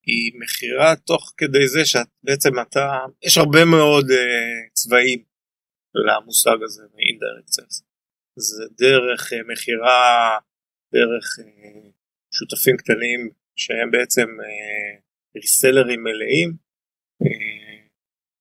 היא 0.06 0.32
מכירה 0.40 0.96
תוך 0.96 1.32
כדי 1.36 1.66
זה 1.68 1.80
שבעצם 1.84 2.60
אתה, 2.60 2.98
יש 3.22 3.38
הרבה 3.38 3.64
מאוד 3.64 4.06
uh, 4.10 4.72
צבעים 4.72 5.35
למושג 6.06 6.62
הזה 6.62 6.82
מ-indirect 6.82 7.50
sales. 7.56 7.82
זה 8.36 8.64
דרך 8.78 9.32
uh, 9.32 9.52
מכירה, 9.52 10.38
דרך 10.92 11.24
uh, 11.40 11.90
שותפים 12.30 12.76
קטנים 12.76 13.30
שהם 13.56 13.90
בעצם 13.90 14.26
reseller־ים 15.36 16.04
מלאים, 16.04 16.48
אה, 17.22 17.86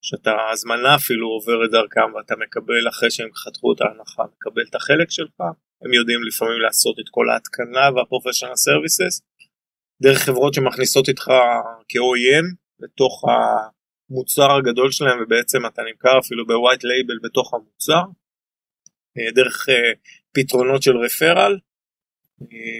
שאתה 0.01 0.31
הזמנה 0.51 0.95
אפילו 0.95 1.27
עוברת 1.27 1.71
דרכם 1.71 2.13
ואתה 2.13 2.35
מקבל 2.35 2.89
אחרי 2.89 3.11
שהם 3.11 3.29
חתכו 3.33 3.73
את 3.73 3.81
ההנחה, 3.81 4.23
מקבל 4.35 4.63
את 4.69 4.75
החלק 4.75 5.09
שלך, 5.09 5.39
הם 5.81 5.93
יודעים 5.93 6.23
לפעמים 6.23 6.61
לעשות 6.61 6.99
את 6.99 7.09
כל 7.11 7.29
ההתקנה 7.29 7.85
וה 7.95 8.04
professional 8.04 8.55
services, 8.55 9.21
דרך 10.01 10.17
חברות 10.17 10.53
שמכניסות 10.53 11.09
איתך 11.09 11.27
כ-OEM 11.89 12.45
לתוך 12.79 13.23
המוצר 14.09 14.51
הגדול 14.51 14.91
שלהם 14.91 15.17
ובעצם 15.23 15.65
אתה 15.65 15.81
נמכר 15.91 16.19
אפילו 16.19 16.47
ב 16.47 16.53
white 16.53 16.83
label 16.83 17.17
בתוך 17.23 17.53
המוצר, 17.53 18.03
אה, 19.17 19.31
דרך 19.31 19.69
אה, 19.69 19.91
פתרונות 20.31 20.83
של 20.83 20.97
רפרל, 20.97 21.57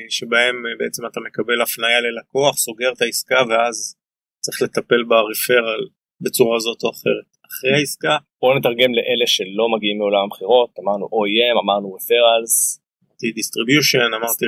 שבהם 0.10 0.56
בעצם 0.80 1.06
אתה 1.06 1.20
מקבל 1.28 1.62
הפנייה 1.62 2.02
ללקוח, 2.02 2.58
סוגר 2.58 2.92
את 2.94 3.02
העסקה 3.02 3.42
ואז 3.50 3.96
צריך 4.40 4.62
לטפל 4.62 5.04
ברפרל 5.04 5.88
בצורה 6.22 6.60
זאת 6.60 6.84
או 6.84 6.90
אחרת. 6.90 7.30
אחרי 7.48 7.74
העסקה... 7.74 8.18
בואו 8.42 8.58
נתרגם 8.58 8.92
לאלה 8.94 9.28
שלא 9.28 9.66
מגיעים 9.76 9.98
מעולם 9.98 10.24
המכירות, 10.24 10.70
אמרנו 10.80 11.06
OEM, 11.06 11.60
אמרנו 11.64 11.94
רפרלס. 11.94 12.82
אמרתי 13.04 13.28
distribution, 13.42 14.16
אמרתי. 14.18 14.46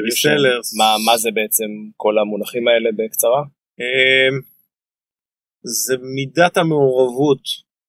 מה, 0.77 0.95
מה 1.05 1.17
זה 1.17 1.29
בעצם 1.33 1.69
כל 1.97 2.17
המונחים 2.17 2.67
האלה 2.67 2.89
בקצרה? 2.97 3.41
זה 5.67 5.95
מידת 5.97 6.57
המעורבות, 6.57 7.41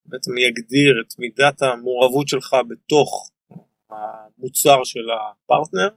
בעצם 0.07 0.39
יגדיר 0.39 1.03
את 1.07 1.19
מידת 1.19 1.63
המעורבות 1.63 2.29
שלך 2.29 2.57
בתוך 2.69 3.31
המוצר 3.91 4.85
של 4.85 5.07
הפרטנר 5.11 5.89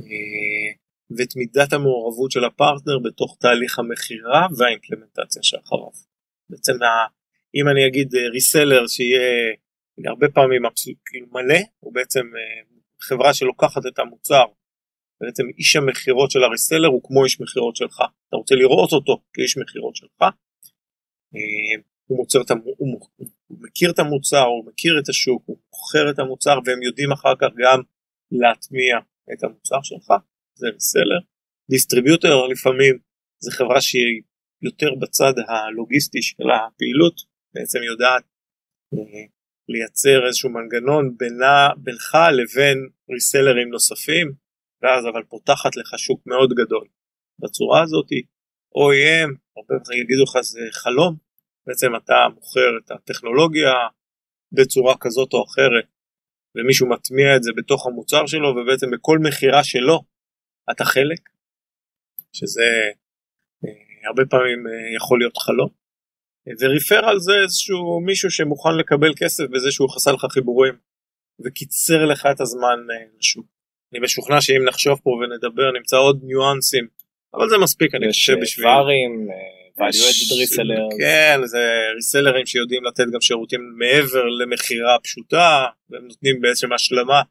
אה, 0.00 0.72
ואת 1.16 1.36
מידת 1.36 1.72
המעורבות 1.72 2.30
של 2.30 2.44
הפרטנר 2.44 2.98
בתוך 3.04 3.36
תהליך 3.40 3.78
המכירה 3.78 4.46
והאימפלמנטציה 4.58 5.42
שאחריו. 5.42 5.90
בעצם 6.50 6.72
אם 7.54 7.68
אני 7.68 7.86
אגיד 7.86 8.14
ריסלר 8.14 8.82
אה, 8.82 8.88
שיהיה 8.88 9.54
הרבה 10.06 10.28
פעמים 10.28 10.62
כאילו 11.06 11.26
מלא, 11.32 11.58
הוא 11.80 11.94
בעצם 11.94 12.20
אה, 12.20 12.62
חברה 13.00 13.34
שלוקחת 13.34 13.86
את 13.86 13.98
המוצר, 13.98 14.44
בעצם 15.20 15.42
איש 15.58 15.76
המכירות 15.76 16.30
של 16.30 16.42
הריסלר 16.44 16.88
הוא 16.88 17.00
כמו 17.04 17.24
איש 17.24 17.40
מכירות 17.40 17.76
שלך, 17.76 18.02
אתה 18.28 18.36
רוצה 18.36 18.54
לראות 18.54 18.92
אותו 18.92 19.22
כאיש 19.32 19.56
מכירות 19.56 19.96
שלך, 19.96 20.22
הוא, 22.06 22.18
מוצר, 22.18 22.38
הוא, 22.64 23.00
הוא 23.46 23.58
מכיר 23.60 23.90
את 23.90 23.98
המוצר, 23.98 24.42
הוא 24.42 24.66
מכיר 24.66 24.98
את 25.02 25.08
השוק, 25.08 25.42
הוא 25.46 25.58
מוכר 25.72 26.10
את 26.10 26.18
המוצר 26.18 26.58
והם 26.64 26.82
יודעים 26.82 27.12
אחר 27.12 27.34
כך 27.40 27.48
גם 27.58 27.80
להטמיע 28.32 28.98
את 29.32 29.44
המוצר 29.44 29.82
שלך, 29.82 30.12
זה 30.54 30.66
reseller. 30.68 31.20
distributor 31.70 32.46
לפעמים 32.46 32.98
זה 33.38 33.50
חברה 33.50 33.80
שהיא 33.80 34.22
יותר 34.62 34.94
בצד 35.00 35.32
הלוגיסטי 35.48 36.22
של 36.22 36.50
הפעילות, 36.50 37.20
בעצם 37.54 37.78
יודעת 37.82 38.22
אה, 38.94 39.24
לייצר 39.68 40.26
איזשהו 40.26 40.50
מנגנון 40.50 41.16
בינה, 41.16 41.68
בינך 41.76 42.18
לבין 42.32 42.78
reseller־ים 43.10 43.68
נוספים, 43.68 44.32
ואז 44.82 45.06
אבל 45.06 45.22
פותחת 45.28 45.76
לך 45.76 45.98
שוק 45.98 46.26
מאוד 46.26 46.50
גדול. 46.52 46.86
בצורה 47.38 47.82
הזאת 47.82 48.08
OEM, 48.78 49.30
הרבה 49.56 49.84
פעמים 49.84 50.02
יגידו 50.02 50.22
לך 50.24 50.40
זה 50.40 50.60
חלום, 50.72 51.16
בעצם 51.66 51.96
אתה 51.96 52.14
מוכר 52.34 52.70
את 52.84 52.90
הטכנולוגיה 52.90 53.72
בצורה 54.52 54.94
כזאת 55.00 55.32
או 55.32 55.44
אחרת, 55.44 55.86
ומישהו 56.56 56.88
מטמיע 56.88 57.36
את 57.36 57.42
זה 57.42 57.50
בתוך 57.56 57.86
המוצר 57.86 58.26
שלו, 58.26 58.48
ובעצם 58.48 58.90
בכל 58.90 59.18
מכירה 59.18 59.64
שלו 59.64 60.00
אתה 60.70 60.84
חלק, 60.84 61.20
שזה 62.32 62.62
אה, 63.64 64.08
הרבה 64.08 64.22
פעמים 64.30 64.66
אה, 64.66 64.96
יכול 64.96 65.18
להיות 65.18 65.36
חלום. 65.36 65.68
וריפרל 66.60 67.18
זה 67.18 67.32
איזשהו 67.42 68.00
מישהו 68.00 68.30
שמוכן 68.30 68.76
לקבל 68.80 69.12
כסף 69.16 69.44
בזה 69.44 69.70
שהוא 69.70 69.88
חסה 69.94 70.12
לך 70.12 70.26
חיבורים 70.30 70.74
וקיצר 71.44 72.04
לך 72.04 72.26
את 72.26 72.40
הזמן 72.40 72.78
אה, 72.90 73.06
לשוק. 73.18 73.46
אני 73.92 74.00
משוכנע 74.00 74.40
שאם 74.40 74.64
נחשוב 74.68 75.00
פה 75.02 75.10
ונדבר 75.10 75.72
נמצא 75.72 75.96
עוד 75.96 76.20
ניואנסים, 76.22 76.86
אבל 77.34 77.48
זה 77.48 77.58
מספיק 77.58 77.94
אני 77.94 78.08
חושב 78.08 78.34
בשביל... 78.42 78.66
ברים, 78.66 79.28
valuated 79.78 80.38
ריסלר. 80.38 80.88
כן, 80.98 81.40
זה 81.44 81.58
ריסלרים 81.94 82.46
שיודעים 82.46 82.84
לתת 82.84 83.04
גם 83.12 83.20
שירותים 83.20 83.74
מעבר 83.78 84.24
למכירה 84.24 84.98
פשוטה, 85.02 85.66
והם 85.90 86.04
נותנים 86.04 86.40
בעצם 86.40 86.72
השלמה, 86.72 87.22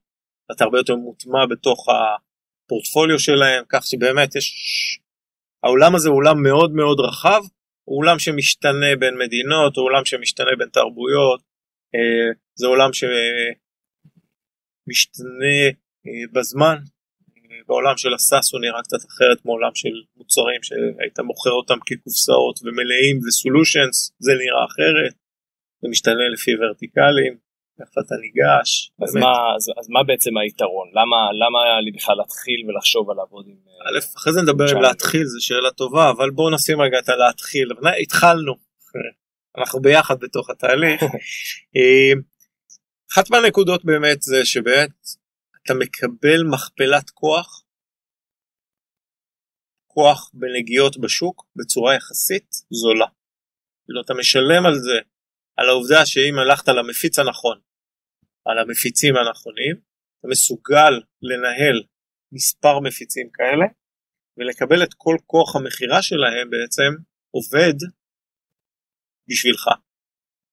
אתה 0.51 0.63
הרבה 0.63 0.77
יותר 0.77 0.95
מוטמע 0.95 1.45
בתוך 1.45 1.88
הפורטפוליו 1.89 3.19
שלהם, 3.19 3.63
כך 3.69 3.84
שבאמת 3.86 4.36
יש... 4.36 4.53
העולם 5.63 5.95
הזה 5.95 6.10
הוא 6.10 6.17
עולם 6.17 6.43
מאוד 6.43 6.71
מאוד 6.73 6.99
רחב, 6.99 7.41
הוא 7.84 7.97
עולם 7.97 8.19
שמשתנה 8.19 8.95
בין 8.99 9.17
מדינות, 9.17 9.75
הוא 9.75 9.86
עולם 9.86 10.06
שמשתנה 10.06 10.56
בין 10.58 10.69
תרבויות, 10.69 11.41
אה, 11.95 12.29
זה 12.56 12.67
עולם 12.67 12.93
שמשתנה 12.93 13.15
אה, 16.08 16.25
בזמן, 16.34 16.75
בעולם 17.67 17.97
של 17.97 18.13
הסאס 18.13 18.54
הוא 18.54 18.62
נראה 18.62 18.82
קצת 18.82 19.06
אחרת 19.10 19.45
מעולם 19.45 19.76
של 19.76 19.95
מוצרים 20.17 20.63
שהיית 20.63 21.19
מוכר 21.19 21.52
אותם 21.52 21.78
כקופסאות 21.86 22.60
ומלאים 22.63 23.19
וסולושנס, 23.28 24.12
זה 24.19 24.32
נראה 24.41 24.65
אחרת, 24.65 25.13
זה 25.82 25.88
משתנה 25.89 26.30
לפי 26.34 26.52
ורטיקלים, 26.60 27.34
איך 27.80 27.89
אתה 28.06 28.15
ניגש. 28.15 28.91
אז 29.04 29.15
מה, 29.15 29.34
אז, 29.56 29.71
אז 29.80 29.89
מה 29.89 30.04
בעצם 30.04 30.38
היתרון? 30.38 30.88
למה, 30.93 31.17
למה 31.41 31.82
לי 31.82 31.91
בכלל 31.91 32.15
להתחיל 32.15 32.60
ולחשוב 32.67 33.10
על 33.10 33.17
לעבוד 33.17 33.45
עם... 33.47 33.56
א', 33.86 33.99
אחרי 34.17 34.34
זה 34.34 34.41
נדבר 34.41 34.71
אם 34.73 34.82
להתחיל, 34.82 35.26
זו 35.26 35.45
שאלה 35.45 35.71
טובה, 35.71 36.10
אבל 36.10 36.30
בואו 36.30 36.49
נשים 36.49 36.82
רגע 36.82 36.99
את 36.99 37.10
הלהתחיל. 37.10 37.67
התחלנו, 38.02 38.54
אנחנו 39.58 39.82
ביחד 39.82 40.19
בתוך 40.19 40.49
התהליך. 40.49 41.04
אה, 41.76 42.13
אחת 43.13 43.30
מהנקודות 43.30 43.86
באמת 43.86 44.21
זה 44.21 44.45
שבאמת 44.45 44.91
אתה 45.63 45.73
מקבל 45.80 46.43
מכפלת 46.52 47.10
כוח, 47.10 47.63
כוח 49.88 50.32
בנגיעות 50.34 50.97
בשוק 50.97 51.45
בצורה 51.56 51.95
יחסית 51.95 52.49
זולה. 52.69 53.08
כאילו 53.86 54.02
אתה 54.02 54.13
משלם 54.19 54.65
על 54.65 54.76
זה, 54.76 54.97
על 55.58 55.69
העובדה 55.69 56.06
שאם 56.06 56.36
הלכת 56.39 56.67
למפיץ 56.67 57.19
הנכון, 57.19 57.60
על 58.45 58.60
המפיצים 58.60 59.15
הנכונים, 59.15 59.76
אתה 60.19 60.28
מסוגל 60.32 60.93
לנהל 61.21 61.84
מספר 62.32 62.80
מפיצים 62.80 63.30
כאלה 63.34 63.65
ולקבל 64.38 64.84
את 64.84 64.93
כל 64.97 65.15
כוח 65.26 65.56
המכירה 65.56 66.02
שלהם 66.02 66.49
בעצם 66.49 66.91
עובד 67.32 67.78
בשבילך. 69.28 69.67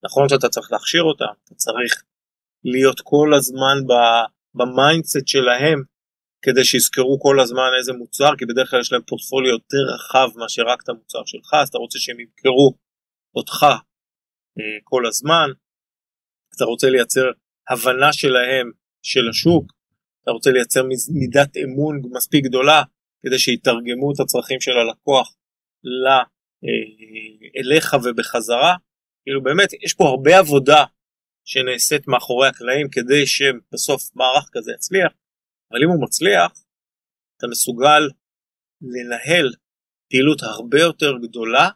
נכון 0.05 0.29
שאתה 0.29 0.49
צריך 0.49 0.73
להכשיר 0.73 1.03
אותם, 1.03 1.33
אתה 1.45 1.55
צריך 1.55 2.03
להיות 2.65 3.01
כל 3.05 3.29
הזמן 3.39 3.77
ב 4.55 4.64
mindset 4.64 5.27
שלהם 5.27 5.83
כדי 6.43 6.65
שיזכרו 6.65 7.21
כל 7.21 7.41
הזמן 7.41 7.71
איזה 7.79 7.93
מוצר, 7.93 8.37
כי 8.39 8.47
בדרך 8.47 8.71
כלל 8.71 8.81
יש 8.81 8.93
להם 8.93 9.03
פורטפוליו 9.07 9.53
יותר 9.53 9.95
רחב 9.95 10.29
מאשר 10.37 10.63
רק 10.63 10.83
את 10.83 10.89
המוצר 10.89 11.23
שלך, 11.27 11.55
אז 11.55 11.69
אתה 11.69 11.79
רוצה 11.79 11.99
שהם 11.99 12.21
ימכרו 12.21 12.75
אותך 13.37 13.63
אה, 14.59 14.79
כל 14.85 15.07
הזמן, 15.07 15.49
אתה 16.57 16.65
רוצה 16.65 16.91
לייצר 16.91 17.27
הבנה 17.71 18.13
שלהם 18.13 18.71
של 19.03 19.29
השוק, 19.31 19.73
אתה 20.23 20.31
רוצה 20.31 20.51
לייצר 20.51 20.83
מידת 21.21 21.57
אמון 21.57 22.01
מספיק 22.13 22.45
גדולה 22.45 22.83
כדי 23.23 23.39
שיתרגמו 23.39 24.13
את 24.15 24.21
הצרכים 24.21 24.61
של 24.61 24.77
הלקוח 24.79 25.35
ל, 25.85 26.07
אה, 26.09 27.61
אליך 27.61 27.97
ובחזרה, 28.05 28.75
כאילו 29.23 29.43
באמת 29.43 29.73
יש 29.85 29.95
פה 29.95 30.09
הרבה 30.09 30.39
עבודה 30.39 30.85
שנעשית 31.51 32.09
מאחורי 32.09 32.49
הקלעים 32.49 32.87
כדי 32.93 33.27
שבסוף 33.27 34.03
מערך 34.15 34.49
כזה 34.53 34.73
יצליח, 34.73 35.13
אבל 35.71 35.83
אם 35.85 35.89
הוא 35.89 36.03
מצליח, 36.05 36.53
אתה 37.37 37.47
מסוגל 37.51 38.03
לנהל 38.83 39.53
פעילות 40.11 40.43
הרבה 40.43 40.81
יותר 40.81 41.13
גדולה 41.23 41.69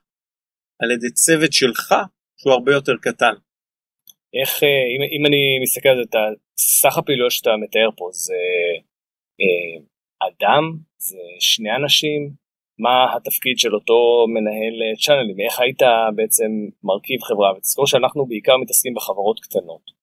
על 0.83 0.91
ידי 0.91 1.11
צוות 1.11 1.53
שלך 1.53 1.95
שהוא 2.37 2.53
הרבה 2.53 2.73
יותר 2.73 2.93
קטן. 3.03 3.35
איך, 4.41 4.63
אה, 4.63 4.85
אם, 4.93 5.01
אם 5.15 5.27
אני 5.27 5.43
מסתכל 5.63 5.89
על 5.89 5.97
זה, 5.97 6.03
את 6.03 6.17
סך 6.59 6.99
הפעילויות 6.99 7.33
שאתה 7.33 7.51
מתאר 7.65 7.89
פה, 7.97 8.09
זה 8.13 8.41
אה, 9.41 9.77
אדם, 10.29 10.65
זה 10.97 11.19
שני 11.41 11.77
אנשים, 11.77 12.31
מה 12.79 13.17
התפקיד 13.17 13.59
של 13.59 13.75
אותו 13.75 14.27
מנהל 14.29 14.75
צ'אנלים, 15.05 15.41
איך 15.41 15.61
היית 15.61 15.83
בעצם 16.15 16.51
מרכיב 16.85 17.21
חברה, 17.23 17.53
ותזכור 17.57 17.87
שאנחנו 17.87 18.27
בעיקר 18.27 18.57
מתעסקים 18.57 18.95
בחברות 18.95 19.41
קטנות. 19.41 19.95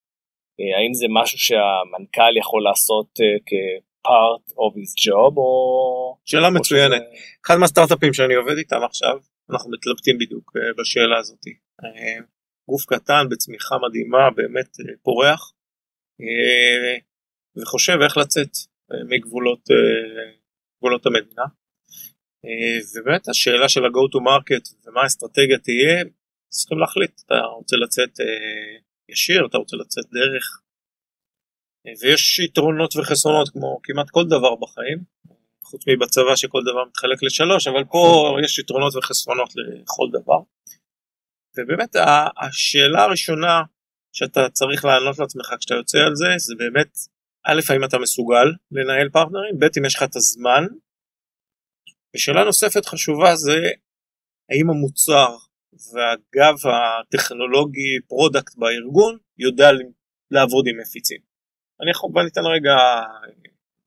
אה, 0.59 0.77
האם 0.77 0.93
זה 0.93 1.05
משהו 1.09 1.37
שהמנכ"ל 1.37 2.37
יכול 2.37 2.63
לעשות 2.63 3.07
אה, 3.21 3.37
כ-part 3.45 4.51
of 4.51 4.71
his 4.79 4.91
job 5.05 5.37
או... 5.37 6.17
שאלה 6.25 6.47
או 6.47 6.53
מצוינת. 6.53 7.01
ש... 7.01 7.39
אחד 7.45 7.55
מהסטארט-אפים 7.59 8.13
שאני 8.13 8.33
עובד 8.33 8.57
איתם 8.57 8.83
עכשיו, 8.83 9.19
אנחנו 9.51 9.71
מתלבטים 9.71 10.17
בדיוק 10.17 10.51
אה, 10.57 10.73
בשאלה 10.77 11.17
הזאת. 11.17 11.39
גוף 12.69 12.85
קטן 12.85 13.23
בצמיחה 13.29 13.75
מדהימה, 13.87 14.29
באמת 14.35 14.67
פורח, 15.03 15.53
וחושב 17.57 17.97
איך 18.03 18.17
לצאת 18.17 18.49
מגבולות 19.09 19.65
המדינה. 21.05 21.43
אה, 22.45 23.01
ובאמת 23.01 23.27
השאלה 23.27 23.69
של 23.69 23.85
ה-go 23.85 24.05
to 24.13 24.19
market 24.29 24.75
ומה 24.85 25.01
האסטרטגיה 25.01 25.57
תהיה, 25.57 26.03
צריכים 26.49 26.79
להחליט, 26.79 27.21
אתה 27.25 27.35
רוצה 27.35 27.75
לצאת 27.75 28.19
אה, 28.19 28.77
ישיר, 29.09 29.45
אתה 29.45 29.57
רוצה 29.57 29.75
לצאת 29.77 30.05
דרך, 30.05 30.61
אה, 31.87 31.91
ויש 32.01 32.39
יתרונות 32.39 32.95
וחסרונות 32.95 33.49
כמו 33.49 33.79
כמעט 33.83 34.09
כל 34.09 34.23
דבר 34.27 34.55
בחיים, 34.55 34.97
חוץ 35.63 35.83
מבצבא 35.87 36.35
שכל 36.35 36.61
דבר 36.63 36.85
מתחלק 36.85 37.23
לשלוש, 37.23 37.67
אבל 37.67 37.83
פה 37.91 38.37
יש 38.43 38.59
יתרונות 38.59 38.95
וחסרונות 38.95 39.49
לכל 39.55 40.07
דבר. 40.11 40.39
ובאמת 41.57 41.95
השאלה 42.41 43.03
הראשונה 43.03 43.61
שאתה 44.13 44.49
צריך 44.49 44.85
לענות 44.85 45.19
לעצמך 45.19 45.53
כשאתה 45.59 45.75
יוצא 45.75 45.97
על 45.97 46.15
זה, 46.15 46.27
זה 46.37 46.55
באמת, 46.57 46.97
א', 47.45 47.59
האם 47.69 47.83
אתה 47.83 47.99
מסוגל 47.99 48.47
לנהל 48.71 49.09
partner־ים, 49.09 49.59
ב', 49.59 49.63
אם 49.77 49.85
יש 49.85 49.95
לך 49.95 50.03
את 50.03 50.15
הזמן 50.15 50.63
ושאלה 52.15 52.43
נוספת 52.43 52.85
חשובה 52.85 53.35
זה 53.35 53.57
האם 54.49 54.69
המוצר 54.69 55.35
והגב 55.93 56.55
הטכנולוגי 56.67 57.99
product 58.07 58.55
בארגון 58.55 59.17
יודע 59.37 59.69
לעבוד 60.31 60.67
עם 60.67 60.79
מפיצים. 60.79 61.21
אני 61.81 61.91
יכול, 61.91 62.09
בוא 62.13 62.23
ניתן 62.23 62.41
רגע 62.55 62.75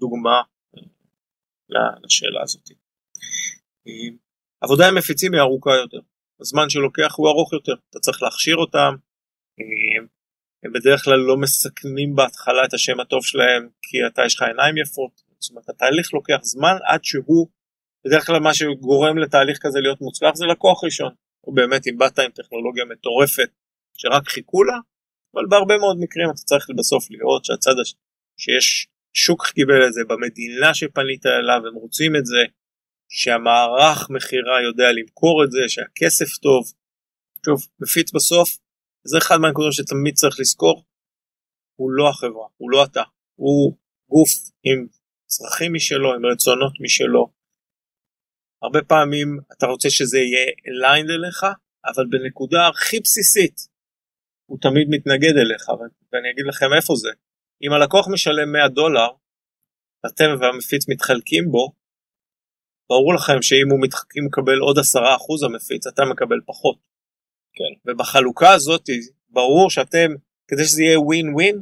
דוגמה 0.01 0.43
לשאלה 2.05 2.43
הזאת. 2.43 2.69
עבודה 4.61 4.89
עם 4.89 4.95
מפיצים 4.95 5.35
היא 5.35 5.41
ארוכה 5.41 5.71
יותר. 5.71 6.01
הזמן 6.41 6.71
שלוקח 6.71 7.15
הוא 7.17 7.29
ארוך 7.29 7.53
יותר, 7.53 7.75
אתה 7.91 7.99
צריך 7.99 8.23
להכשיר 8.23 8.57
אותם, 8.57 8.95
הם 10.65 10.73
בדרך 10.73 11.05
כלל 11.05 11.19
לא 11.19 11.37
מסכנים 11.37 12.15
בהתחלה 12.15 12.65
את 12.65 12.75
השם 12.75 13.01
הטוב 13.01 13.25
שלהם 13.25 13.69
כי 13.83 13.97
אתה 14.07 14.23
יש 14.27 14.35
לך 14.35 14.43
עיניים 14.43 14.77
יפות, 14.77 15.23
זאת 15.39 15.51
אומרת 15.51 15.69
התהליך 15.69 16.15
לוקח 16.15 16.39
זמן 16.43 16.77
עד 16.85 17.05
שהוא, 17.05 17.49
בדרך 18.07 18.27
כלל 18.27 18.41
מה 18.41 18.55
שגורם 18.55 19.19
לתהליך 19.19 19.59
כזה 19.61 19.81
להיות 19.81 20.01
מוצלח 20.01 20.35
זה 20.35 20.45
לקוח 20.47 20.85
ראשון, 20.85 21.13
או 21.45 21.55
באמת 21.55 21.87
אם 21.87 21.99
באת 21.99 22.19
עם 22.19 22.31
טכנולוגיה 22.31 22.85
מטורפת 22.85 23.51
שרק 23.97 24.29
חיכו 24.29 24.65
לה, 24.65 24.79
אבל 25.35 25.47
בהרבה 25.49 25.79
מאוד 25.79 25.97
מקרים 26.01 26.31
אתה 26.31 26.43
צריך 26.51 26.67
בסוף 26.79 27.11
לראות 27.11 27.45
שהצד 27.45 27.75
הש... 27.83 27.95
שיש 28.37 28.89
שוק 29.17 29.47
קיבל 29.47 29.87
את 29.87 29.93
זה 29.93 30.01
במדינה 30.09 30.75
שפנית 30.75 31.27
אליו 31.27 31.67
הם 31.67 31.75
רוצים 31.75 32.17
את 32.17 32.27
זה 32.27 32.43
שהמערך 33.09 34.11
מכירה 34.11 34.63
יודע 34.63 34.93
למכור 34.93 35.45
את 35.45 35.51
זה 35.51 35.61
שהכסף 35.69 36.37
טוב. 36.43 36.73
שוב 37.47 37.67
מפיץ 37.81 38.13
בסוף 38.13 38.49
זה 39.05 39.19
אחד 39.19 39.37
מהנקודות 39.37 39.73
שתמיד 39.73 40.15
צריך 40.15 40.41
לזכור 40.41 40.85
הוא 41.77 41.91
לא 41.91 42.09
החברה 42.09 42.47
הוא 42.57 42.71
לא 42.71 42.85
אתה. 42.85 43.03
הוא 43.35 43.77
גוף 44.09 44.31
עם 44.63 44.87
צרכים 45.27 45.75
משלו 45.75 46.15
עם 46.15 46.27
רצונות 46.27 46.73
משלו 46.81 47.31
הרבה 48.65 48.83
פעמים 48.83 49.39
אתה 49.53 49.67
רוצה 49.67 49.91
שזה 49.91 50.19
יהיה 50.19 50.47
אליינד 50.69 51.11
אליך 51.11 51.41
אבל 51.91 52.05
בנקודה 52.11 52.69
הכי 52.69 53.01
בסיסית 53.01 53.57
הוא 54.47 54.59
תמיד 54.61 54.87
מתנגד 54.91 55.37
אליך 55.43 55.69
ואני 56.13 56.31
אגיד 56.31 56.47
לכם 56.49 56.67
איפה 56.77 56.95
זה 56.97 57.11
אם 57.63 57.73
הלקוח 57.73 58.09
משלם 58.13 58.53
100 58.53 58.69
דולר 58.69 59.09
אתם 60.07 60.29
והמפיץ 60.41 60.89
מתחלקים 60.89 61.45
בו 61.51 61.73
ברור 62.89 63.15
לכם 63.15 63.43
שאם 63.43 63.69
הוא 63.71 63.81
מתח... 63.83 64.05
מקבל 64.27 64.59
עוד 64.59 64.77
10% 64.79 64.81
המפיץ 65.47 65.87
אתה 65.87 66.03
מקבל 66.13 66.41
פחות. 66.47 66.79
כן. 67.57 67.91
ובחלוקה 67.91 68.51
הזאת 68.55 68.85
ברור 69.29 69.71
שאתם 69.71 70.11
כדי 70.49 70.65
שזה 70.65 70.83
יהיה 70.83 71.01
ווין 71.01 71.35
ווין 71.35 71.57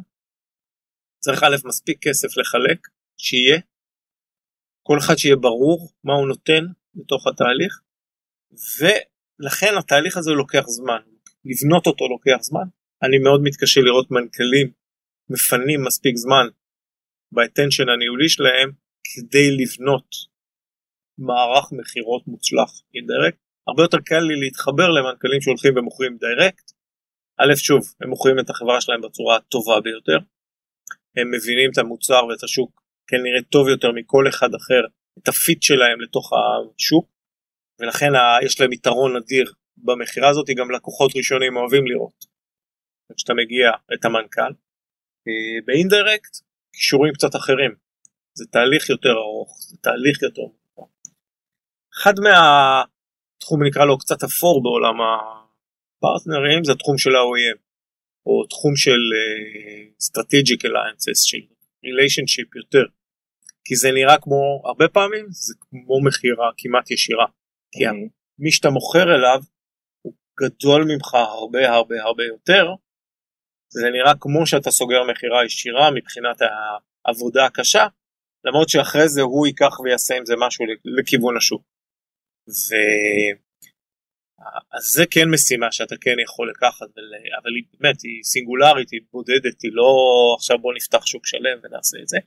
צריך 1.25 1.43
א' 1.43 1.57
מספיק 1.65 1.99
כסף 2.03 2.37
לחלק 2.37 2.89
שיהיה 3.17 3.61
כל 4.83 4.99
אחד 4.99 5.15
שיהיה 5.17 5.37
ברור 5.37 5.89
מה 6.05 6.13
הוא 6.13 6.29
נותן 6.29 6.65
בתוך 6.95 7.27
התהליך 7.27 7.81
ולכן 8.81 9.73
התהליך 9.79 10.17
הזה 10.17 10.31
לוקח 10.31 10.65
זמן 10.67 11.03
לבנות 11.45 11.87
אותו 11.87 12.09
לוקח 12.09 12.39
זמן 12.41 12.65
אני 13.03 13.19
מאוד 13.19 13.41
מתקשה 13.43 13.81
לראות 13.81 14.11
מנכ"לים 14.11 14.73
מפנים 15.31 15.85
מספיק 15.85 16.17
זמן 16.17 16.47
ב 17.33 17.38
attention 17.38 17.89
הניהולי 17.89 18.29
שלהם 18.29 18.71
כדי 19.05 19.57
לבנות 19.57 20.09
מערך 21.19 21.73
מכירות 21.73 22.23
מוצלח 22.27 22.71
indirect. 22.95 23.39
הרבה 23.69 23.83
יותר 23.83 23.99
קל 24.05 24.21
לי 24.29 24.37
להתחבר 24.41 24.89
למנכ"לים 24.91 25.41
שהולכים 25.41 25.77
ומוכרים 25.77 26.17
direct. 26.17 26.71
א', 27.41 27.55
שוב, 27.57 27.83
הם 28.01 28.09
מוכרים 28.09 28.39
את 28.39 28.51
החברה 28.51 28.81
שלהם 28.81 29.01
בצורה 29.01 29.37
הטובה 29.37 29.81
ביותר. 29.81 30.19
הם 31.17 31.31
מבינים 31.31 31.71
את 31.73 31.79
המוצר 31.79 32.25
ואת 32.25 32.43
השוק 32.43 32.83
כנראה 33.07 33.43
טוב 33.51 33.69
יותר 33.69 33.93
מכל 33.93 34.25
אחד 34.29 34.55
אחר, 34.55 34.83
את 35.19 35.29
הפיט 35.29 35.63
שלהם 35.63 36.01
לתוך 36.01 36.31
השוק, 36.33 37.09
ולכן 37.81 38.11
יש 38.45 38.61
להם 38.61 38.73
יתרון 38.73 39.17
אדיר 39.17 39.53
במכירה 39.77 40.29
הזאת, 40.29 40.47
גם 40.57 40.71
לקוחות 40.71 41.13
ראשונים 41.17 41.57
אוהבים 41.57 41.87
לראות. 41.87 42.25
כשאתה 43.17 43.35
מגיע 43.35 43.71
את 43.95 44.05
המנכ"ל. 44.05 44.53
אה, 45.29 45.61
באינדירקט, 45.65 46.37
קישורים 46.73 47.13
קצת 47.13 47.37
אחרים. 47.37 47.75
זה 48.35 48.45
תהליך 48.51 48.91
יותר 48.91 49.13
ארוך, 49.13 49.57
זה 49.61 49.77
תהליך 49.77 50.23
יותר 50.23 50.43
אחד 51.95 52.15
מהתחום 52.25 53.63
נקרא 53.67 53.85
לו 53.85 53.99
קצת 53.99 54.23
אפור 54.23 54.63
בעולם 54.63 54.95
הפרטנרים 55.01 56.65
זה 56.65 56.73
התחום 56.73 56.99
של 56.99 57.17
ה-OEM 57.17 57.59
או 58.27 58.47
תחום 58.47 58.77
של 58.77 58.91
uh, 58.91 60.05
strategic 60.07 60.61
alliances 60.69 61.19
של 61.29 61.39
relationship 61.87 62.49
יותר 62.57 62.85
כי 63.65 63.77
זה 63.77 63.89
נראה 63.93 64.19
כמו 64.21 64.63
הרבה 64.65 64.89
פעמים 64.89 65.27
זה 65.31 65.55
כמו 65.61 66.05
מכירה 66.05 66.51
כמעט 66.57 66.91
ישירה 66.91 67.27
כי 67.73 67.87
mm-hmm. 67.87 68.09
מי 68.39 68.53
שאתה 68.53 68.71
מוכר 68.71 69.15
אליו 69.15 69.41
הוא 70.03 70.15
גדול 70.41 70.85
ממך 70.85 71.15
הרבה 71.15 71.71
הרבה 71.71 72.03
הרבה 72.03 72.25
יותר 72.25 72.67
זה 73.69 73.91
נראה 73.93 74.13
כמו 74.21 74.47
שאתה 74.47 74.71
סוגר 74.71 75.03
מכירה 75.11 75.45
ישירה 75.45 75.91
מבחינת 75.91 76.37
העבודה 77.05 77.47
הקשה 77.47 77.87
למרות 78.45 78.69
שאחרי 78.69 79.09
זה 79.09 79.21
הוא 79.21 79.47
ייקח 79.47 79.81
ויעשה 79.81 80.17
עם 80.17 80.27
זה 80.27 80.35
משהו 80.47 80.65
לכיוון 80.85 81.37
השוק. 81.37 81.63
ו... 82.49 82.75
אז 84.73 84.83
זה 84.83 85.05
כן 85.11 85.31
משימה 85.35 85.73
שאתה 85.73 85.95
כן 86.01 86.17
יכול 86.25 86.51
לקחת, 86.51 86.87
אבל 87.43 87.55
היא 87.57 87.65
באמת, 87.73 88.03
היא 88.03 88.23
סינגולרית, 88.23 88.91
היא 88.91 89.01
בודדת, 89.13 89.63
היא 89.63 89.71
לא 89.75 89.91
עכשיו 90.37 90.59
בוא 90.59 90.75
נפתח 90.75 91.07
שוק 91.07 91.27
שלם 91.27 91.59
ונעשה 91.63 91.99
את 92.03 92.09
זה. 92.09 92.19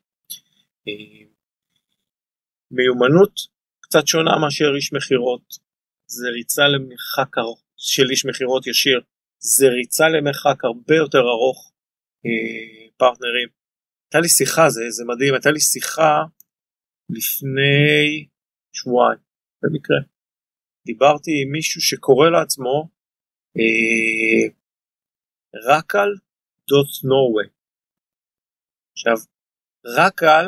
מיומנות 2.72 3.34
קצת 3.80 4.08
שונה 4.08 4.32
מאשר 4.42 4.76
איש 4.76 4.94
מכירות, 4.94 5.46
זה 6.08 6.28
ריצה 6.30 6.68
למרחק 6.68 7.36
של 7.78 8.04
איש 8.12 8.26
מכירות 8.26 8.68
ישיר, 8.68 9.02
זה 9.40 9.68
ריצה 9.68 10.04
למרחק 10.10 10.64
הרבה 10.64 10.96
יותר 10.96 11.20
ארוך 11.20 11.74
אה, 12.26 12.88
פרטנרים. 12.98 13.50
הייתה 14.06 14.20
לי 14.22 14.30
שיחה, 14.30 14.70
זה, 14.70 14.82
זה 14.90 15.04
מדהים, 15.08 15.34
הייתה 15.34 15.52
לי 15.52 15.60
שיחה 15.60 16.16
לפני 17.10 18.28
שבועיים 18.74 19.20
במקרה. 19.62 19.98
דיברתי 20.86 21.32
עם 21.42 21.52
מישהו 21.52 21.82
שקורא 21.82 22.30
לעצמו 22.30 22.90
אה, 23.58 24.46
רקל 25.70 26.10
דוט 26.68 26.90
נורווי. 27.04 27.46
עכשיו, 28.94 29.18
רקל 29.86 30.46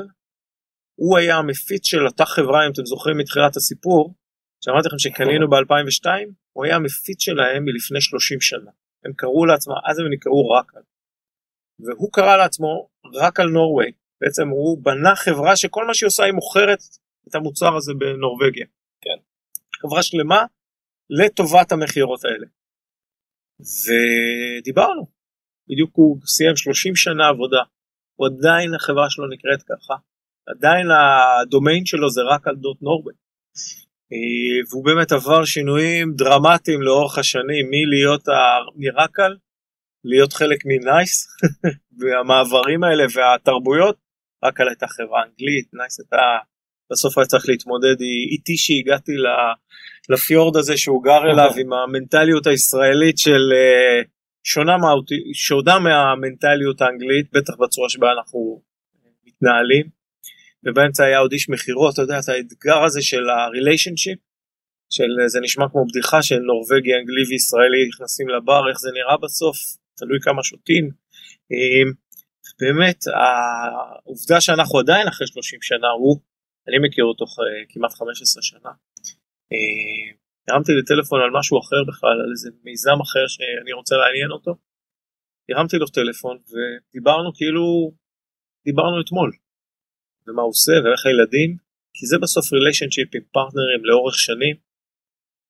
הוא 1.00 1.18
היה 1.18 1.38
המפיץ 1.38 1.86
של 1.88 2.06
אותה 2.06 2.26
חברה, 2.26 2.66
אם 2.66 2.72
אתם 2.72 2.86
זוכרים 2.86 3.18
מתחילת 3.18 3.56
הסיפור, 3.56 4.16
שאמרתי 4.64 4.88
לכם 4.88 5.00
שקנינו 5.00 5.50
ב-2002, 5.50 6.06
הוא 6.54 6.66
היה 6.66 6.76
המפיץ 6.76 7.22
שלהם 7.22 7.66
מלפני 7.66 8.02
30 8.02 8.42
שנה. 8.42 8.72
הם 9.06 9.14
קראו 9.14 9.46
לעצמם, 9.46 9.74
אז 9.90 10.00
הם 10.00 10.06
נקראו 10.14 10.50
רקל. 10.50 10.80
והוא 11.80 12.10
קרא 12.12 12.38
לעצמו 12.38 12.90
רקל 13.22 13.44
נורווי. 13.44 13.92
בעצם 14.22 14.48
הוא 14.50 14.84
בנה 14.84 15.16
חברה 15.16 15.56
שכל 15.56 15.88
מה 15.88 15.94
שהיא 15.94 16.08
עושה 16.08 16.24
היא 16.24 16.34
מוכרת 16.34 16.80
את 17.28 17.36
המוצר 17.36 17.76
הזה 17.78 17.94
בנורבגיה. 18.00 18.66
כן. 19.02 19.20
חברה 19.82 20.04
שלמה 20.04 20.46
לטובת 21.10 21.72
המכירות 21.72 22.26
האלה. 22.26 22.48
ודיברנו, 23.86 25.08
בדיוק 25.70 25.92
הוא 25.94 26.18
סיים 26.26 26.56
30 26.56 26.96
שנה 26.96 27.28
עבודה, 27.28 27.64
הוא 28.16 28.28
עדיין 28.28 28.74
החברה 28.74 29.10
שלו 29.10 29.28
נקראת 29.28 29.64
ככה, 29.64 29.94
עדיין 30.48 30.88
הדומיין 30.92 31.86
שלו 31.86 32.10
זה 32.10 32.22
רק 32.22 32.48
על 32.48 32.56
דוט 32.56 32.82
נורבן. 32.82 33.12
אה, 34.14 34.68
והוא 34.70 34.86
באמת 34.86 35.12
עבר 35.12 35.46
שינויים 35.46 36.14
דרמטיים 36.16 36.82
לאורך 36.82 37.18
השנים 37.18 37.66
מלהיות 37.72 38.24
מרקל 38.76 39.36
להיות 40.06 40.34
חלק 40.34 40.60
מנייס 40.66 41.28
והמעברים 42.00 42.84
האלה 42.84 43.04
והתרבויות 43.16 43.98
רק 44.44 44.60
על 44.62 44.68
הייתה 44.68 44.88
חברה 44.88 45.24
אנגלית 45.24 45.74
נייס 45.74 46.00
הייתה 46.00 46.38
בסוף 46.92 47.18
היה 47.18 47.28
צריך 47.28 47.50
להתמודד 47.50 48.02
איתי 48.32 48.58
שהגעתי 48.58 49.12
לפיורד 50.10 50.56
הזה 50.58 50.78
שהוא 50.78 51.04
גר 51.04 51.18
אוקיי. 51.18 51.32
אליו 51.32 51.52
עם 51.58 51.74
המנטליות 51.74 52.48
הישראלית 52.48 53.18
של 53.18 53.54
אה, 53.54 54.02
שונה, 54.44 54.78
שונה 55.34 55.80
מהמנטליות 55.80 56.82
האנגלית 56.82 57.32
בטח 57.34 57.54
בצורה 57.60 57.90
שבה 57.90 58.12
אנחנו 58.12 58.62
מתנהלים 59.26 59.97
ובאמצע 60.65 61.04
היה 61.06 61.17
עוד 61.17 61.32
איש 61.32 61.50
מכירות 61.50 61.93
אתה 61.93 62.02
יודע 62.02 62.20
את 62.20 62.30
האתגר 62.30 62.84
הזה 62.84 63.02
של 63.02 63.30
הריליישנשיפ 63.30 64.20
של 64.89 65.10
זה 65.28 65.39
נשמע 65.41 65.65
כמו 65.72 65.86
בדיחה 65.86 66.24
של 66.24 66.39
נורבגי 66.39 66.96
אנגלי 66.96 67.24
וישראלי 67.30 67.88
נכנסים 67.88 68.30
לבר 68.30 68.70
איך 68.70 68.80
זה 68.80 68.89
נראה 68.93 69.18
בסוף 69.18 69.58
תלוי 69.97 70.20
כמה 70.22 70.43
שותים 70.43 70.89
אה, 71.51 71.91
באמת 72.60 73.03
העובדה 73.08 74.41
שאנחנו 74.41 74.80
עדיין 74.80 75.08
אחרי 75.08 75.28
30 75.28 75.60
שנה 75.62 75.88
הוא 75.88 76.20
אני 76.68 76.78
מכיר 76.88 77.05
אותו 77.05 77.26
כמעט 77.70 77.93
15 77.93 78.43
שנה. 78.43 78.72
אה, 79.51 80.18
הרמתי 80.47 80.72
לי 80.72 80.84
טלפון 80.84 81.22
על 81.22 81.30
משהו 81.39 81.60
אחר 81.60 81.82
בכלל, 81.88 82.22
על 82.24 82.32
איזה 82.32 82.49
מיזם 82.64 83.01
אחר 83.01 83.28
שאני 83.28 83.74
רוצה 83.74 83.95
לעניין 83.95 84.32
אותו. 84.32 84.55
הרמתי 85.49 85.78
לו 85.78 85.88
טלפון 85.88 86.38
ודיברנו 86.49 87.34
כאילו, 87.34 87.91
דיברנו 88.66 89.01
אתמול. 89.01 89.32
ומה 90.28 90.41
הוא 90.41 90.49
עושה 90.49 90.71
ואיך 90.71 91.05
הילדים, 91.05 91.57
כי 91.93 92.05
זה 92.05 92.17
בסוף 92.21 92.53
ריליישנשיפ 92.53 93.09
עם 93.15 93.23
פרטנרים 93.32 93.86
לאורך 93.86 94.15
שנים. 94.15 94.55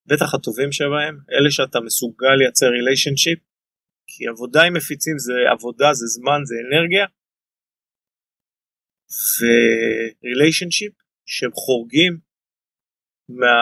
בטח 0.05 0.33
הטובים 0.33 0.71
שבהם, 0.71 1.15
אלה 1.31 1.51
שאתה 1.51 1.79
מסוגל 1.79 2.35
לייצר 2.39 2.69
relationship, 2.69 3.39
כי 4.07 4.27
עבודה 4.27 4.63
עם 4.63 4.73
מפיצים 4.73 5.17
זה 5.17 5.33
עבודה, 5.51 5.93
זה 5.93 6.05
זמן, 6.07 6.39
זה 6.49 6.55
אנרגיה. 6.65 7.05
ו 9.37 9.49
relationship 9.49 10.93
שהם 11.25 11.51
חורגים 11.51 12.19
מה... 13.29 13.53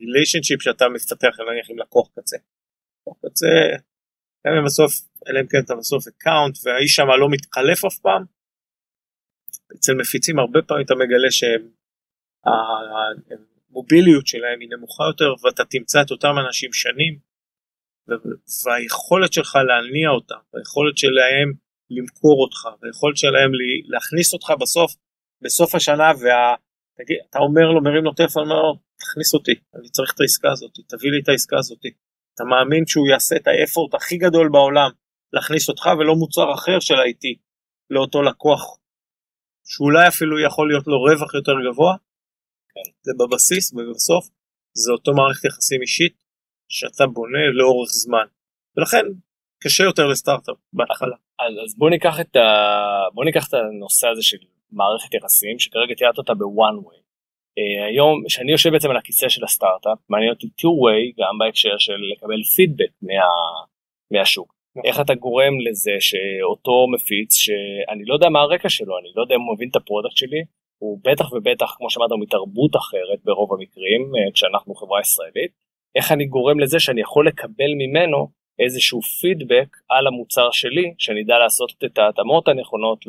ה 0.00 0.05
relationship 0.05 0.62
שאתה 0.62 0.84
מפתח 0.94 1.34
נניח 1.40 1.70
עם 1.70 1.78
לקוח 1.78 2.08
קצה. 2.16 2.36
לקוח 3.00 3.18
קצה, 3.26 3.46
גם 4.46 4.52
אם 4.58 4.64
בסוף, 4.66 4.92
אלא 5.28 5.40
אם 5.40 5.46
כן 5.46 5.58
אתה 5.64 5.74
בסוף 5.74 6.06
account 6.06 6.58
והאיש 6.64 6.94
שם 6.94 7.08
לא 7.20 7.28
מתחלף 7.30 7.84
אף 7.84 7.98
פעם, 7.98 8.24
אצל 9.76 9.94
מפיצים 9.94 10.38
הרבה 10.38 10.62
פעמים 10.62 10.84
אתה 10.84 10.94
מגלה 10.94 11.30
שהמוביליות 13.70 14.26
שלהם 14.26 14.60
היא 14.60 14.68
נמוכה 14.70 15.04
יותר 15.04 15.34
ואתה 15.42 15.64
תמצא 15.64 16.02
את 16.02 16.10
אותם 16.10 16.34
אנשים 16.46 16.72
שנים 16.72 17.18
והיכולת 18.64 19.32
שלך 19.32 19.56
להניע 19.68 20.08
אותם, 20.08 20.38
והיכולת 20.54 20.98
שלהם 20.98 21.52
למכור 21.90 22.42
אותך, 22.42 22.82
והיכולת 22.82 23.16
שלהם 23.16 23.50
להכניס 23.84 24.32
אותך 24.32 24.52
בסוף, 24.60 24.94
בסוף 25.42 25.74
השנה, 25.74 26.10
ואתה 26.20 27.38
אומר 27.38 27.70
לו, 27.70 27.82
מרים 27.82 28.04
לו 28.04 28.12
טלפון, 28.12 28.42
אומר 28.42 28.62
לו, 28.62 28.74
תכניס 28.96 29.34
אותי, 29.34 29.54
אני 29.74 29.88
צריך 29.88 30.12
את 30.14 30.20
העסקה 30.20 30.52
הזאת, 30.52 30.70
תביא 30.88 31.10
לי 31.10 31.20
את 31.22 31.28
העסקה 31.28 31.58
הזאת. 31.58 31.78
אתה 32.34 32.44
מאמין 32.44 32.86
שהוא 32.86 33.08
יעשה 33.08 33.36
את 33.36 33.46
האפורט 33.46 33.94
הכי 33.94 34.16
גדול 34.16 34.48
בעולם 34.48 34.90
להכניס 35.32 35.68
אותך 35.68 35.88
ולא 35.98 36.14
מוצר 36.14 36.54
אחר 36.54 36.80
של 36.80 36.94
IT 36.94 37.38
לאותו 37.90 38.22
לקוח, 38.22 38.78
שאולי 39.64 40.08
אפילו 40.08 40.40
יכול 40.40 40.68
להיות 40.68 40.86
לו 40.86 41.02
רווח 41.02 41.34
יותר 41.34 41.52
גבוה, 41.66 41.94
כן. 42.74 42.90
זה 43.02 43.12
בבסיס 43.20 43.72
ובסוף 43.72 44.28
זה 44.72 44.92
אותו 44.92 45.14
מערכת 45.14 45.44
יחסים 45.44 45.82
אישית 45.82 46.24
שאתה 46.68 47.06
בונה 47.06 47.50
לאורך 47.52 47.90
זמן. 47.90 48.26
ולכן 48.76 49.04
קשה 49.62 49.84
יותר 49.84 50.06
לסטארט-אפ 50.06 50.56
בהתחלה. 50.72 51.16
אז, 51.38 51.52
אז 51.64 51.78
בוא 51.78 51.90
ניקח 51.90 52.18
ה... 52.36 52.40
בוא 53.14 53.24
ניקח 53.24 53.48
את 53.48 53.54
הנושא 53.54 54.08
הזה 54.08 54.22
של 54.22 54.36
מערכת 54.72 55.14
יחסים 55.14 55.58
שכרגע 55.58 55.94
תיארת 55.94 56.18
אותה 56.18 56.34
ב-one 56.34 56.78
way. 56.78 56.96
Uh, 56.96 57.86
היום 57.90 58.24
כשאני 58.26 58.52
יושב 58.52 58.70
בעצם 58.70 58.90
על 58.90 58.96
הכיסא 58.96 59.28
של 59.28 59.44
הסטארט-אפ 59.44 59.98
מעניין 60.08 60.32
אותי 60.32 60.48
two 60.48 60.68
way 60.68 61.12
גם 61.18 61.38
בהקשר 61.38 61.78
של 61.78 61.92
לקבל 62.12 62.42
פידבק 62.56 62.92
מה, 63.02 63.10
מהשוק. 64.10 64.54
נכון. 64.76 64.88
איך 64.88 65.00
אתה 65.00 65.14
גורם 65.14 65.60
לזה 65.60 65.96
שאותו 66.00 66.86
מפיץ 66.94 67.34
שאני 67.34 68.04
לא 68.04 68.14
יודע 68.14 68.28
מה 68.28 68.40
הרקע 68.40 68.68
שלו 68.68 68.98
אני 68.98 69.08
לא 69.14 69.22
יודע 69.22 69.34
אם 69.34 69.40
הוא 69.40 69.54
מבין 69.54 69.68
את 69.68 69.76
ה 69.76 69.81
product 69.81 70.16
שלי 70.16 70.42
הוא 70.78 71.00
בטח 71.04 71.32
ובטח 71.32 71.74
כמו 71.76 71.90
שאמרת 71.90 72.10
מתרבות 72.20 72.76
אחרת 72.76 73.18
ברוב 73.24 73.52
המקרים 73.52 74.02
uh, 74.02 74.32
כשאנחנו 74.32 74.74
חברה 74.74 75.00
ישראלית 75.00 75.52
איך 75.94 76.12
אני 76.12 76.26
גורם 76.26 76.60
לזה 76.60 76.80
שאני 76.80 77.00
יכול 77.00 77.26
לקבל 77.28 77.72
ממנו 77.78 78.28
איזשהו 78.58 79.00
פידבק 79.02 79.76
על 79.88 80.06
המוצר 80.06 80.50
שלי, 80.50 80.94
שאני 80.98 81.22
אדע 81.22 81.38
לעשות 81.38 81.72
את 81.84 81.98
ההתאמות 81.98 82.48
הנכונות 82.48 83.04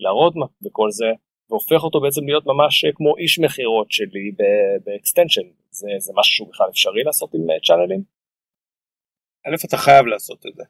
ל 0.00 0.06
roadmap 0.06 0.50
וכל 0.66 0.90
זה, 0.90 1.06
והופך 1.50 1.84
אותו 1.84 2.00
בעצם 2.00 2.26
להיות 2.26 2.46
ממש 2.46 2.84
כמו 2.94 3.16
איש 3.16 3.38
מכירות 3.38 3.90
שלי 3.90 4.30
ב 4.84 4.90
extension. 4.90 5.46
זה, 5.70 5.88
זה 5.98 6.12
משהו 6.16 6.32
שהוא 6.34 6.48
בכלל 6.48 6.68
אפשרי 6.70 7.02
לעשות 7.02 7.34
עם 7.34 7.40
channelים? 7.66 8.02
א', 9.46 9.66
אתה 9.68 9.76
חייב 9.76 10.06
לעשות 10.06 10.46
את 10.46 10.54
זה. 10.54 10.64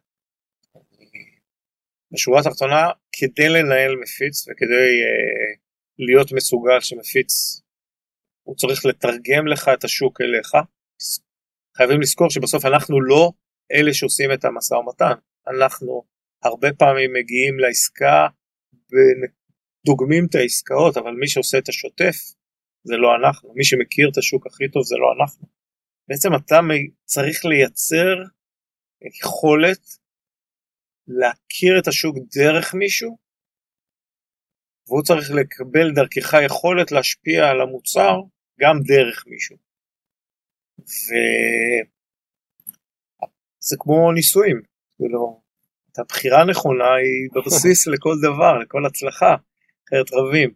בשורה 2.16 2.40
התחתונה, 2.40 2.82
כדי 3.12 3.48
לנהל 3.48 3.96
מפיץ 4.02 4.48
וכדי 4.48 4.90
uh, 5.06 5.58
להיות 5.98 6.32
מסוגל 6.32 6.80
שמפיץ, 6.80 7.32
הוא 8.46 8.56
צריך 8.56 8.86
לתרגם 8.86 9.46
לך 9.46 9.70
את 9.74 9.84
השוק 9.84 10.20
אליך, 10.20 10.52
חייבים 11.76 12.00
לזכור 12.00 12.30
שבסוף 12.30 12.64
אנחנו 12.64 13.00
לא 13.00 13.32
אלה 13.72 13.94
שעושים 13.94 14.32
את 14.32 14.44
המשא 14.44 14.74
ומתן, 14.74 15.16
אנחנו 15.48 16.04
הרבה 16.44 16.72
פעמים 16.72 17.10
מגיעים 17.12 17.58
לעסקה 17.58 18.26
ודוגמים 18.92 20.26
את 20.30 20.34
העסקאות, 20.34 20.96
אבל 20.96 21.12
מי 21.20 21.28
שעושה 21.28 21.58
את 21.58 21.68
השוטף 21.68 22.16
זה 22.84 22.96
לא 22.96 23.08
אנחנו, 23.20 23.52
מי 23.54 23.64
שמכיר 23.64 24.08
את 24.12 24.18
השוק 24.18 24.46
הכי 24.46 24.68
טוב 24.68 24.82
זה 24.82 24.96
לא 24.96 25.08
אנחנו. 25.16 25.46
בעצם 26.08 26.34
אתה 26.34 26.60
צריך 27.04 27.44
לייצר 27.44 28.14
יכולת 29.20 29.80
להכיר 31.08 31.78
את 31.78 31.88
השוק 31.88 32.16
דרך 32.36 32.74
מישהו, 32.74 33.18
והוא 34.88 35.02
צריך 35.02 35.30
לקבל 35.30 35.94
דרכך 35.94 36.34
יכולת 36.46 36.92
להשפיע 36.92 37.48
על 37.50 37.60
המוצר 37.60 38.20
גם 38.60 38.80
דרך 38.86 39.24
מישהו. 39.26 39.56
וזה 43.58 43.76
כמו 43.78 44.12
נישואים, 44.12 44.62
כאילו, 44.96 45.42
את 45.92 45.98
הבחירה 45.98 46.40
הנכונה 46.40 46.94
היא 46.94 47.28
בבסיס 47.34 47.86
לכל 47.86 48.14
דבר, 48.22 48.58
לכל 48.58 48.86
הצלחה, 48.86 49.36
אחרת 49.88 50.06
רבים. 50.12 50.54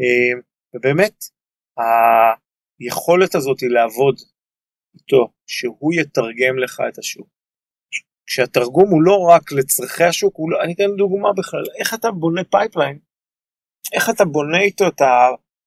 אה, 0.00 0.40
ובאמת, 0.74 1.24
היכולת 1.76 3.34
הזאת 3.34 3.60
היא 3.60 3.70
לעבוד 3.70 4.16
איתו, 4.94 5.32
שהוא 5.46 5.92
יתרגם 5.94 6.58
לך 6.58 6.82
את 6.88 6.98
השוק. 6.98 7.39
כשהתרגום 8.30 8.90
הוא 8.90 9.02
לא 9.02 9.16
רק 9.34 9.52
לצרכי 9.52 10.04
השוק, 10.04 10.36
לא, 10.50 10.62
אני 10.62 10.72
אתן 10.72 10.96
דוגמה 10.96 11.32
בכלל, 11.32 11.64
איך 11.80 11.94
אתה 11.94 12.10
בונה 12.10 12.44
pipeline, 12.44 12.98
איך 13.92 14.10
אתה 14.10 14.24
בונה 14.24 14.60
איתו 14.60 14.88
את 14.88 15.00
ה-probability 15.00 15.60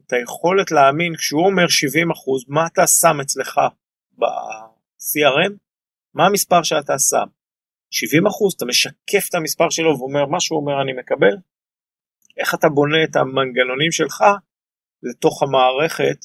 את 0.00 0.12
היכולת 0.12 0.70
להאמין 0.70 1.16
כשהוא 1.16 1.46
אומר 1.46 1.68
70 1.68 2.10
אחוז, 2.10 2.44
מה 2.48 2.66
אתה 2.66 2.86
שם 2.86 3.20
אצלך 3.22 3.60
ב-CRM? 4.18 5.52
מה 6.14 6.26
המספר 6.26 6.62
שאתה 6.62 6.98
שם? 6.98 7.28
70 7.90 8.26
אחוז, 8.26 8.54
אתה 8.54 8.64
משקף 8.64 9.28
את 9.28 9.34
המספר 9.34 9.70
שלו 9.70 9.98
ואומר 9.98 10.26
מה 10.26 10.40
שהוא 10.40 10.60
אומר 10.60 10.82
אני 10.82 10.92
מקבל? 10.92 11.36
איך 12.36 12.54
אתה 12.54 12.68
בונה 12.68 13.04
את 13.04 13.16
המנגנונים 13.16 13.92
שלך 13.92 14.24
לתוך 15.02 15.42
המערכת 15.42 16.18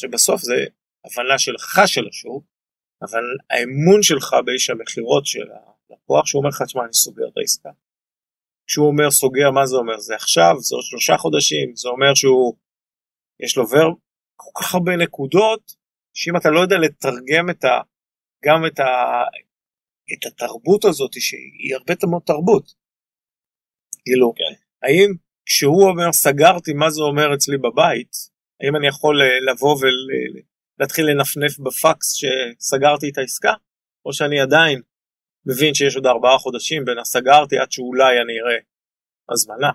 שבסוף 0.00 0.40
זה 0.40 0.64
הבנה 1.04 1.38
שלך 1.38 1.80
של 1.86 2.08
השוק, 2.08 2.51
אבל 3.02 3.24
האמון 3.50 4.02
שלך 4.02 4.36
באיש 4.46 4.70
המכירות 4.70 5.26
של 5.26 5.46
הלקוח 5.50 6.26
שהוא 6.26 6.40
אומר 6.40 6.48
לך 6.48 6.62
תשמע 6.62 6.84
אני 6.84 6.92
סוגר 6.92 7.28
את 7.28 7.36
העסקה. 7.36 7.70
כשהוא 8.66 8.86
אומר 8.86 9.10
סוגר 9.10 9.50
מה 9.50 9.66
זה 9.66 9.76
אומר 9.76 9.98
זה 9.98 10.14
עכשיו 10.14 10.54
זה 10.58 10.76
עוד 10.76 10.84
שלושה 10.84 11.16
חודשים 11.16 11.76
זה 11.76 11.88
אומר 11.88 12.14
שהוא 12.14 12.54
יש 13.40 13.56
לו 13.56 13.68
ורב 13.68 13.94
כל 14.36 14.50
כך 14.60 14.74
הרבה 14.74 14.96
נקודות, 14.96 15.72
שאם 16.14 16.36
אתה 16.36 16.50
לא 16.50 16.60
יודע 16.60 16.76
לתרגם 16.78 17.50
את 17.50 17.64
ה, 17.64 17.80
גם 18.44 18.66
את, 18.66 18.80
ה, 18.80 19.22
את 20.12 20.26
התרבות 20.26 20.84
הזאת, 20.84 21.12
שהיא 21.12 21.74
הרבה 21.76 21.94
מאוד 22.10 22.22
תרבות. 22.22 22.74
כאילו, 24.04 24.34
כן. 24.34 24.54
האם 24.82 25.14
כשהוא 25.46 25.88
אומר 25.90 26.12
סגרתי, 26.12 26.72
מה 26.72 26.90
זה 26.90 27.02
אומר 27.02 27.34
אצלי 27.34 27.58
בבית, 27.58 28.12
האם 28.60 28.76
אני 28.76 28.86
יכול 28.88 29.22
אה, 29.22 29.52
לבוא 29.52 29.76
ולהתחיל 30.78 31.06
לנפנף 31.06 31.58
בפקס 31.58 32.14
שסגרתי 32.14 33.08
את 33.10 33.18
העסקה, 33.18 33.52
או 34.06 34.12
שאני 34.12 34.40
עדיין 34.40 34.80
מבין 35.46 35.74
שיש 35.74 35.96
עוד 35.96 36.06
ארבעה 36.06 36.38
חודשים 36.38 36.84
בין 36.84 36.98
הסגרתי 36.98 37.58
עד 37.58 37.72
שאולי 37.72 38.20
אני 38.20 38.40
אראה 38.40 38.58
הזמנה. 39.30 39.70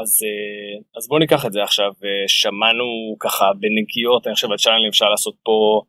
אז, 0.00 0.22
אה, 0.24 0.80
אז 0.96 1.08
בואו 1.08 1.18
ניקח 1.20 1.46
את 1.46 1.52
זה 1.52 1.62
עכשיו, 1.62 1.92
אה, 2.04 2.28
שמענו 2.28 3.16
ככה 3.20 3.50
בנגיעות, 3.60 4.26
אני 4.26 4.34
חושב 4.34 4.48
על 4.50 4.88
אפשר 4.88 5.08
לעשות 5.08 5.34
פה 5.42 5.82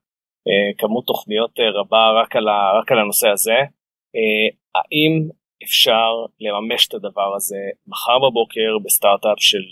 אה, 0.47 0.73
כמות 0.77 1.05
תוכניות 1.05 1.59
רבה 1.59 2.11
רק 2.21 2.35
על, 2.35 2.47
ה, 2.47 2.79
רק 2.79 2.91
על 2.91 2.99
הנושא 2.99 3.27
הזה. 3.29 3.57
האם 4.75 5.29
אפשר 5.63 6.09
לממש 6.39 6.87
את 6.87 6.93
הדבר 6.93 7.35
הזה 7.35 7.57
מחר 7.87 8.19
בבוקר 8.19 8.77
בסטארט-אפ 8.85 9.39
של 9.39 9.63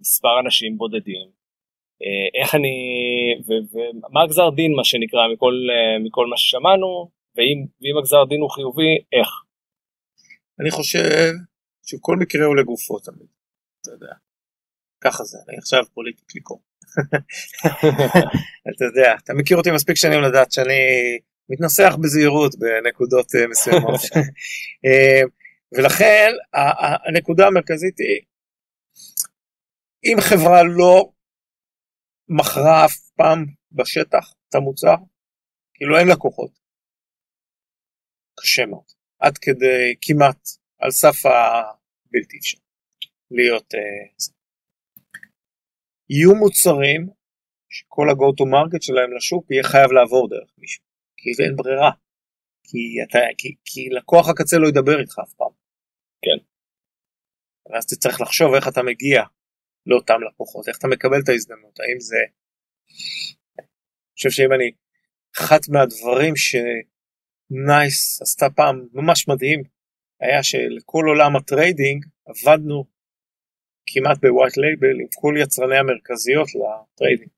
מספר 0.00 0.40
אנשים 0.40 0.78
בודדים? 0.78 1.39
איך 2.42 2.54
אני, 2.54 2.76
ומה 3.46 4.22
הגזר 4.22 4.50
דין 4.50 4.72
מה 4.76 4.84
שנקרא 4.84 5.20
מכל, 5.34 5.54
מכל 6.06 6.26
מה 6.26 6.36
ששמענו, 6.36 7.10
ואם, 7.36 7.66
ואם 7.80 7.98
הגזר 7.98 8.24
דין 8.24 8.40
הוא 8.40 8.50
חיובי, 8.50 8.94
איך? 9.12 9.28
אני 10.60 10.70
חושב 10.70 11.32
שכל 11.86 12.16
מקרה 12.16 12.46
הוא 12.46 12.56
לגופו 12.56 12.98
תמיד. 12.98 13.26
אתה 13.80 13.90
יודע. 13.90 14.12
ככה 15.00 15.24
זה, 15.24 15.38
אני 15.48 15.58
עכשיו 15.58 15.84
פוליטיקלי 15.94 16.40
קור. 16.40 16.62
אתה 18.70 18.84
יודע, 18.84 19.14
אתה 19.24 19.34
מכיר 19.34 19.56
אותי 19.56 19.70
מספיק 19.70 19.96
שנים 19.96 20.20
לדעת 20.22 20.52
שאני 20.52 21.18
מתנסח 21.48 21.96
בזהירות 22.00 22.54
בנקודות 22.58 23.34
אה, 23.34 23.46
מסוימות. 23.46 24.00
אה, 24.84 25.22
ולכן 25.72 26.30
הנקודה 27.06 27.46
המרכזית 27.46 27.98
היא, 27.98 28.20
אם 30.04 30.16
חברה 30.20 30.62
לא 30.62 31.10
מכרה 32.38 32.84
אף 32.84 33.10
פעם 33.16 33.46
בשטח 33.72 34.32
את 34.48 34.54
המוצר, 34.54 34.96
כאילו 35.74 35.98
אין 35.98 36.08
לקוחות, 36.08 36.50
קשה 38.40 38.66
מאוד, 38.66 38.84
עד 39.18 39.38
כדי 39.38 39.94
כמעט 40.00 40.48
על 40.78 40.90
סף 40.90 41.26
הבלתי 41.26 42.38
אפשר. 42.38 42.58
להיות... 43.30 43.74
Uh, 43.74 44.30
יהיו 46.12 46.34
מוצרים 46.34 47.02
שכל 47.74 48.06
ה-go 48.10 48.28
to 48.38 48.44
market 48.54 48.82
שלהם 48.86 49.16
לשוק 49.16 49.50
יהיה 49.50 49.62
חייב 49.62 49.90
לעבור 49.92 50.28
דרך 50.28 50.50
מישהו, 50.58 50.84
כי 51.16 51.30
אין 51.44 51.56
ברירה, 51.56 51.90
כי, 52.66 53.02
אתה, 53.02 53.18
כי, 53.38 53.54
כי 53.64 53.88
לקוח 53.96 54.28
הקצה 54.28 54.56
לא 54.58 54.68
ידבר 54.68 55.00
איתך 55.00 55.18
אף 55.24 55.32
פעם. 55.32 55.52
כן. 56.24 56.38
ואז 57.66 57.86
צריך 57.86 58.20
לחשוב 58.20 58.54
איך 58.54 58.68
אתה 58.68 58.82
מגיע 58.82 59.22
לאותם 59.86 60.20
לקוחות, 60.28 60.68
איך 60.68 60.78
אתה 60.78 60.88
מקבל 60.88 61.20
את 61.24 61.28
ההזדמנות, 61.28 61.80
האם 61.80 62.00
זה... 62.00 62.16
אני 63.58 63.66
חושב 64.14 64.30
שאם 64.30 64.52
אני... 64.52 64.70
אחת 65.38 65.68
מהדברים 65.68 66.34
שנייס 66.36 68.22
עשתה 68.22 68.46
פעם 68.56 68.86
ממש 68.92 69.28
מדהים, 69.28 69.62
היה 70.20 70.42
שלכל 70.42 71.04
עולם 71.06 71.36
ה 71.36 71.44
trading 71.44 72.04
עבדנו 72.26 72.84
כמעט 73.86 74.18
ב 74.22 74.28
white 74.28 74.56
label 74.56 75.00
עם 75.00 75.06
כל 75.20 75.34
יצרני 75.42 75.78
המרכזיות 75.78 76.48
ל 76.58 76.66
trading. 76.66 77.30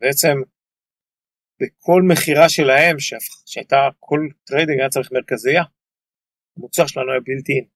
בעצם 0.00 0.36
בכל 1.60 2.02
מכירה 2.08 2.48
שלהם 2.48 2.96
שהייתה 3.46 3.88
כל 3.98 4.20
trading 4.44 4.80
היה 4.80 4.88
צריך 4.88 5.12
מרכזייה, 5.12 5.62
המוצר 6.56 6.86
שלנו 6.86 7.10
היה 7.10 7.20
built-in. 7.20 7.66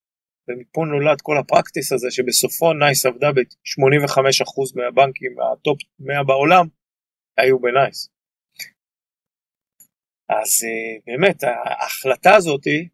ומפה 0.48 0.84
נולד 0.90 1.20
כל 1.22 1.38
ה 1.38 1.44
practice 1.44 1.92
הזה 1.92 2.10
שבסופו 2.10 2.72
נייס 2.72 3.06
עבדה 3.06 3.32
ב-85% 3.32 4.72
מהבנקים 4.76 5.36
ה 5.40 5.50
top 5.50 5.78
100 5.98 6.24
בעולם 6.24 6.66
היו 7.38 7.58
בנייס. 7.58 8.08
אז 10.28 10.64
אה, 10.64 10.98
באמת 11.06 11.42
ההחלטה 11.42 12.34
הזאת 12.36 12.64
היא 12.64 12.88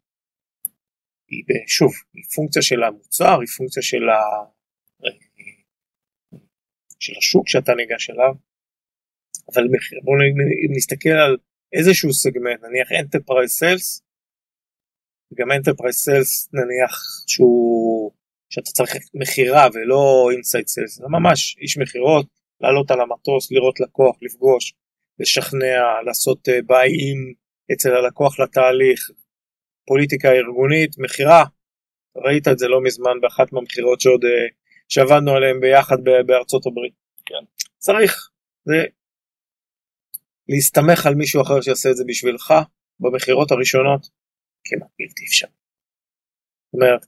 שוב 1.67 1.91
היא 2.13 2.23
פונקציה 2.35 2.61
של 2.61 2.83
המוצר 2.83 3.39
היא 3.39 3.47
פונקציה 3.57 3.83
של, 3.83 4.09
ה... 4.09 4.19
של 6.99 7.13
השוק 7.17 7.49
שאתה 7.49 7.71
ניגש 7.75 8.09
אליו 8.09 8.33
אבל 9.53 9.63
בואו 10.03 10.17
נסתכל 10.75 11.09
על 11.09 11.37
איזשהו 11.73 12.13
סגמנט 12.13 12.59
נניח 12.63 12.87
enterprise 12.99 13.51
sales 13.51 14.03
גם 15.37 15.51
enterprise 15.51 15.95
sales 15.95 16.49
נניח 16.53 17.01
שהוא 17.27 18.11
שאתה 18.49 18.71
צריך 18.71 18.95
מכירה 19.13 19.67
ולא 19.73 20.29
inside 20.31 20.67
sales 20.67 20.95
זה 20.97 21.05
ממש 21.09 21.57
איש 21.61 21.77
מכירות 21.77 22.25
לעלות 22.61 22.91
על 22.91 23.01
המטוס 23.01 23.51
לראות 23.51 23.79
לקוח 23.79 24.15
לפגוש 24.21 24.73
לשכנע 25.19 26.01
לעשות 26.05 26.47
uh, 26.47 26.51
אין 26.51 27.33
אצל 27.73 27.91
הלקוח 27.91 28.39
לתהליך 28.39 29.09
פוליטיקה 29.87 30.31
ארגונית 30.31 30.97
מכירה. 30.97 31.43
ראית 32.15 32.47
את 32.47 32.59
זה 32.59 32.67
לא 32.67 32.81
מזמן 32.83 33.21
באחת 33.21 33.53
מהמכירות 33.53 34.01
שעוד 34.01 34.23
uh, 34.23 34.27
שעבדנו 34.89 35.31
עליהן 35.31 35.59
ביחד 35.59 35.97
בארצות 36.25 36.65
הברית. 36.65 36.93
כן. 37.25 37.45
צריך 37.77 38.29
זה 38.65 38.83
להסתמך 40.49 41.05
על 41.05 41.15
מישהו 41.15 41.41
אחר 41.41 41.61
שיעשה 41.61 41.89
את 41.89 41.97
זה 41.97 42.03
בשבילך 42.07 42.53
במכירות 42.99 43.51
הראשונות 43.51 44.07
כמעט 44.65 44.89
בלתי 44.99 45.25
אפשרי. 45.25 45.49
זאת 46.65 46.73
אומרת, 46.73 47.05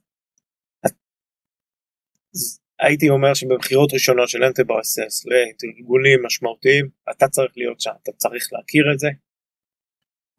הייתי 2.80 3.10
אומר 3.10 3.34
שבמכירות 3.34 3.94
ראשונות 3.94 4.30
של 4.30 4.44
enterprises 4.44 5.26
לארגונים 5.26 6.26
משמעותיים 6.26 6.90
אתה 7.12 7.28
צריך 7.28 7.54
להיות 7.58 7.82
שם, 7.82 7.92
אתה 8.04 8.12
צריך 8.12 8.50
להכיר 8.54 8.84
את 8.94 9.00
זה. 9.00 9.08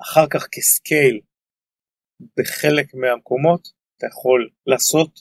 אחר 0.02 0.26
כך 0.30 0.46
כ 0.52 0.72
scale 0.72 1.20
בחלק 2.38 2.94
מהמקומות 2.94 3.68
אתה 3.96 4.06
יכול 4.06 4.50
לעשות 4.66 5.20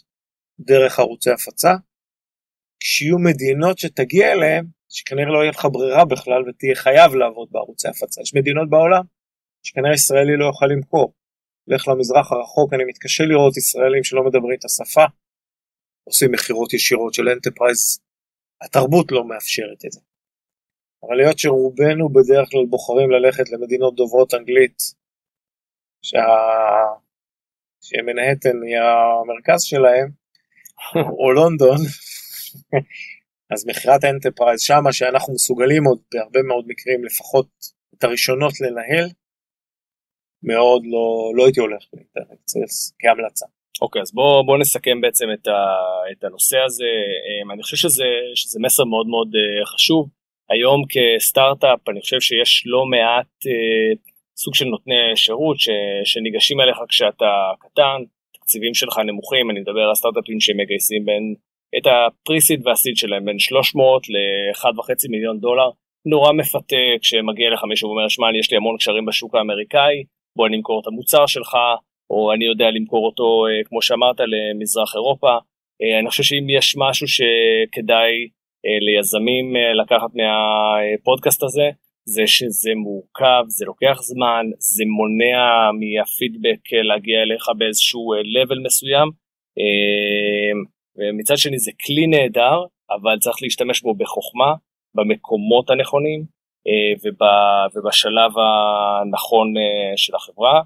דרך 0.60 1.00
ערוצי 1.00 1.30
הפצה. 1.32 1.74
כשיהיו 2.80 3.18
מדינות 3.20 3.78
שתגיע 3.78 4.32
אליהן 4.32 4.66
שכנראה 4.90 5.32
לא 5.34 5.40
יהיה 5.40 5.52
לך 5.52 5.68
ברירה 5.72 6.06
בכלל 6.06 6.50
ותהיה 6.50 6.76
חייב 6.76 7.16
לעבוד 7.16 7.48
בערוצי 7.52 7.88
הפצה. 7.88 8.22
יש 8.22 8.36
מדינות 8.36 8.70
בעולם 8.70 9.04
שכנראה 9.64 9.94
ישראלי 9.94 10.38
לא 10.38 10.46
יוכל 10.46 10.66
למכור. 10.66 11.14
לך 11.68 11.88
למזרח 11.88 12.32
הרחוק, 12.32 12.74
אני 12.74 12.84
מתקשה 12.84 13.24
לראות 13.24 13.58
ישראלים 13.58 14.04
שלא 14.04 14.24
מדברים 14.24 14.58
את 14.60 14.66
השפה, 14.66 15.06
עושים 16.04 16.32
מכירות 16.32 16.74
ישירות 16.74 17.14
של 17.14 17.30
enterprise, 17.30 18.00
התרבות 18.62 19.12
לא 19.12 19.28
מאפשרת 19.28 19.86
את 19.86 19.92
זה. 19.92 20.00
אבל 21.04 21.16
להיות 21.16 21.40
שרובנו 21.40 22.10
בדרך 22.10 22.50
כלל 22.50 22.66
בוחרים 22.70 23.12
ללכת 23.12 23.50
למדינות 23.50 23.96
דוברות 23.96 24.34
אנגלית, 24.34 24.78
שה... 26.02 26.26
שמנהטן 27.82 28.64
היא 28.64 28.78
המרכז 28.80 29.62
שלהם, 29.64 30.10
או 31.20 31.32
לונדון, 31.32 31.78
אז 33.54 33.66
מכירת 33.68 34.04
enterprise 34.04 34.62
שמה 34.62 34.94
שאנחנו 34.94 35.34
מסוגלים 35.34 35.84
עוד 35.84 36.00
בהרבה 36.14 36.42
מאוד 36.42 36.66
מקרים 36.68 37.06
לפחות 37.06 37.48
את 37.94 38.04
הראשונות 38.04 38.54
לנהל, 38.62 39.10
מאוד 40.46 40.82
לא, 40.86 41.32
לא 41.36 41.46
הייתי 41.46 41.60
הולך 41.60 41.84
לאינטרנט 41.94 42.40
כהמלצה. 43.00 43.46
אוקיי, 43.82 44.00
okay, 44.00 44.04
אז 44.04 44.14
בואו 44.14 44.46
בוא 44.46 44.58
נסכם 44.58 45.02
בעצם 45.02 45.28
את, 45.34 45.48
ה, 45.48 45.76
את 46.12 46.24
הנושא 46.24 46.58
הזה. 46.66 46.92
אמ, 47.44 47.52
אני 47.52 47.64
חושב 47.64 47.78
שזה, 47.78 48.06
שזה 48.36 48.60
מסר 48.62 48.84
מאוד 48.84 49.08
מאוד 49.08 49.28
אה, 49.36 49.66
חשוב. 49.66 50.10
היום 50.50 50.82
כסטארט-אפ 50.90 51.90
אני 51.90 52.02
חושב 52.02 52.20
שיש 52.20 52.64
לא 52.66 52.86
מעט 52.86 53.32
אה, 53.48 53.94
סוג 54.38 54.56
של 54.56 54.66
נותני 54.66 55.16
שירות 55.16 55.60
ש, 55.60 55.70
שניגשים 56.04 56.62
אליך 56.62 56.78
כשאתה 56.90 57.52
קטן, 57.60 58.04
תקציבים 58.34 58.74
שלך 58.74 58.98
נמוכים, 59.06 59.50
אני 59.52 59.60
מדבר 59.60 59.82
על 59.82 59.96
סטארט-אפים 59.96 60.40
שמגייסים 60.40 61.06
בין 61.06 61.36
את 61.78 61.88
הפריסיד 61.88 62.68
והסיד 62.68 62.98
שלהם 62.98 63.26
בין 63.26 63.40
300 63.40 64.10
ל-1.5 64.10 65.10
מיליון 65.10 65.40
דולר. 65.40 65.70
נורא 66.06 66.34
מפתה 66.34 66.76
כשמגיע 67.02 67.50
לך 67.54 67.64
מישהו 67.64 67.90
ואומר, 67.90 68.08
שמע, 68.08 68.28
יש 68.40 68.52
לי 68.52 68.58
המון 68.58 68.78
קשרים 68.78 69.06
בשוק 69.06 69.36
האמריקאי, 69.36 70.04
בוא 70.36 70.48
אני 70.48 70.58
אמכור 70.58 70.80
את 70.82 70.88
המוצר 70.88 71.26
שלך, 71.26 71.58
או 72.10 72.34
אני 72.34 72.46
יודע 72.46 72.70
למכור 72.72 73.06
אותו, 73.06 73.46
אה, 73.48 73.64
כמו 73.66 73.82
שאמרת, 73.82 74.16
למזרח 74.20 74.96
אירופה. 74.96 75.38
אה, 75.82 76.00
אני 76.00 76.10
חושב 76.10 76.24
שאם 76.24 76.50
יש 76.50 76.76
משהו 76.78 77.08
שכדאי 77.08 78.14
אה, 78.66 78.80
ליזמים 78.86 79.56
לקחת 79.82 80.10
מהפודקאסט 80.16 81.44
הזה, 81.44 81.70
זה 82.08 82.28
שזה 82.28 82.72
מורכב, 82.76 83.44
זה 83.48 83.66
לוקח 83.66 83.98
זמן, 84.02 84.46
זה 84.58 84.84
מונע 84.86 85.72
מהפידבק 85.80 86.74
להגיע 86.74 87.22
אליך 87.22 87.50
באיזשהו 87.58 88.14
level 88.14 88.66
מסוים. 88.66 89.10
ומצד 90.98 91.38
שני 91.38 91.60
זה 91.60 91.72
כלי 91.86 92.08
נהדר, 92.08 92.64
אבל 92.90 93.20
צריך 93.20 93.38
להשתמש 93.42 93.82
בו 93.82 93.96
בחוכמה, 93.96 94.54
במקומות 94.96 95.70
הנכונים, 95.70 96.35
אה, 96.68 97.12
ובשלב 97.76 98.32
הנכון 98.38 99.58
אה, 99.58 99.98
של 99.98 100.16
החברה. 100.16 100.62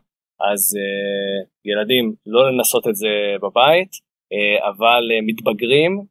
אז 0.52 0.78
אה, 0.78 1.72
ילדים, 1.72 2.14
לא 2.26 2.52
לנסות 2.52 2.88
את 2.88 2.96
זה 2.96 3.36
בבית, 3.42 4.10
אבל 4.70 5.04
מתבגרים 5.24 6.04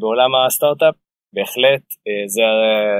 בעולם 0.00 0.34
הסטארט-אפ, 0.34 0.94
בהחלט 1.32 1.82
זה, 2.26 2.42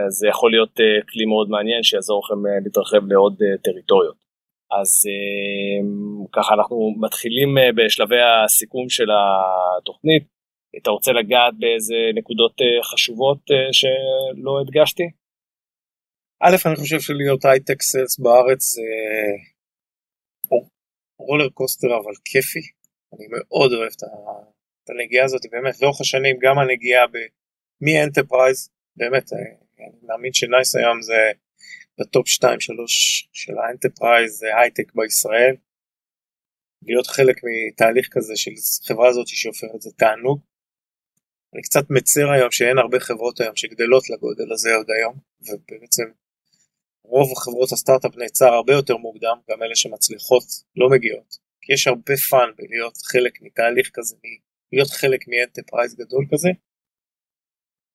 זה 0.09 0.29
יכול 0.29 0.51
להיות 0.51 0.75
כלי 1.13 1.25
מאוד 1.25 1.49
מעניין 1.51 1.83
שיעזור 1.83 2.23
לכם 2.25 2.47
להתרחב 2.65 3.07
לעוד 3.07 3.37
טריטוריות. 3.65 4.17
אז 4.81 5.07
ככה 6.33 6.55
אנחנו 6.55 6.95
מתחילים 7.01 7.57
בשלבי 7.77 8.21
הסיכום 8.21 8.89
של 8.89 9.07
התוכנית. 9.11 10.23
אתה 10.83 10.91
רוצה 10.91 11.13
לגעת 11.13 11.55
באיזה 11.59 11.95
נקודות 12.15 12.61
חשובות 12.83 13.39
שלא 13.73 14.61
הדגשתי? 14.61 15.05
א', 16.43 16.57
אני 16.67 16.77
חושב 16.77 17.01
שלהיות 17.01 17.45
הייטק 17.45 17.83
sales 17.83 18.19
בארץ 18.19 18.63
זה 18.75 18.83
roller 21.19 21.49
coaster 21.49 21.87
אבל 21.87 22.13
כיפי, 22.25 22.61
אני 23.15 23.27
מאוד 23.31 23.73
אוהב 23.73 23.93
את 24.85 24.91
הנגיעה 24.91 25.25
הזאת, 25.25 25.41
באמת 25.51 25.81
לאורך 25.83 26.01
השנים 26.01 26.37
גם 26.43 26.59
הנגיעה 26.59 27.05
מ 27.81 27.88
enterprise, 27.88 28.71
באמת 28.97 29.33
אני 29.33 29.99
מאמין 30.03 30.33
שנייס 30.33 30.77
היום 30.77 31.03
זה 31.03 31.21
ב 32.01 32.08
top 32.08 32.29
2-3 32.29 32.43
של 33.33 33.59
ה 33.59 33.66
enterprise 33.66 34.43
הייטק 34.43 34.93
בישראל, 34.95 35.55
להיות 36.83 37.07
חלק 37.07 37.37
מתהליך 37.45 38.09
כזה 38.11 38.37
של 38.37 38.51
חברה 38.89 39.09
הזאת 39.09 39.27
שהופכת 39.27 39.81
זה 39.81 39.91
תענוג. 39.97 40.41
אני 41.55 41.63
קצת 41.63 41.85
מצר 41.91 42.31
היום 42.31 42.51
שאין 42.51 42.79
הרבה 42.79 43.01
חברות 43.01 43.41
היום 43.41 43.57
שגדלות 43.57 44.11
לגודל 44.11 44.53
הזה 44.53 44.75
עוד 44.75 44.91
היום, 44.91 45.15
ובעצם 45.41 46.05
רוב 47.09 47.29
חברות 47.45 47.73
הסטארט-אפ 47.73 48.17
נעצר 48.17 48.47
הרבה 48.47 48.73
יותר 48.73 48.97
מוקדם, 48.97 49.37
גם 49.51 49.63
אלה 49.63 49.77
שמצליחות 49.77 50.45
לא 50.77 50.89
מגיעות. 50.91 51.37
כי 51.63 51.73
יש 51.73 51.87
הרבה 51.87 52.17
fun 52.31 52.51
בלהיות 52.57 52.97
חלק 52.97 53.43
מתהליך 53.43 53.91
כזה, 53.95 54.17
להיות 54.73 54.91
חלק 54.91 55.21
מ 55.29 55.35
enterprise 55.35 55.95
גדול 55.95 56.25
כזה. 56.33 56.49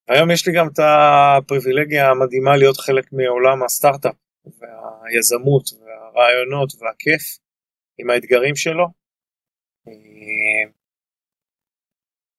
והיום 0.08 0.32
יש 0.32 0.48
לי 0.48 0.54
גם 0.54 0.68
את 0.68 0.80
הפריבילגיה 0.80 2.10
המדהימה 2.10 2.58
להיות 2.58 2.78
חלק 2.78 3.06
מעולם 3.14 3.64
הסטארט-אפ 3.64 4.16
והיזמות 4.46 5.66
והרעיונות 5.80 6.70
והכיף 6.80 7.24
עם 7.98 8.10
האתגרים 8.10 8.56
שלו. 8.56 8.86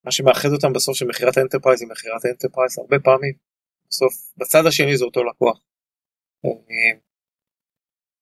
מה 0.05 0.11
שמאחד 0.11 0.49
אותם 0.53 0.73
בסוף 0.73 0.97
של 0.97 1.07
מכירת 1.07 1.39
enterprise 1.39 1.83
היא 1.83 1.91
מכירת 1.91 2.25
enterprise 2.26 2.78
הרבה 2.79 2.99
פעמים. 2.99 3.35
בסוף 3.89 4.14
בצד 4.37 4.66
השני 4.68 4.97
זה 4.97 5.05
אותו 5.05 5.25
לקוח. 5.25 5.61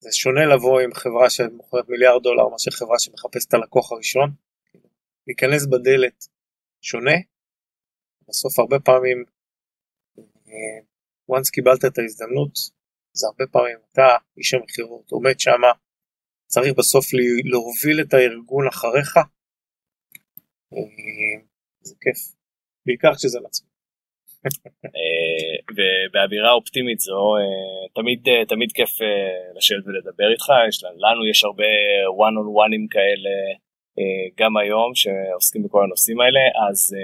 זה 0.00 0.12
שונה 0.12 0.46
לבוא 0.54 0.80
עם 0.80 0.94
חברה 0.94 1.30
שמוכרת 1.30 1.88
מיליארד 1.88 2.22
דולר 2.22 2.48
מאשר 2.48 2.70
חברה 2.70 2.98
שמחפשת 2.98 3.48
את 3.48 3.54
הלקוח 3.54 3.92
הראשון. 3.92 4.30
להיכנס 5.26 5.66
בדלת 5.66 6.26
שונה, 6.80 7.16
בסוף 8.28 8.58
הרבה 8.58 8.76
פעמים, 8.84 9.24
once 11.30 11.50
קיבלת 11.52 11.84
את 11.84 11.98
ההזדמנות, 11.98 12.54
זה 13.12 13.26
הרבה 13.26 13.44
פעמים 13.52 13.78
אתה, 13.92 14.08
איש 14.36 14.54
המכירות, 14.54 15.10
עומד 15.10 15.40
שמה, 15.40 15.72
צריך 16.46 16.78
בסוף 16.78 17.04
להוביל 17.44 18.00
את 18.00 18.14
הארגון 18.14 18.68
אחריך, 18.68 19.18
זה 21.80 21.94
כיף, 22.00 22.34
בעיקר 22.86 23.14
כשזה 23.16 23.38
לעצמי. 23.40 23.69
אה, 24.46 25.56
ובאווירה 25.76 26.52
אופטימית 26.52 27.00
זו 27.00 27.36
אה, 27.36 27.88
תמיד 27.94 28.28
אה, 28.28 28.44
תמיד 28.48 28.72
כיף 28.72 28.90
לשבת 29.56 29.86
ולדבר 29.86 30.30
איתך 30.32 30.46
יש 30.68 30.84
לנו 30.84 31.26
יש 31.26 31.44
הרבה 31.44 31.64
one 32.24 32.36
on 32.40 32.48
oneים 32.58 32.86
כאלה 32.90 33.30
גם 34.38 34.56
היום 34.56 34.94
שעוסקים 34.94 35.62
בכל 35.62 35.84
הנושאים 35.84 36.20
האלה 36.20 36.40
אז 36.68 36.96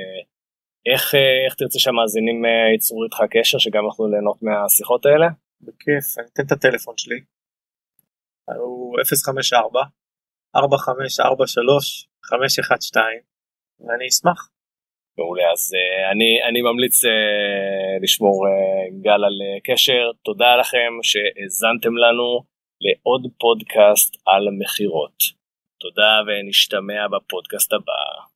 איך 0.87 1.14
איך 1.47 1.55
תרצה 1.55 1.78
שהמאזינים 1.78 2.45
ייצרו 2.72 3.05
איתך 3.05 3.16
קשר 3.30 3.59
שגם 3.59 3.84
יוכלו 3.84 4.09
ליהנות 4.09 4.43
מהשיחות 4.43 5.07
האלה? 5.07 5.26
בכיף 5.61 6.18
אני 6.18 6.26
אתן 6.32 6.43
את 6.47 6.53
הטלפון 6.53 6.95
שלי. 6.97 7.20
הוא 8.57 8.97
054 9.24 9.80
4543 10.57 12.09
512 12.22 13.03
ואני 13.80 14.09
אשמח. 14.09 14.55
מעולה, 15.18 15.52
אז 15.52 15.74
uh, 15.74 16.12
אני, 16.12 16.42
אני 16.48 16.62
ממליץ 16.62 17.04
uh, 17.04 17.08
לשמור 18.02 18.46
uh, 18.46 19.02
גל 19.02 19.24
על 19.24 19.38
uh, 19.42 19.60
קשר. 19.64 20.10
תודה 20.24 20.56
לכם 20.56 20.92
שהאזנתם 21.02 21.96
לנו 21.96 22.42
לעוד 22.80 23.26
פודקאסט 23.38 24.16
על 24.26 24.48
מכירות. 24.58 25.18
תודה 25.80 26.20
ונשתמע 26.26 27.08
בפודקאסט 27.08 27.72
הבא. 27.72 28.36